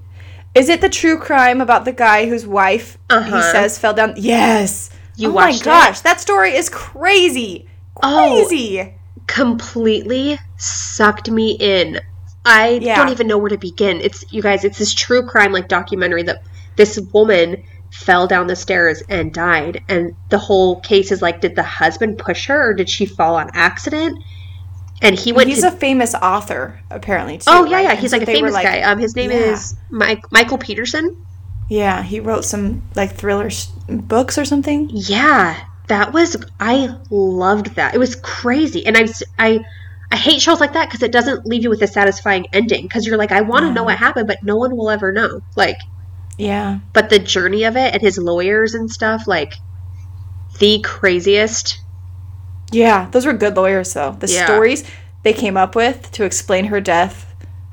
Is 0.54 0.68
it 0.68 0.80
the 0.80 0.88
true 0.88 1.18
crime 1.18 1.60
about 1.60 1.84
the 1.84 1.92
guy 1.92 2.26
whose 2.26 2.46
wife 2.46 2.96
uh-huh. 3.10 3.36
he 3.36 3.42
says 3.42 3.78
fell 3.78 3.92
down? 3.92 4.14
Yes. 4.16 4.90
You 5.16 5.30
oh 5.30 5.32
my 5.32 5.58
gosh, 5.58 6.00
it? 6.00 6.04
that 6.04 6.20
story 6.20 6.54
is 6.54 6.68
crazy. 6.68 7.66
Crazy. 7.94 8.80
Oh, 8.80 8.92
completely 9.26 10.38
sucked 10.56 11.30
me 11.30 11.52
in. 11.52 12.00
I 12.44 12.78
yeah. 12.80 12.96
don't 12.96 13.10
even 13.10 13.26
know 13.26 13.38
where 13.38 13.48
to 13.48 13.58
begin. 13.58 14.00
It's 14.00 14.30
you 14.32 14.42
guys, 14.42 14.64
it's 14.64 14.78
this 14.78 14.94
true 14.94 15.26
crime 15.26 15.52
like 15.52 15.68
documentary 15.68 16.22
that 16.24 16.42
this 16.76 16.98
woman 17.12 17.64
fell 17.90 18.26
down 18.26 18.46
the 18.46 18.56
stairs 18.56 19.02
and 19.08 19.32
died 19.32 19.82
and 19.88 20.14
the 20.28 20.38
whole 20.38 20.80
case 20.80 21.10
is 21.10 21.22
like 21.22 21.40
did 21.40 21.56
the 21.56 21.62
husband 21.62 22.18
push 22.18 22.46
her 22.46 22.70
or 22.70 22.74
did 22.74 22.88
she 22.88 23.06
fall 23.06 23.36
on 23.36 23.50
accident? 23.54 24.22
And 25.02 25.18
he 25.18 25.32
went 25.32 25.48
He's 25.48 25.60
to, 25.60 25.68
a 25.68 25.70
famous 25.70 26.14
author 26.14 26.80
apparently 26.90 27.38
too. 27.38 27.44
Oh 27.48 27.64
yeah, 27.64 27.76
right? 27.76 27.84
yeah, 27.84 27.94
he's 27.94 28.12
and 28.12 28.20
like 28.20 28.28
so 28.28 28.32
a 28.32 28.36
famous 28.36 28.54
like, 28.54 28.64
guy. 28.64 28.80
Um 28.82 28.98
his 28.98 29.16
name 29.16 29.30
yeah. 29.30 29.52
is 29.52 29.74
Mike 29.90 30.30
Michael 30.30 30.58
Peterson. 30.58 31.26
Yeah, 31.68 32.02
he 32.02 32.20
wrote 32.20 32.44
some 32.44 32.82
like 32.94 33.14
thriller 33.14 33.50
books 33.88 34.38
or 34.38 34.44
something. 34.44 34.88
Yeah, 34.92 35.60
that 35.88 36.12
was 36.12 36.36
I 36.60 36.96
loved 37.10 37.74
that. 37.76 37.94
It 37.94 37.98
was 37.98 38.14
crazy, 38.16 38.86
and 38.86 38.96
I 38.96 39.06
I 39.38 39.64
I 40.10 40.16
hate 40.16 40.40
shows 40.40 40.60
like 40.60 40.74
that 40.74 40.88
because 40.88 41.02
it 41.02 41.12
doesn't 41.12 41.46
leave 41.46 41.64
you 41.64 41.70
with 41.70 41.82
a 41.82 41.86
satisfying 41.86 42.46
ending. 42.52 42.82
Because 42.82 43.06
you're 43.06 43.16
like, 43.16 43.32
I 43.32 43.40
want 43.40 43.62
to 43.62 43.68
yeah. 43.68 43.74
know 43.74 43.84
what 43.84 43.98
happened, 43.98 44.28
but 44.28 44.42
no 44.42 44.56
one 44.56 44.76
will 44.76 44.90
ever 44.90 45.12
know. 45.12 45.40
Like, 45.56 45.78
yeah. 46.38 46.78
But 46.92 47.10
the 47.10 47.18
journey 47.18 47.64
of 47.64 47.76
it 47.76 47.92
and 47.92 48.02
his 48.02 48.18
lawyers 48.18 48.74
and 48.74 48.90
stuff, 48.90 49.26
like, 49.26 49.54
the 50.58 50.80
craziest. 50.82 51.80
Yeah, 52.70 53.08
those 53.10 53.26
were 53.26 53.32
good 53.32 53.56
lawyers 53.56 53.92
though. 53.92 54.12
The 54.12 54.28
yeah. 54.28 54.44
stories 54.44 54.84
they 55.22 55.32
came 55.32 55.56
up 55.56 55.74
with 55.74 56.10
to 56.12 56.24
explain 56.24 56.66
her 56.66 56.80
death 56.80 57.25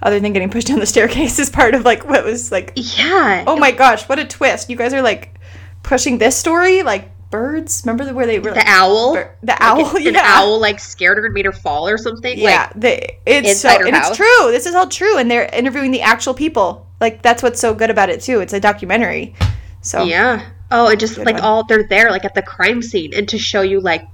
other 0.04 0.20
than 0.20 0.34
getting 0.34 0.50
pushed 0.50 0.68
down 0.68 0.80
the 0.80 0.86
staircase 0.86 1.40
is 1.40 1.50
part 1.50 1.74
of 1.74 1.84
like 1.84 2.06
what 2.06 2.24
was 2.24 2.52
like 2.52 2.74
yeah. 2.76 3.44
oh 3.48 3.58
my 3.58 3.72
gosh 3.72 4.08
what 4.08 4.20
a 4.20 4.26
twist. 4.26 4.70
You 4.70 4.76
guys 4.76 4.94
are 4.94 5.02
like 5.02 5.40
pushing 5.82 6.20
this 6.20 6.38
story? 6.38 6.84
Like 6.84 7.10
birds? 7.32 7.82
Remember 7.86 8.06
the, 8.06 8.14
where 8.14 8.28
they 8.28 8.38
were 8.38 8.52
the 8.52 8.58
like, 8.58 8.68
owl? 8.68 9.14
Bir- 9.14 9.36
the 9.42 9.54
like 9.54 9.62
owl 9.62 9.96
an, 9.96 10.14
yeah. 10.14 10.22
owl 10.24 10.60
like 10.60 10.80
scared 10.80 11.18
her 11.18 11.26
and 11.26 11.34
made 11.34 11.46
her 11.46 11.52
fall 11.52 11.88
or 11.88 11.98
something? 11.98 12.38
Yeah 12.38 12.70
like, 12.74 12.82
the, 12.82 13.14
it's 13.26 13.62
so 13.62 13.70
and 13.70 13.96
it's 13.96 14.16
true. 14.16 14.52
This 14.52 14.66
is 14.66 14.76
all 14.76 14.88
true 14.88 15.18
and 15.18 15.32
they're 15.32 15.50
interviewing 15.52 15.92
the 15.92 16.02
actual 16.02 16.34
people. 16.34 16.88
Like 17.02 17.22
that's 17.22 17.42
what's 17.42 17.60
so 17.60 17.74
good 17.74 17.90
about 17.90 18.10
it 18.10 18.22
too. 18.22 18.42
It's 18.42 18.54
a 18.54 18.60
documentary 18.60 19.36
so. 19.82 20.04
Yeah. 20.04 20.50
Oh 20.70 20.90
and 20.90 21.00
just 21.00 21.18
like 21.18 21.36
one. 21.36 21.44
all 21.44 21.64
they're 21.66 21.88
there 21.88 22.12
like 22.12 22.26
at 22.26 22.36
the 22.36 22.42
crime 22.42 22.82
scene 22.82 23.14
and 23.14 23.30
to 23.30 23.38
show 23.38 23.62
you 23.62 23.80
like 23.80 24.08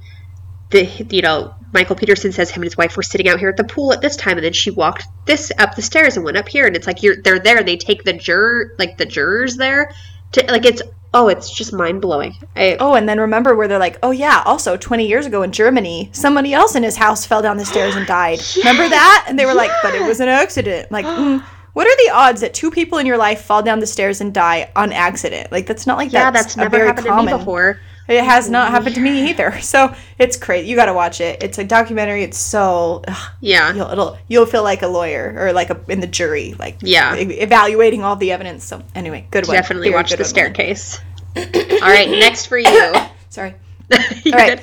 the 0.72 0.86
you 1.10 1.22
know 1.22 1.56
Michael 1.74 1.96
Peterson 1.96 2.32
says 2.32 2.50
him 2.50 2.62
and 2.62 2.70
his 2.70 2.78
wife 2.78 2.98
were 2.98 3.04
sitting 3.04 3.28
out 3.28 3.40
here 3.40 3.50
at 3.50 3.58
the 3.58 3.64
pool 3.64 3.94
at 3.94 4.02
this 4.02 4.16
time, 4.16 4.38
and 4.38 4.46
then 4.46 4.54
she 4.54 4.72
walked 4.72 5.06
this 5.26 5.52
up 5.58 5.76
the 5.76 5.82
stairs 5.82 6.16
and 6.16 6.26
went 6.26 6.38
up 6.38 6.48
here, 6.48 6.66
and 6.66 6.76
it's 6.76 6.88
like 6.88 7.04
you're 7.04 7.22
they're 7.22 7.40
there. 7.40 7.64
They 7.64 7.78
take 7.78 8.04
the 8.04 8.14
juror 8.14 8.76
like 8.80 8.98
the 8.98 9.06
jurors 9.06 9.58
there 9.58 9.92
to 10.32 10.44
like 10.48 10.66
it's 10.66 10.82
oh 11.14 11.28
it's 11.28 11.52
just 11.52 11.74
mind 11.74 12.02
blowing. 12.02 12.36
Oh, 12.80 12.96
and 12.96 13.08
then 13.08 13.20
remember 13.20 13.56
where 13.56 13.68
they're 13.68 13.80
like, 13.80 13.98
oh 14.04 14.12
yeah, 14.12 14.42
also 14.46 14.78
20 14.78 15.08
years 15.08 15.26
ago 15.26 15.44
in 15.44 15.52
Germany, 15.52 16.10
somebody 16.14 16.54
else 16.54 16.76
in 16.76 16.84
his 16.84 16.96
house 16.96 17.26
fell 17.26 17.42
down 17.42 17.58
the 17.58 17.66
stairs 17.66 17.96
and 17.96 18.08
died. 18.08 18.38
yes, 18.40 18.58
remember 18.58 18.90
that? 18.90 19.26
And 19.28 19.38
they 19.38 19.46
were 19.46 19.54
like, 19.54 19.72
but 19.84 19.94
it 19.94 20.06
was 20.06 20.20
an 20.20 20.30
accident. 20.30 20.92
Like. 20.92 21.06
Mm, 21.06 21.44
what 21.74 21.86
are 21.86 22.06
the 22.06 22.12
odds 22.14 22.42
that 22.42 22.54
two 22.54 22.72
people 22.72 22.98
in 22.98 23.06
your 23.06 23.16
life 23.16 23.42
fall 23.42 23.62
down 23.62 23.80
the 23.80 23.88
stairs 23.88 24.22
and 24.22 24.34
die 24.34 24.72
on 24.76 24.92
accident? 24.92 25.52
Like 25.52 25.66
that's 25.68 25.86
not 25.86 25.98
like 25.98 26.12
yeah, 26.12 26.30
that's, 26.32 26.56
that's 26.56 26.58
never 26.58 26.86
happened 26.86 27.08
common. 27.08 27.28
to 27.28 27.32
me 27.32 27.38
before. 27.38 27.80
It 28.10 28.24
has 28.24 28.50
not 28.50 28.72
happened 28.72 28.96
to 28.96 29.02
me 29.02 29.30
either. 29.30 29.58
So 29.70 29.94
it's 30.18 30.36
crazy. 30.36 30.68
You 30.68 30.76
got 30.76 30.86
to 30.88 30.94
watch 30.94 31.22
it. 31.22 31.44
It's 31.44 31.60
a 31.60 31.64
documentary. 31.64 32.24
It's 32.24 32.40
so 32.40 33.04
ugh, 33.08 33.32
yeah. 33.40 33.72
You'll 33.72 33.92
it'll 33.92 34.18
you'll 34.28 34.46
feel 34.48 34.64
like 34.64 34.82
a 34.82 34.88
lawyer 34.88 35.36
or 35.38 35.54
like 35.54 35.70
a 35.70 35.80
in 35.88 36.00
the 36.00 36.08
jury, 36.08 36.56
like 36.58 36.78
yeah, 36.82 37.14
evaluating 37.16 38.04
all 38.04 38.16
the 38.16 38.32
evidence. 38.32 38.66
So 38.66 38.82
anyway, 38.96 39.28
good 39.30 39.48
one. 39.48 39.56
Definitely 39.56 39.92
watch 39.92 40.12
the 40.12 40.26
staircase. 40.26 41.00
all 41.36 41.44
right, 41.82 42.10
next 42.10 42.48
for 42.48 42.58
you. 42.58 42.94
Sorry. 43.30 43.54
all 43.94 44.00
right, 44.26 44.58
good? 44.58 44.62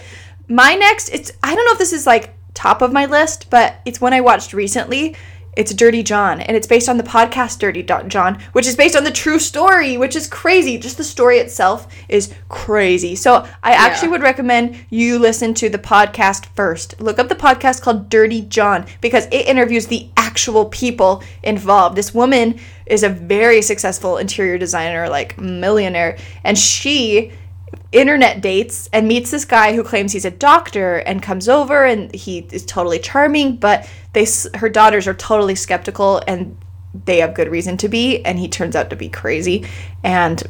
my 0.48 0.74
next. 0.74 1.10
It's 1.10 1.30
I 1.40 1.54
don't 1.54 1.64
know 1.64 1.72
if 1.72 1.78
this 1.78 1.92
is 1.92 2.04
like 2.04 2.34
top 2.54 2.82
of 2.82 2.92
my 2.92 3.06
list, 3.06 3.48
but 3.48 3.76
it's 3.84 4.00
one 4.00 4.12
I 4.12 4.22
watched 4.22 4.54
recently. 4.54 5.14
It's 5.56 5.72
Dirty 5.72 6.02
John, 6.02 6.42
and 6.42 6.54
it's 6.54 6.66
based 6.66 6.86
on 6.86 6.98
the 6.98 7.02
podcast 7.02 7.58
Dirty 7.58 7.82
John, 7.82 8.38
which 8.52 8.66
is 8.66 8.76
based 8.76 8.94
on 8.94 9.04
the 9.04 9.10
true 9.10 9.38
story, 9.38 9.96
which 9.96 10.14
is 10.14 10.28
crazy. 10.28 10.76
Just 10.76 10.98
the 10.98 11.04
story 11.04 11.38
itself 11.38 11.88
is 12.10 12.34
crazy. 12.50 13.16
So 13.16 13.46
I 13.62 13.72
actually 13.72 14.08
yeah. 14.08 14.12
would 14.12 14.22
recommend 14.22 14.76
you 14.90 15.18
listen 15.18 15.54
to 15.54 15.70
the 15.70 15.78
podcast 15.78 16.44
first. 16.54 17.00
Look 17.00 17.18
up 17.18 17.28
the 17.28 17.34
podcast 17.34 17.80
called 17.80 18.10
Dirty 18.10 18.42
John 18.42 18.84
because 19.00 19.24
it 19.26 19.46
interviews 19.46 19.86
the 19.86 20.10
actual 20.18 20.66
people 20.66 21.24
involved. 21.42 21.96
This 21.96 22.12
woman 22.12 22.60
is 22.84 23.02
a 23.02 23.08
very 23.08 23.62
successful 23.62 24.18
interior 24.18 24.58
designer, 24.58 25.08
like 25.08 25.40
millionaire, 25.40 26.18
and 26.44 26.58
she 26.58 27.32
internet 27.92 28.40
dates 28.40 28.88
and 28.92 29.06
meets 29.06 29.30
this 29.30 29.44
guy 29.44 29.74
who 29.74 29.82
claims 29.82 30.12
he's 30.12 30.24
a 30.24 30.30
doctor 30.30 30.96
and 30.98 31.22
comes 31.22 31.48
over 31.48 31.84
and 31.84 32.12
he 32.14 32.40
is 32.50 32.64
totally 32.64 32.98
charming 32.98 33.56
but 33.56 33.88
they 34.12 34.26
her 34.54 34.68
daughters 34.68 35.06
are 35.06 35.14
totally 35.14 35.54
skeptical 35.54 36.20
and 36.26 36.56
they 37.04 37.18
have 37.18 37.32
good 37.34 37.48
reason 37.48 37.76
to 37.76 37.88
be 37.88 38.24
and 38.24 38.38
he 38.38 38.48
turns 38.48 38.74
out 38.74 38.90
to 38.90 38.96
be 38.96 39.08
crazy 39.08 39.64
and 40.02 40.42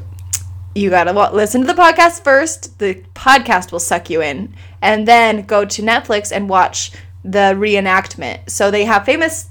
you 0.76 0.90
gotta 0.90 1.12
listen 1.32 1.62
to 1.62 1.66
the 1.66 1.72
podcast 1.72 2.22
first. 2.22 2.78
The 2.78 2.96
podcast 3.14 3.72
will 3.72 3.80
suck 3.80 4.10
you 4.10 4.20
in, 4.20 4.54
and 4.82 5.08
then 5.08 5.46
go 5.46 5.64
to 5.64 5.82
Netflix 5.82 6.30
and 6.30 6.50
watch 6.50 6.92
the 7.24 7.54
reenactment. 7.56 8.50
So 8.50 8.70
they 8.70 8.84
have 8.84 9.06
famous 9.06 9.48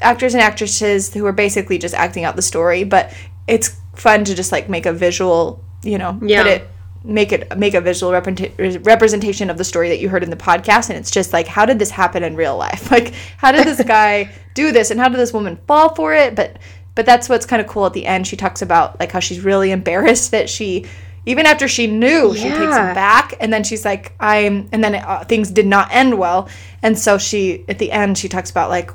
actors 0.00 0.32
and 0.32 0.42
actresses 0.42 1.12
who 1.12 1.26
are 1.26 1.32
basically 1.32 1.76
just 1.76 1.94
acting 1.94 2.24
out 2.24 2.36
the 2.36 2.42
story, 2.42 2.84
but 2.84 3.12
it's 3.46 3.76
fun 3.94 4.24
to 4.24 4.34
just 4.34 4.50
like 4.50 4.70
make 4.70 4.86
a 4.86 4.94
visual, 4.94 5.62
you 5.82 5.98
know, 5.98 6.18
Yeah. 6.22 6.42
put 6.42 6.52
it 6.52 6.68
make 7.04 7.32
it 7.32 7.56
make 7.58 7.74
a 7.74 7.80
visual 7.80 8.12
represent- 8.12 8.52
representation 8.86 9.50
of 9.50 9.58
the 9.58 9.64
story 9.64 9.88
that 9.88 9.98
you 9.98 10.08
heard 10.08 10.22
in 10.22 10.30
the 10.30 10.36
podcast 10.36 10.88
and 10.88 10.96
it's 10.98 11.10
just 11.10 11.32
like 11.32 11.46
how 11.46 11.66
did 11.66 11.78
this 11.78 11.90
happen 11.90 12.22
in 12.22 12.36
real 12.36 12.56
life? 12.56 12.90
Like 12.90 13.14
how 13.38 13.52
did 13.52 13.66
this 13.66 13.82
guy 13.86 14.30
do 14.54 14.70
this 14.72 14.90
and 14.90 15.00
how 15.00 15.08
did 15.08 15.18
this 15.18 15.32
woman 15.32 15.58
fall 15.66 15.94
for 15.94 16.14
it? 16.14 16.34
But 16.34 16.58
but 16.94 17.06
that's 17.06 17.28
what's 17.28 17.46
kind 17.46 17.60
of 17.62 17.66
cool 17.68 17.86
at 17.86 17.92
the 17.94 18.04
end. 18.06 18.26
She 18.26 18.36
talks 18.36 18.60
about 18.62 19.00
like 19.00 19.10
how 19.12 19.20
she's 19.20 19.40
really 19.40 19.70
embarrassed 19.72 20.30
that 20.32 20.48
she 20.50 20.86
even 21.24 21.46
after 21.46 21.68
she 21.68 21.86
knew 21.86 22.34
she 22.34 22.48
takes 22.48 22.58
Yeah. 22.58 22.90
it 22.90 22.94
back 22.94 23.34
and 23.40 23.52
then 23.52 23.62
she's 23.62 23.84
like 23.84 24.12
i'm 24.18 24.68
and 24.72 24.82
then 24.82 24.96
uh, 24.96 25.24
things 25.24 25.50
did 25.50 25.66
not 25.66 25.88
end 25.92 26.18
well. 26.18 26.48
And 26.82 26.98
so 26.98 27.16
she 27.18 27.64
at 27.68 27.78
the 27.78 27.90
end 27.92 28.18
she 28.18 28.28
talks 28.28 28.50
about 28.50 28.70
like 28.70 28.90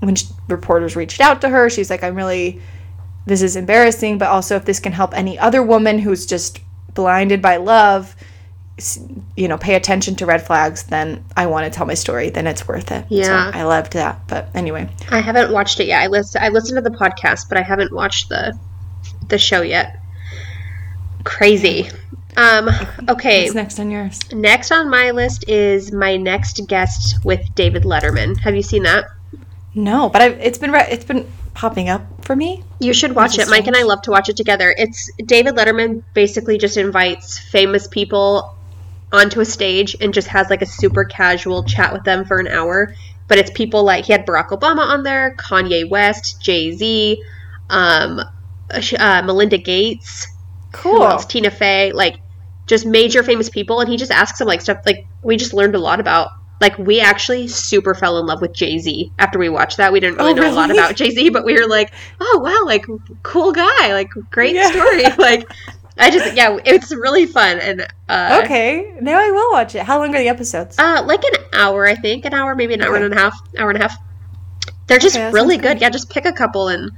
when 0.00 0.16
sh 0.16 0.24
reporters 0.48 0.96
reached 0.96 1.20
out 1.20 1.40
to 1.42 1.48
her 1.48 1.68
she's 1.70 1.90
like 1.90 2.02
i'm 2.02 2.14
really 2.16 2.60
this 3.26 3.40
is 3.42 3.54
embarrassing 3.54 4.18
but 4.18 4.28
also 4.28 4.56
if 4.56 4.64
this 4.64 4.80
can 4.80 4.92
help 4.92 5.16
any 5.16 5.38
other 5.38 5.62
woman 5.62 5.98
who's 5.98 6.26
just 6.26 6.58
blinded 6.94 7.40
by 7.42 7.56
love 7.56 8.14
you 9.36 9.46
know 9.46 9.58
pay 9.58 9.74
attention 9.74 10.14
to 10.16 10.24
red 10.24 10.40
flags 10.46 10.84
then 10.84 11.22
i 11.36 11.46
want 11.46 11.70
to 11.70 11.76
tell 11.76 11.84
my 11.84 11.92
story 11.92 12.30
then 12.30 12.46
it's 12.46 12.66
worth 12.66 12.90
it 12.90 13.04
Yeah. 13.10 13.50
so 13.52 13.58
i 13.58 13.64
loved 13.64 13.92
that 13.92 14.26
but 14.26 14.48
anyway 14.54 14.88
I 15.10 15.20
haven't 15.20 15.52
watched 15.52 15.80
it 15.80 15.86
yet. 15.88 16.00
I 16.02 16.06
listen 16.06 16.42
I 16.42 16.48
listened 16.48 16.82
to 16.82 16.88
the 16.90 16.96
podcast, 16.96 17.48
but 17.50 17.58
I 17.58 17.62
haven't 17.62 17.92
watched 17.92 18.30
the 18.30 18.58
the 19.28 19.36
show 19.38 19.60
yet. 19.60 19.98
Crazy. 21.24 21.90
Um 22.36 22.70
okay. 23.08 23.42
what's 23.42 23.54
next 23.54 23.80
on 23.80 23.90
yours 23.90 24.18
Next 24.32 24.70
on 24.72 24.88
my 24.88 25.10
list 25.10 25.48
is 25.48 25.92
my 25.92 26.16
next 26.16 26.66
guest 26.66 27.22
with 27.24 27.54
David 27.54 27.82
Letterman. 27.82 28.38
Have 28.40 28.54
you 28.54 28.62
seen 28.62 28.84
that? 28.84 29.04
no 29.74 30.08
but 30.08 30.22
I've, 30.22 30.38
it's 30.40 30.58
been 30.58 30.72
re- 30.72 30.88
it's 30.90 31.04
been 31.04 31.30
popping 31.54 31.88
up 31.88 32.02
for 32.24 32.34
me 32.36 32.62
You 32.78 32.94
should 32.94 33.14
watch 33.14 33.38
it. 33.38 33.48
Mike 33.48 33.66
and 33.66 33.76
I 33.76 33.82
love 33.82 34.02
to 34.02 34.10
watch 34.10 34.28
it 34.28 34.36
together. 34.36 34.74
It's 34.76 35.10
David 35.24 35.54
Letterman 35.54 36.02
basically 36.14 36.58
just 36.58 36.76
invites 36.76 37.38
famous 37.38 37.86
people 37.86 38.56
onto 39.12 39.40
a 39.40 39.44
stage 39.44 39.96
and 40.00 40.14
just 40.14 40.28
has 40.28 40.48
like 40.48 40.62
a 40.62 40.66
super 40.66 41.04
casual 41.04 41.64
chat 41.64 41.92
with 41.92 42.04
them 42.04 42.24
for 42.24 42.38
an 42.38 42.48
hour. 42.48 42.94
But 43.28 43.38
it's 43.38 43.50
people 43.50 43.84
like 43.84 44.06
he 44.06 44.12
had 44.12 44.26
Barack 44.26 44.48
Obama 44.48 44.86
on 44.86 45.02
there, 45.02 45.36
Kanye 45.36 45.88
West, 45.88 46.40
Jay 46.40 46.72
Z, 46.72 47.22
um, 47.68 48.20
uh, 48.70 49.22
Melinda 49.24 49.58
Gates, 49.58 50.26
cool 50.72 51.04
else? 51.04 51.26
Tina 51.26 51.50
Fey, 51.50 51.92
like 51.92 52.16
just 52.66 52.86
major 52.86 53.22
famous 53.22 53.48
people, 53.48 53.80
and 53.80 53.88
he 53.88 53.96
just 53.96 54.10
asks 54.10 54.38
them 54.38 54.48
like 54.48 54.60
stuff 54.60 54.78
like 54.86 55.06
we 55.22 55.36
just 55.36 55.52
learned 55.52 55.74
a 55.74 55.78
lot 55.78 56.00
about. 56.00 56.30
Like 56.60 56.76
we 56.78 57.00
actually 57.00 57.48
super 57.48 57.94
fell 57.94 58.18
in 58.18 58.26
love 58.26 58.40
with 58.42 58.54
Jay 58.54 58.78
Z 58.78 59.12
after 59.18 59.38
we 59.38 59.48
watched 59.48 59.78
that. 59.78 59.92
We 59.92 60.00
didn't 60.00 60.16
really 60.16 60.32
Oh, 60.32 60.34
know 60.34 60.50
a 60.50 60.52
lot 60.52 60.70
about 60.70 60.96
Jay 60.96 61.10
Z, 61.10 61.30
but 61.30 61.44
we 61.44 61.54
were 61.54 61.66
like, 61.68 61.92
oh 62.20 62.40
wow, 62.42 62.66
like 62.66 62.84
cool 63.22 63.52
guy, 63.52 63.92
like 63.94 64.08
great 64.30 64.54
Yeah. 64.54 64.66
story. 64.66 65.04
like 65.18 65.44
I 65.98 66.10
just 66.10 66.34
yeah, 66.34 66.58
it's 66.64 66.92
really 66.94 67.26
fun 67.26 67.58
and 67.60 67.86
uh, 68.08 68.42
okay 68.42 68.94
now 69.00 69.18
i 69.18 69.30
will 69.30 69.52
watch 69.52 69.74
it 69.74 69.82
how 69.82 69.98
long 69.98 70.14
are 70.14 70.18
the 70.18 70.28
episodes 70.28 70.76
uh, 70.78 71.02
like 71.06 71.22
an 71.24 71.44
hour, 71.54 71.86
I 71.86 71.94
think, 71.94 72.24
an 72.24 72.34
hour, 72.34 72.54
maybe 72.54 72.74
an 72.74 72.82
hour 72.82 72.96
Okay. 72.96 73.04
and 73.04 73.14
a 73.14 73.18
half, 73.18 73.34
hour 73.58 73.70
and 73.70 73.78
a 73.78 73.82
half. 73.82 73.96
They're 74.88 74.98
just 74.98 75.16
Okay, 75.16 75.32
really 75.32 75.56
good. 75.56 75.62
good. 75.62 75.80
Yeah, 75.80 75.90
just 75.90 76.10
pick 76.10 76.26
a 76.26 76.32
couple 76.32 76.68
and. 76.68 76.90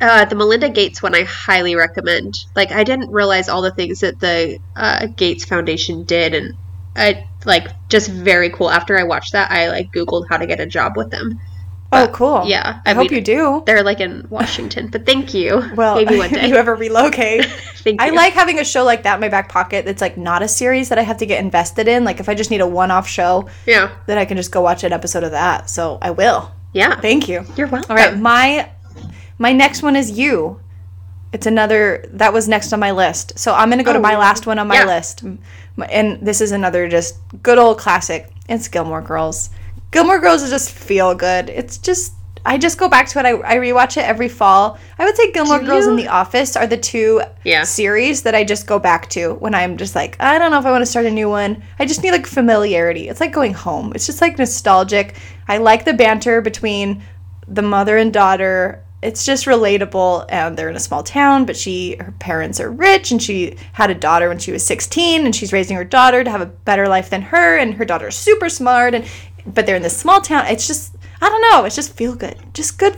Uh, 0.00 0.24
the 0.24 0.34
Melinda 0.34 0.68
Gates 0.68 1.02
one 1.02 1.14
I 1.14 1.22
highly 1.24 1.74
recommend. 1.76 2.34
Like 2.54 2.72
I 2.72 2.84
didn't 2.84 3.10
realize 3.12 3.48
all 3.48 3.62
the 3.62 3.70
things 3.72 4.00
that 4.00 4.18
the 4.20 4.58
uh, 4.76 5.06
Gates 5.16 5.44
Foundation 5.44 6.04
did, 6.04 6.34
and 6.34 6.52
I 6.96 7.26
like 7.44 7.68
just 7.88 8.10
very 8.10 8.50
cool. 8.50 8.70
After 8.70 8.98
I 8.98 9.02
watched 9.04 9.32
that, 9.32 9.50
I 9.50 9.68
like 9.68 9.92
Googled 9.92 10.26
how 10.28 10.36
to 10.36 10.46
get 10.46 10.60
a 10.60 10.66
job 10.66 10.96
with 10.96 11.10
them. 11.10 11.40
oh 11.92 12.08
cool 12.12 12.42
Yeah, 12.46 12.80
i, 12.86 12.90
I, 12.90 12.94
hope 12.94 13.10
mean, 13.10 13.18
you 13.18 13.20
do 13.24 13.62
They're 13.66 13.82
like 13.84 14.00
in 14.00 14.26
Washington, 14.30 14.88
but 14.88 15.06
thank 15.06 15.32
you. 15.34 15.62
well 15.76 15.94
maybe 15.96 16.16
one 16.18 16.26
if 16.34 16.40
day. 16.40 16.48
you 16.48 16.56
ever 16.56 16.74
relocate 16.74 17.44
thank 17.84 18.00
you. 18.00 18.06
I 18.06 18.10
like 18.10 18.32
having 18.32 18.58
a 18.58 18.64
show 18.64 18.82
like 18.84 19.02
that 19.04 19.14
in 19.16 19.20
my 19.20 19.28
back 19.28 19.48
pocket 19.48 19.84
that's 19.84 20.00
like 20.00 20.16
not 20.16 20.42
a 20.42 20.48
series 20.48 20.88
that 20.88 20.98
I 20.98 21.02
have 21.02 21.18
to 21.18 21.26
get 21.26 21.38
invested 21.40 21.86
in. 21.86 22.02
Like 22.04 22.18
if 22.20 22.28
I 22.28 22.34
just 22.34 22.50
need 22.50 22.60
a 22.62 22.66
one 22.66 22.90
off 22.90 23.06
show, 23.06 23.48
Yeah, 23.66 23.90
then 24.06 24.18
I 24.18 24.24
can 24.24 24.36
just 24.36 24.50
go 24.50 24.60
watch 24.62 24.82
an 24.82 24.92
episode 24.92 25.22
of 25.24 25.30
that. 25.32 25.70
So 25.70 25.98
I 26.02 26.10
will. 26.10 26.50
yeah. 26.72 26.98
Thank 27.00 27.28
you. 27.28 27.44
You're 27.56 27.68
welcome. 27.68 27.90
All 27.90 27.96
right, 27.96 28.18
my 28.18 28.70
my 29.38 29.52
next 29.52 29.82
one 29.82 29.94
is 29.94 30.10
you. 30.10 30.58
It's 31.34 31.46
another 31.46 32.04
that 32.12 32.32
was 32.32 32.48
next 32.48 32.72
on 32.72 32.78
my 32.78 32.92
list. 32.92 33.38
So 33.38 33.52
I'm 33.52 33.68
going 33.68 33.78
to 33.78 33.84
go 33.84 33.92
to 33.92 33.98
Oh, 33.98 34.02
my 34.02 34.16
last 34.16 34.46
one 34.46 34.58
on 34.60 34.68
my 34.68 34.76
Yeah. 34.76 34.86
list. 34.86 35.24
And 35.90 36.20
this 36.24 36.40
is 36.40 36.52
another 36.52 36.88
just 36.88 37.16
good 37.42 37.58
old 37.58 37.76
classic. 37.78 38.30
It's 38.48 38.68
Gilmore 38.68 39.02
Girls. 39.02 39.50
Gilmore 39.90 40.20
Girls 40.20 40.42
is 40.44 40.50
just 40.50 40.70
feel 40.70 41.14
good. 41.14 41.50
It's 41.50 41.76
just 41.78 42.12
I 42.46 42.58
just 42.58 42.76
go 42.78 42.88
back 42.90 43.08
to 43.08 43.18
it. 43.18 43.24
I, 43.24 43.30
I 43.54 43.56
rewatch 43.56 43.96
it 43.96 44.04
every 44.06 44.28
fall. 44.28 44.78
I 44.98 45.06
would 45.06 45.16
say 45.16 45.32
Gilmore 45.32 45.58
Do 45.60 45.66
Girls 45.66 45.86
and? 45.86 45.98
The 45.98 46.08
Office 46.08 46.56
are 46.56 46.66
the 46.66 46.76
two 46.76 47.22
Yeah. 47.42 47.64
series 47.64 48.22
that 48.22 48.34
I 48.34 48.44
just 48.44 48.66
go 48.66 48.78
back 48.78 49.08
to 49.10 49.32
when 49.34 49.54
I'm 49.54 49.76
just 49.78 49.94
like, 49.96 50.16
I 50.20 50.38
don't 50.38 50.50
know 50.52 50.58
if 50.60 50.66
I 50.66 50.70
want 50.70 50.82
to 50.82 50.86
start 50.90 51.06
a 51.06 51.10
new 51.10 51.28
one. 51.30 51.62
I 51.80 51.86
just 51.86 52.02
need 52.02 52.12
like 52.12 52.26
familiarity. 52.26 53.08
It's 53.08 53.18
like 53.20 53.32
going 53.32 53.54
home. 53.54 53.92
It's 53.94 54.04
just 54.06 54.20
like 54.20 54.38
nostalgic. 54.38 55.16
I 55.48 55.56
like 55.56 55.84
the 55.86 55.94
banter 55.94 56.40
between 56.42 57.02
the 57.48 57.62
mother 57.62 57.96
and 57.96 58.12
daughter. 58.12 58.83
It's 59.04 59.26
just 59.26 59.44
relatable 59.44 60.24
and 60.30 60.56
they're 60.56 60.70
in 60.70 60.76
a 60.76 60.80
small 60.80 61.02
town, 61.02 61.44
but 61.44 61.56
she 61.56 61.96
her 62.00 62.12
parents 62.18 62.58
are 62.58 62.70
rich 62.70 63.12
and 63.12 63.22
she 63.22 63.56
had 63.74 63.90
a 63.90 63.94
daughter 63.94 64.28
when 64.28 64.38
she 64.38 64.50
was 64.50 64.64
16 64.64 65.26
and 65.26 65.36
she's 65.36 65.52
raising 65.52 65.76
her 65.76 65.84
daughter 65.84 66.24
to 66.24 66.30
have 66.30 66.40
a 66.40 66.46
better 66.46 66.88
life 66.88 67.10
than 67.10 67.20
her 67.20 67.58
and 67.58 67.74
her 67.74 67.84
daughter's 67.84 68.16
super 68.16 68.48
smart 68.48 68.94
and 68.94 69.04
but 69.46 69.66
they're 69.66 69.76
in 69.76 69.82
this 69.82 69.96
small 69.96 70.22
town. 70.22 70.46
It's 70.46 70.66
just 70.66 70.96
I 71.20 71.28
don't 71.28 71.42
know, 71.52 71.64
it's 71.66 71.76
just 71.76 71.94
feel 71.94 72.14
good. 72.14 72.38
Just 72.54 72.78
good. 72.78 72.94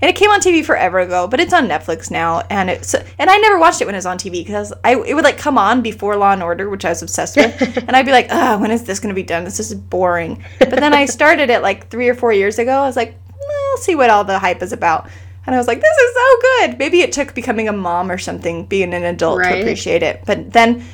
And 0.00 0.08
it 0.08 0.14
came 0.14 0.30
on 0.30 0.40
TV 0.40 0.64
forever 0.64 1.00
ago, 1.00 1.26
but 1.26 1.40
it's 1.40 1.52
on 1.52 1.66
Netflix 1.66 2.08
now 2.08 2.42
and 2.50 2.70
it's 2.70 2.94
and 2.94 3.28
I 3.28 3.36
never 3.38 3.58
watched 3.58 3.80
it 3.80 3.86
when 3.86 3.96
it 3.96 3.98
was 3.98 4.06
on 4.06 4.16
TV 4.16 4.44
because 4.44 4.72
I 4.84 4.94
it 4.94 5.14
would 5.14 5.24
like 5.24 5.38
come 5.38 5.58
on 5.58 5.82
before 5.82 6.16
Law 6.16 6.32
and 6.32 6.42
Order, 6.42 6.70
which 6.70 6.84
I 6.84 6.90
was 6.90 7.02
obsessed 7.02 7.36
with. 7.36 7.60
and 7.88 7.96
I'd 7.96 8.06
be 8.06 8.12
like, 8.12 8.28
"Ah, 8.30 8.58
when 8.60 8.70
is 8.70 8.84
this 8.84 9.00
going 9.00 9.12
to 9.12 9.20
be 9.20 9.24
done? 9.24 9.42
This 9.42 9.58
is 9.58 9.74
boring." 9.74 10.44
But 10.60 10.70
then 10.70 10.94
I 10.94 11.06
started 11.06 11.50
it 11.50 11.62
like 11.62 11.90
3 11.90 12.08
or 12.08 12.14
4 12.14 12.32
years 12.32 12.60
ago. 12.60 12.78
I 12.78 12.86
was 12.86 12.94
like, 12.94 13.16
"Well, 13.28 13.70
I'll 13.72 13.78
see 13.78 13.96
what 13.96 14.10
all 14.10 14.22
the 14.22 14.38
hype 14.38 14.62
is 14.62 14.72
about." 14.72 15.08
And 15.48 15.54
I 15.54 15.58
was 15.58 15.66
like, 15.66 15.80
this 15.80 15.96
is 15.96 16.14
so 16.14 16.36
good. 16.68 16.78
Maybe 16.78 17.00
it 17.00 17.10
took 17.10 17.34
becoming 17.34 17.70
a 17.70 17.72
mom 17.72 18.10
or 18.10 18.18
something, 18.18 18.66
being 18.66 18.92
an 18.92 19.02
adult 19.04 19.38
Right. 19.38 19.54
to 19.54 19.60
appreciate 19.60 20.02
it. 20.02 20.22
But 20.26 20.52
then 20.52 20.84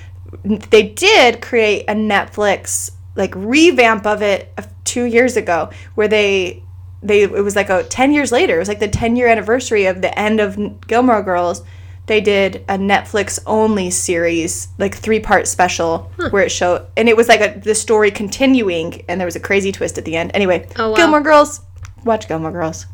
they 0.44 0.84
did 0.84 1.42
create 1.42 1.86
a 1.88 1.92
Netflix 1.94 2.92
like 3.16 3.32
revamp 3.34 4.06
of 4.06 4.22
it 4.22 4.56
two 4.84 5.06
years 5.06 5.36
ago, 5.36 5.70
where 5.96 6.06
they 6.06 6.62
they 7.02 7.22
it 7.22 7.32
was 7.42 7.56
like 7.56 7.68
a 7.68 7.82
ten 7.82 8.12
years 8.12 8.30
later. 8.30 8.54
It 8.54 8.58
was 8.60 8.68
like 8.68 8.78
the 8.78 8.86
ten 8.86 9.16
year 9.16 9.26
anniversary 9.26 9.86
of 9.86 10.02
the 10.02 10.16
end 10.16 10.38
of 10.38 10.86
Gilmore 10.86 11.22
Girls. 11.22 11.64
They 12.06 12.20
did 12.20 12.64
a 12.68 12.78
Netflix 12.78 13.40
only 13.46 13.90
series, 13.90 14.68
like 14.78 14.94
three 14.94 15.18
part 15.18 15.48
special, 15.48 16.12
where 16.30 16.44
it 16.44 16.50
showed, 16.52 16.86
and 16.96 17.08
it 17.08 17.16
was 17.16 17.26
like 17.26 17.40
a 17.40 17.58
the 17.58 17.74
story 17.74 18.12
continuing, 18.12 19.02
and 19.08 19.20
there 19.20 19.26
was 19.26 19.34
a 19.36 19.40
crazy 19.40 19.72
twist 19.72 19.98
at 19.98 20.04
the 20.04 20.14
end. 20.14 20.30
Anyway, 20.32 20.68
Oh, 20.76 20.90
wow. 20.90 20.96
Gilmore 20.96 21.22
Girls, 21.22 21.60
watch 22.04 22.28
Gilmore 22.28 22.52
Girls. 22.52 22.86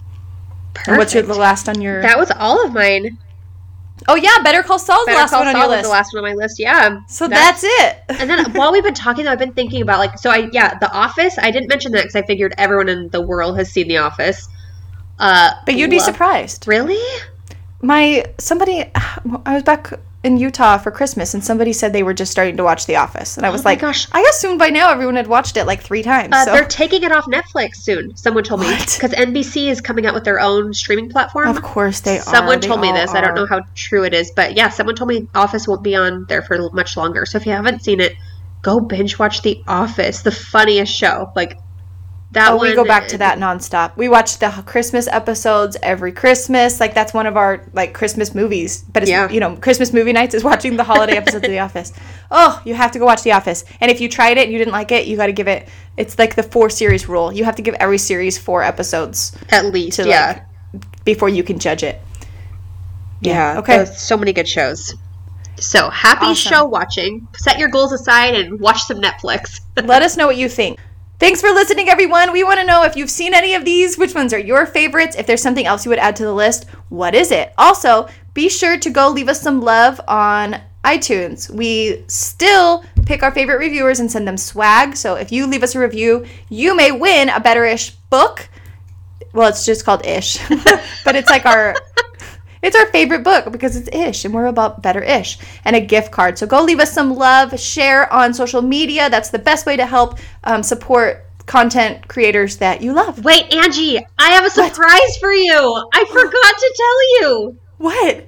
And 0.86 0.96
what's 0.96 1.14
your, 1.14 1.22
the 1.22 1.34
last 1.34 1.68
on 1.68 1.80
your? 1.80 2.02
That 2.02 2.18
was 2.18 2.30
all 2.30 2.64
of 2.64 2.72
mine. 2.72 3.18
oh 4.08 4.14
yeah, 4.14 4.42
Better 4.42 4.62
Call 4.62 4.78
Saul's 4.78 5.06
Better 5.06 5.18
last 5.18 5.30
Call 5.30 5.40
one 5.40 5.48
on 5.48 5.54
Saul 5.54 5.62
your 5.62 5.70
list. 5.70 5.82
the 5.84 5.90
last 5.90 6.14
one 6.14 6.24
on 6.24 6.30
my 6.30 6.34
list. 6.34 6.58
Yeah. 6.58 7.00
so 7.06 7.28
that's, 7.28 7.62
it. 7.64 7.98
And 8.08 8.30
then 8.30 8.52
while 8.54 8.72
we've 8.72 8.84
been 8.84 8.94
talking, 8.94 9.24
though, 9.24 9.32
I've 9.32 9.38
been 9.38 9.52
thinking 9.52 9.82
about 9.82 9.98
like 9.98 10.18
so. 10.18 10.30
I 10.30 10.48
yeah, 10.52 10.78
The 10.78 10.90
Office. 10.92 11.38
I 11.38 11.50
didn't 11.50 11.68
mention 11.68 11.92
that 11.92 12.02
because 12.02 12.16
I 12.16 12.22
figured 12.22 12.54
everyone 12.58 12.88
in 12.88 13.08
the 13.08 13.20
world 13.20 13.56
has 13.58 13.70
seen 13.70 13.88
The 13.88 13.98
Office. 13.98 14.48
Uh, 15.18 15.52
but 15.66 15.74
you'd 15.74 15.90
be 15.90 15.98
surprised. 15.98 16.66
Really? 16.66 16.98
My 17.82 18.24
somebody, 18.38 18.84
I 18.94 19.54
was 19.54 19.62
back 19.62 19.92
in 20.22 20.36
Utah 20.36 20.76
for 20.76 20.90
Christmas, 20.90 21.32
and 21.32 21.42
somebody 21.42 21.72
said 21.72 21.92
they 21.94 22.02
were 22.02 22.12
just 22.12 22.30
starting 22.30 22.56
to 22.58 22.62
watch 22.64 22.84
The 22.86 22.96
Office, 22.96 23.38
and 23.38 23.46
I 23.46 23.50
was 23.50 23.62
Oh 23.62 23.64
like, 23.64 23.80
gosh. 23.80 24.06
I 24.12 24.20
assumed 24.30 24.58
by 24.58 24.68
now 24.68 24.90
everyone 24.92 25.16
had 25.16 25.26
watched 25.26 25.56
it 25.56 25.64
like 25.64 25.82
three 25.82 26.02
times. 26.02 26.34
Uh, 26.34 26.44
so 26.44 26.52
They're 26.52 26.64
taking 26.66 27.02
it 27.02 27.10
off 27.12 27.24
Netflix 27.24 27.76
soon. 27.76 28.14
Someone 28.16 28.44
told 28.44 28.60
me 28.60 28.68
because 28.68 29.12
NBC 29.12 29.68
is 29.68 29.80
coming 29.80 30.04
out 30.04 30.12
with 30.12 30.24
their 30.24 30.38
own 30.38 30.74
streaming 30.74 31.08
platform. 31.08 31.48
of 31.48 31.62
course 31.62 32.00
they 32.00 32.18
are. 32.18 32.22
Someone 32.22 32.60
told 32.60 32.80
me 32.82 32.92
this. 32.92 33.14
I 33.14 33.22
don't 33.22 33.34
know 33.34 33.46
how 33.46 33.62
true 33.74 34.04
it 34.04 34.12
is, 34.12 34.30
but 34.30 34.54
yeah, 34.56 34.68
someone 34.68 34.94
told 34.94 35.08
me 35.08 35.26
Office 35.34 35.66
won't 35.66 35.82
be 35.82 35.96
on 35.96 36.26
there 36.28 36.42
for 36.42 36.70
much 36.72 36.96
longer. 36.98 37.24
So 37.24 37.38
if 37.38 37.46
you 37.46 37.52
haven't 37.52 37.82
seen 37.82 38.00
it, 38.00 38.14
go 38.60 38.78
binge 38.78 39.18
watch 39.18 39.40
The 39.40 39.62
Office, 39.66 40.20
the 40.20 40.30
funniest 40.32 40.94
show. 40.94 41.32
Like 41.34 41.58
that 42.32 42.52
Oh, 42.52 42.58
we 42.58 42.74
go 42.74 42.84
back 42.84 43.08
to 43.08 43.18
that 43.18 43.38
nonstop. 43.38 43.96
We 43.96 44.08
watch 44.08 44.38
the 44.38 44.50
Christmas 44.64 45.08
episodes 45.08 45.76
every 45.82 46.12
Christmas. 46.12 46.78
Like 46.78 46.94
that's 46.94 47.12
one 47.12 47.26
of 47.26 47.36
our 47.36 47.64
like 47.72 47.92
Christmas 47.92 48.34
movies. 48.34 48.82
But 48.92 49.02
it's 49.02 49.10
Yeah. 49.10 49.28
you 49.30 49.40
know 49.40 49.56
Christmas 49.56 49.92
movie 49.92 50.12
nights 50.12 50.34
is 50.34 50.44
watching 50.44 50.76
the 50.76 50.84
holiday 50.84 51.16
episodes 51.16 51.44
of 51.44 51.50
The 51.50 51.58
Office. 51.68 51.92
Oh, 52.30 52.62
you 52.64 52.74
have 52.74 52.92
to 52.92 52.98
go 53.00 53.04
watch 53.04 53.22
The 53.24 53.32
Office. 53.32 53.64
And 53.80 53.90
if 53.90 54.00
you 54.00 54.08
tried 54.08 54.38
it 54.38 54.44
and 54.44 54.52
you 54.52 54.58
didn't 54.58 54.72
like 54.72 54.92
it, 54.92 55.06
you 55.08 55.16
got 55.16 55.26
to 55.26 55.32
give 55.32 55.48
it. 55.48 55.68
It's 55.96 56.18
like 56.18 56.36
the 56.36 56.44
four 56.44 56.70
series 56.70 57.08
rule. 57.08 57.32
You 57.32 57.44
have 57.44 57.56
to 57.56 57.62
give 57.62 57.74
every 57.74 57.98
series 57.98 58.38
four 58.38 58.62
episodes 58.62 59.36
At 59.50 59.66
least, 59.66 59.96
to 59.96 60.08
yeah. 60.08 60.44
like 60.72 61.04
before 61.04 61.28
you 61.28 61.42
can 61.42 61.58
judge 61.58 61.82
it. 61.82 62.00
yeah. 63.20 63.58
okay. 63.58 63.78
those- 63.78 64.00
So 64.00 64.16
many 64.16 64.32
good 64.32 64.48
shows. 64.48 64.94
So 65.56 65.90
happy 65.90 66.26
awesome. 66.26 66.50
show 66.52 66.64
watching. 66.64 67.28
Set 67.36 67.58
your 67.58 67.68
goals 67.68 67.92
aside 67.92 68.34
and 68.34 68.58
watch 68.60 68.82
some 68.84 69.00
Netflix. 69.02 69.60
Let 69.84 70.00
us 70.02 70.16
know 70.16 70.26
what 70.26 70.36
you 70.36 70.48
think. 70.48 70.78
Thanks 71.20 71.42
for 71.42 71.50
listening, 71.50 71.90
everyone. 71.90 72.32
We 72.32 72.44
want 72.44 72.60
to 72.60 72.66
know 72.66 72.82
if 72.82 72.96
you've 72.96 73.10
seen 73.10 73.34
any 73.34 73.52
of 73.52 73.62
these, 73.62 73.98
which 73.98 74.14
ones 74.14 74.32
are 74.32 74.38
your 74.38 74.64
favorites. 74.64 75.14
If 75.18 75.26
there's 75.26 75.42
something 75.42 75.66
else 75.66 75.84
you 75.84 75.90
would 75.90 75.98
add 75.98 76.16
to 76.16 76.22
the 76.22 76.32
list, 76.32 76.64
what 76.88 77.14
is 77.14 77.30
it? 77.30 77.52
Also, 77.58 78.08
be 78.32 78.48
sure 78.48 78.78
to 78.78 78.88
go 78.88 79.10
leave 79.10 79.28
us 79.28 79.42
some 79.42 79.60
love 79.60 80.00
on 80.08 80.62
iTunes. 80.82 81.50
We 81.50 82.04
still 82.06 82.86
pick 83.04 83.22
our 83.22 83.32
favorite 83.32 83.58
reviewers 83.58 84.00
and 84.00 84.10
send 84.10 84.26
them 84.26 84.38
swag. 84.38 84.96
So 84.96 85.16
if 85.16 85.30
you 85.30 85.46
leave 85.46 85.62
us 85.62 85.74
a 85.74 85.78
review, 85.78 86.24
you 86.48 86.74
may 86.74 86.90
win 86.90 87.28
a 87.28 87.38
Better 87.38 87.66
Ish 87.66 87.90
book. 87.90 88.48
Well, 89.34 89.50
it's 89.50 89.66
just 89.66 89.84
called 89.84 90.06
Ish, 90.06 90.38
but 91.04 91.16
it's 91.16 91.28
like 91.28 91.44
our 91.44 91.76
it's 92.62 92.76
our 92.76 92.86
favorite 92.86 93.24
book 93.24 93.50
because 93.52 93.76
it's 93.76 93.88
ish 93.94 94.24
and 94.24 94.34
we're 94.34 94.46
about 94.46 94.82
better 94.82 95.02
ish 95.02 95.38
and 95.64 95.74
a 95.74 95.80
gift 95.80 96.10
card. 96.10 96.38
So 96.38 96.46
go 96.46 96.62
leave 96.62 96.80
us 96.80 96.92
some 96.92 97.14
love, 97.14 97.58
share 97.58 98.12
on 98.12 98.34
social 98.34 98.62
media. 98.62 99.08
That's 99.08 99.30
the 99.30 99.38
best 99.38 99.66
way 99.66 99.76
to 99.76 99.86
help 99.86 100.18
um, 100.44 100.62
support 100.62 101.26
content 101.46 102.06
creators 102.06 102.58
that 102.58 102.82
you 102.82 102.92
love. 102.92 103.24
Wait, 103.24 103.52
Angie, 103.52 103.98
I 104.18 104.30
have 104.30 104.44
a 104.44 104.50
surprise 104.50 104.76
what? 104.76 105.20
for 105.20 105.32
you. 105.32 105.88
I 105.92 106.04
forgot 106.08 106.32
to 106.32 106.74
tell 106.76 107.30
you. 107.30 107.58
What? 107.78 108.26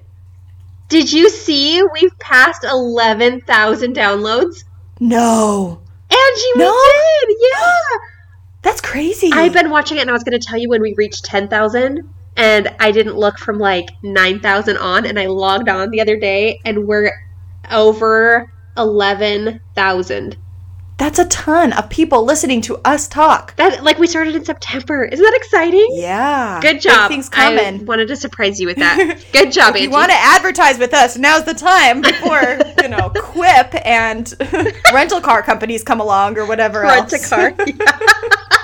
Did 0.89 1.13
you 1.13 1.31
see 1.31 1.83
we've 1.83 2.19
passed 2.19 2.65
11,000 2.65 3.95
downloads? 3.95 4.65
No. 4.99 5.81
Angie, 6.11 6.53
we 6.57 6.65
no? 6.65 6.79
did. 7.27 7.37
Yeah. 7.41 7.79
That's 8.63 8.81
crazy. 8.81 9.31
I've 9.33 9.53
been 9.53 9.71
watching 9.71 9.99
it 9.99 10.03
and 10.03 10.11
I 10.11 10.13
was 10.13 10.25
going 10.25 10.39
to 10.39 10.47
tell 10.47 10.59
you 10.59 10.69
when 10.69 10.83
we 10.83 10.95
reached 10.97 11.25
10,000 11.25 12.09
and 12.37 12.75
I 12.81 12.91
didn't 12.93 13.17
look 13.17 13.39
from 13.39 13.59
like 13.59 13.89
9,000 14.03 14.77
on 14.77 15.07
and 15.07 15.19
I 15.19 15.27
logged 15.27 15.69
on 15.69 15.91
the 15.91 16.01
other 16.01 16.17
day 16.17 16.61
and 16.65 16.87
we're 16.87 17.13
over 17.71 18.53
11,000. 18.77 20.37
That's 20.99 21.19
a 21.19 21.25
ton 21.27 21.73
of 21.73 21.91
people 21.91 22.25
listening 22.25 22.61
to 22.63 22.77
us 22.85 23.09
talk. 23.09 23.57
That 23.57 23.83
like 23.83 23.99
we 23.99 24.07
started 24.07 24.37
in 24.37 24.45
September. 24.45 25.05
Isn't 25.05 25.25
that 25.25 25.35
exciting? 25.35 25.89
Yeah. 25.93 26.61
Good 26.63 26.81
job. 26.81 27.09
Big 27.09 27.17
things 27.17 27.29
coming. 27.29 27.81
I 27.81 27.83
wanted 27.83 28.09
to 28.09 28.17
surprise 28.17 28.61
you 28.61 28.69
with 28.69 28.77
that. 28.77 29.21
Good 29.33 29.51
job, 29.51 29.71
if 29.71 29.77
Angie. 29.77 29.85
you 29.85 29.91
want 29.91 30.11
to 30.11 30.17
advertise 30.17 30.79
with 30.79 30.95
us, 30.95 31.19
now's 31.19 31.45
the 31.45 31.55
time 31.55 32.01
before, 32.03 32.59
you 32.83 32.89
know, 32.89 33.11
Quip 33.17 33.75
and 33.85 34.33
rental 34.93 35.21
car 35.21 35.43
companies 35.43 35.83
come 35.83 36.01
along 36.01 36.39
or 36.39 36.47
whatever. 36.47 36.83
Rent 36.83 37.13
a 37.13 37.19
car. 37.19 37.55
Yeah 37.67 38.59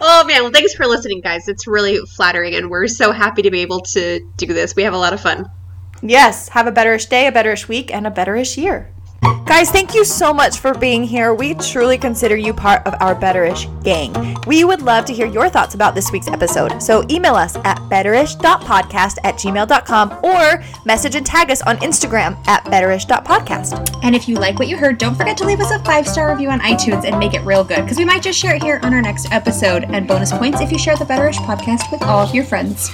oh 0.00 0.24
man, 0.26 0.42
well 0.42 0.52
thanks 0.52 0.74
for 0.74 0.86
listening 0.86 1.20
guys. 1.20 1.48
It's 1.48 1.66
really 1.66 1.98
flattering 2.06 2.54
and 2.54 2.70
we're 2.70 2.86
so 2.88 3.12
happy 3.12 3.42
to 3.42 3.50
be 3.50 3.60
able 3.60 3.80
to 3.80 4.20
do 4.36 4.46
this. 4.46 4.76
We 4.76 4.82
have 4.84 4.94
a 4.94 4.98
lot 4.98 5.12
of 5.12 5.20
fun. 5.20 5.50
Yes, 6.02 6.48
have 6.48 6.66
a 6.66 6.72
betterish 6.72 7.08
day, 7.08 7.26
a 7.26 7.32
betterish 7.32 7.68
week, 7.68 7.92
and 7.92 8.06
a 8.06 8.10
betterish 8.10 8.56
year. 8.56 8.90
Guys, 9.22 9.70
thank 9.70 9.94
you 9.94 10.04
so 10.04 10.32
much 10.32 10.58
for 10.60 10.72
being 10.72 11.04
here. 11.04 11.34
We 11.34 11.54
truly 11.54 11.98
consider 11.98 12.36
you 12.36 12.54
part 12.54 12.86
of 12.86 12.94
our 13.00 13.14
Betterish 13.14 13.66
gang. 13.82 14.36
We 14.46 14.64
would 14.64 14.80
love 14.80 15.04
to 15.06 15.12
hear 15.12 15.26
your 15.26 15.50
thoughts 15.50 15.74
about 15.74 15.94
this 15.94 16.10
week's 16.10 16.28
episode. 16.28 16.80
So 16.80 17.04
email 17.10 17.34
us 17.34 17.56
at 17.56 17.76
betterish.podcast 17.90 19.18
at 19.24 19.34
gmail.com 19.34 20.24
or 20.24 20.64
message 20.86 21.16
and 21.16 21.26
tag 21.26 21.50
us 21.50 21.60
on 21.62 21.76
Instagram 21.78 22.38
at 22.46 22.64
betterish.podcast. 22.64 23.98
And 24.02 24.14
if 24.14 24.28
you 24.28 24.36
like 24.36 24.58
what 24.58 24.68
you 24.68 24.78
heard, 24.78 24.98
don't 24.98 25.16
forget 25.16 25.36
to 25.38 25.44
leave 25.44 25.60
us 25.60 25.72
a 25.72 25.84
five 25.84 26.06
star 26.08 26.30
review 26.30 26.48
on 26.48 26.60
iTunes 26.60 27.04
and 27.04 27.18
make 27.18 27.34
it 27.34 27.40
real 27.40 27.64
good 27.64 27.82
because 27.82 27.98
we 27.98 28.04
might 28.04 28.22
just 28.22 28.38
share 28.38 28.54
it 28.54 28.62
here 28.62 28.80
on 28.82 28.94
our 28.94 29.02
next 29.02 29.30
episode. 29.32 29.84
And 29.84 30.08
bonus 30.08 30.32
points 30.32 30.60
if 30.60 30.72
you 30.72 30.78
share 30.78 30.96
the 30.96 31.04
Betterish 31.04 31.36
podcast 31.38 31.90
with 31.92 32.02
all 32.02 32.20
of 32.20 32.34
your 32.34 32.44
friends. 32.44 32.88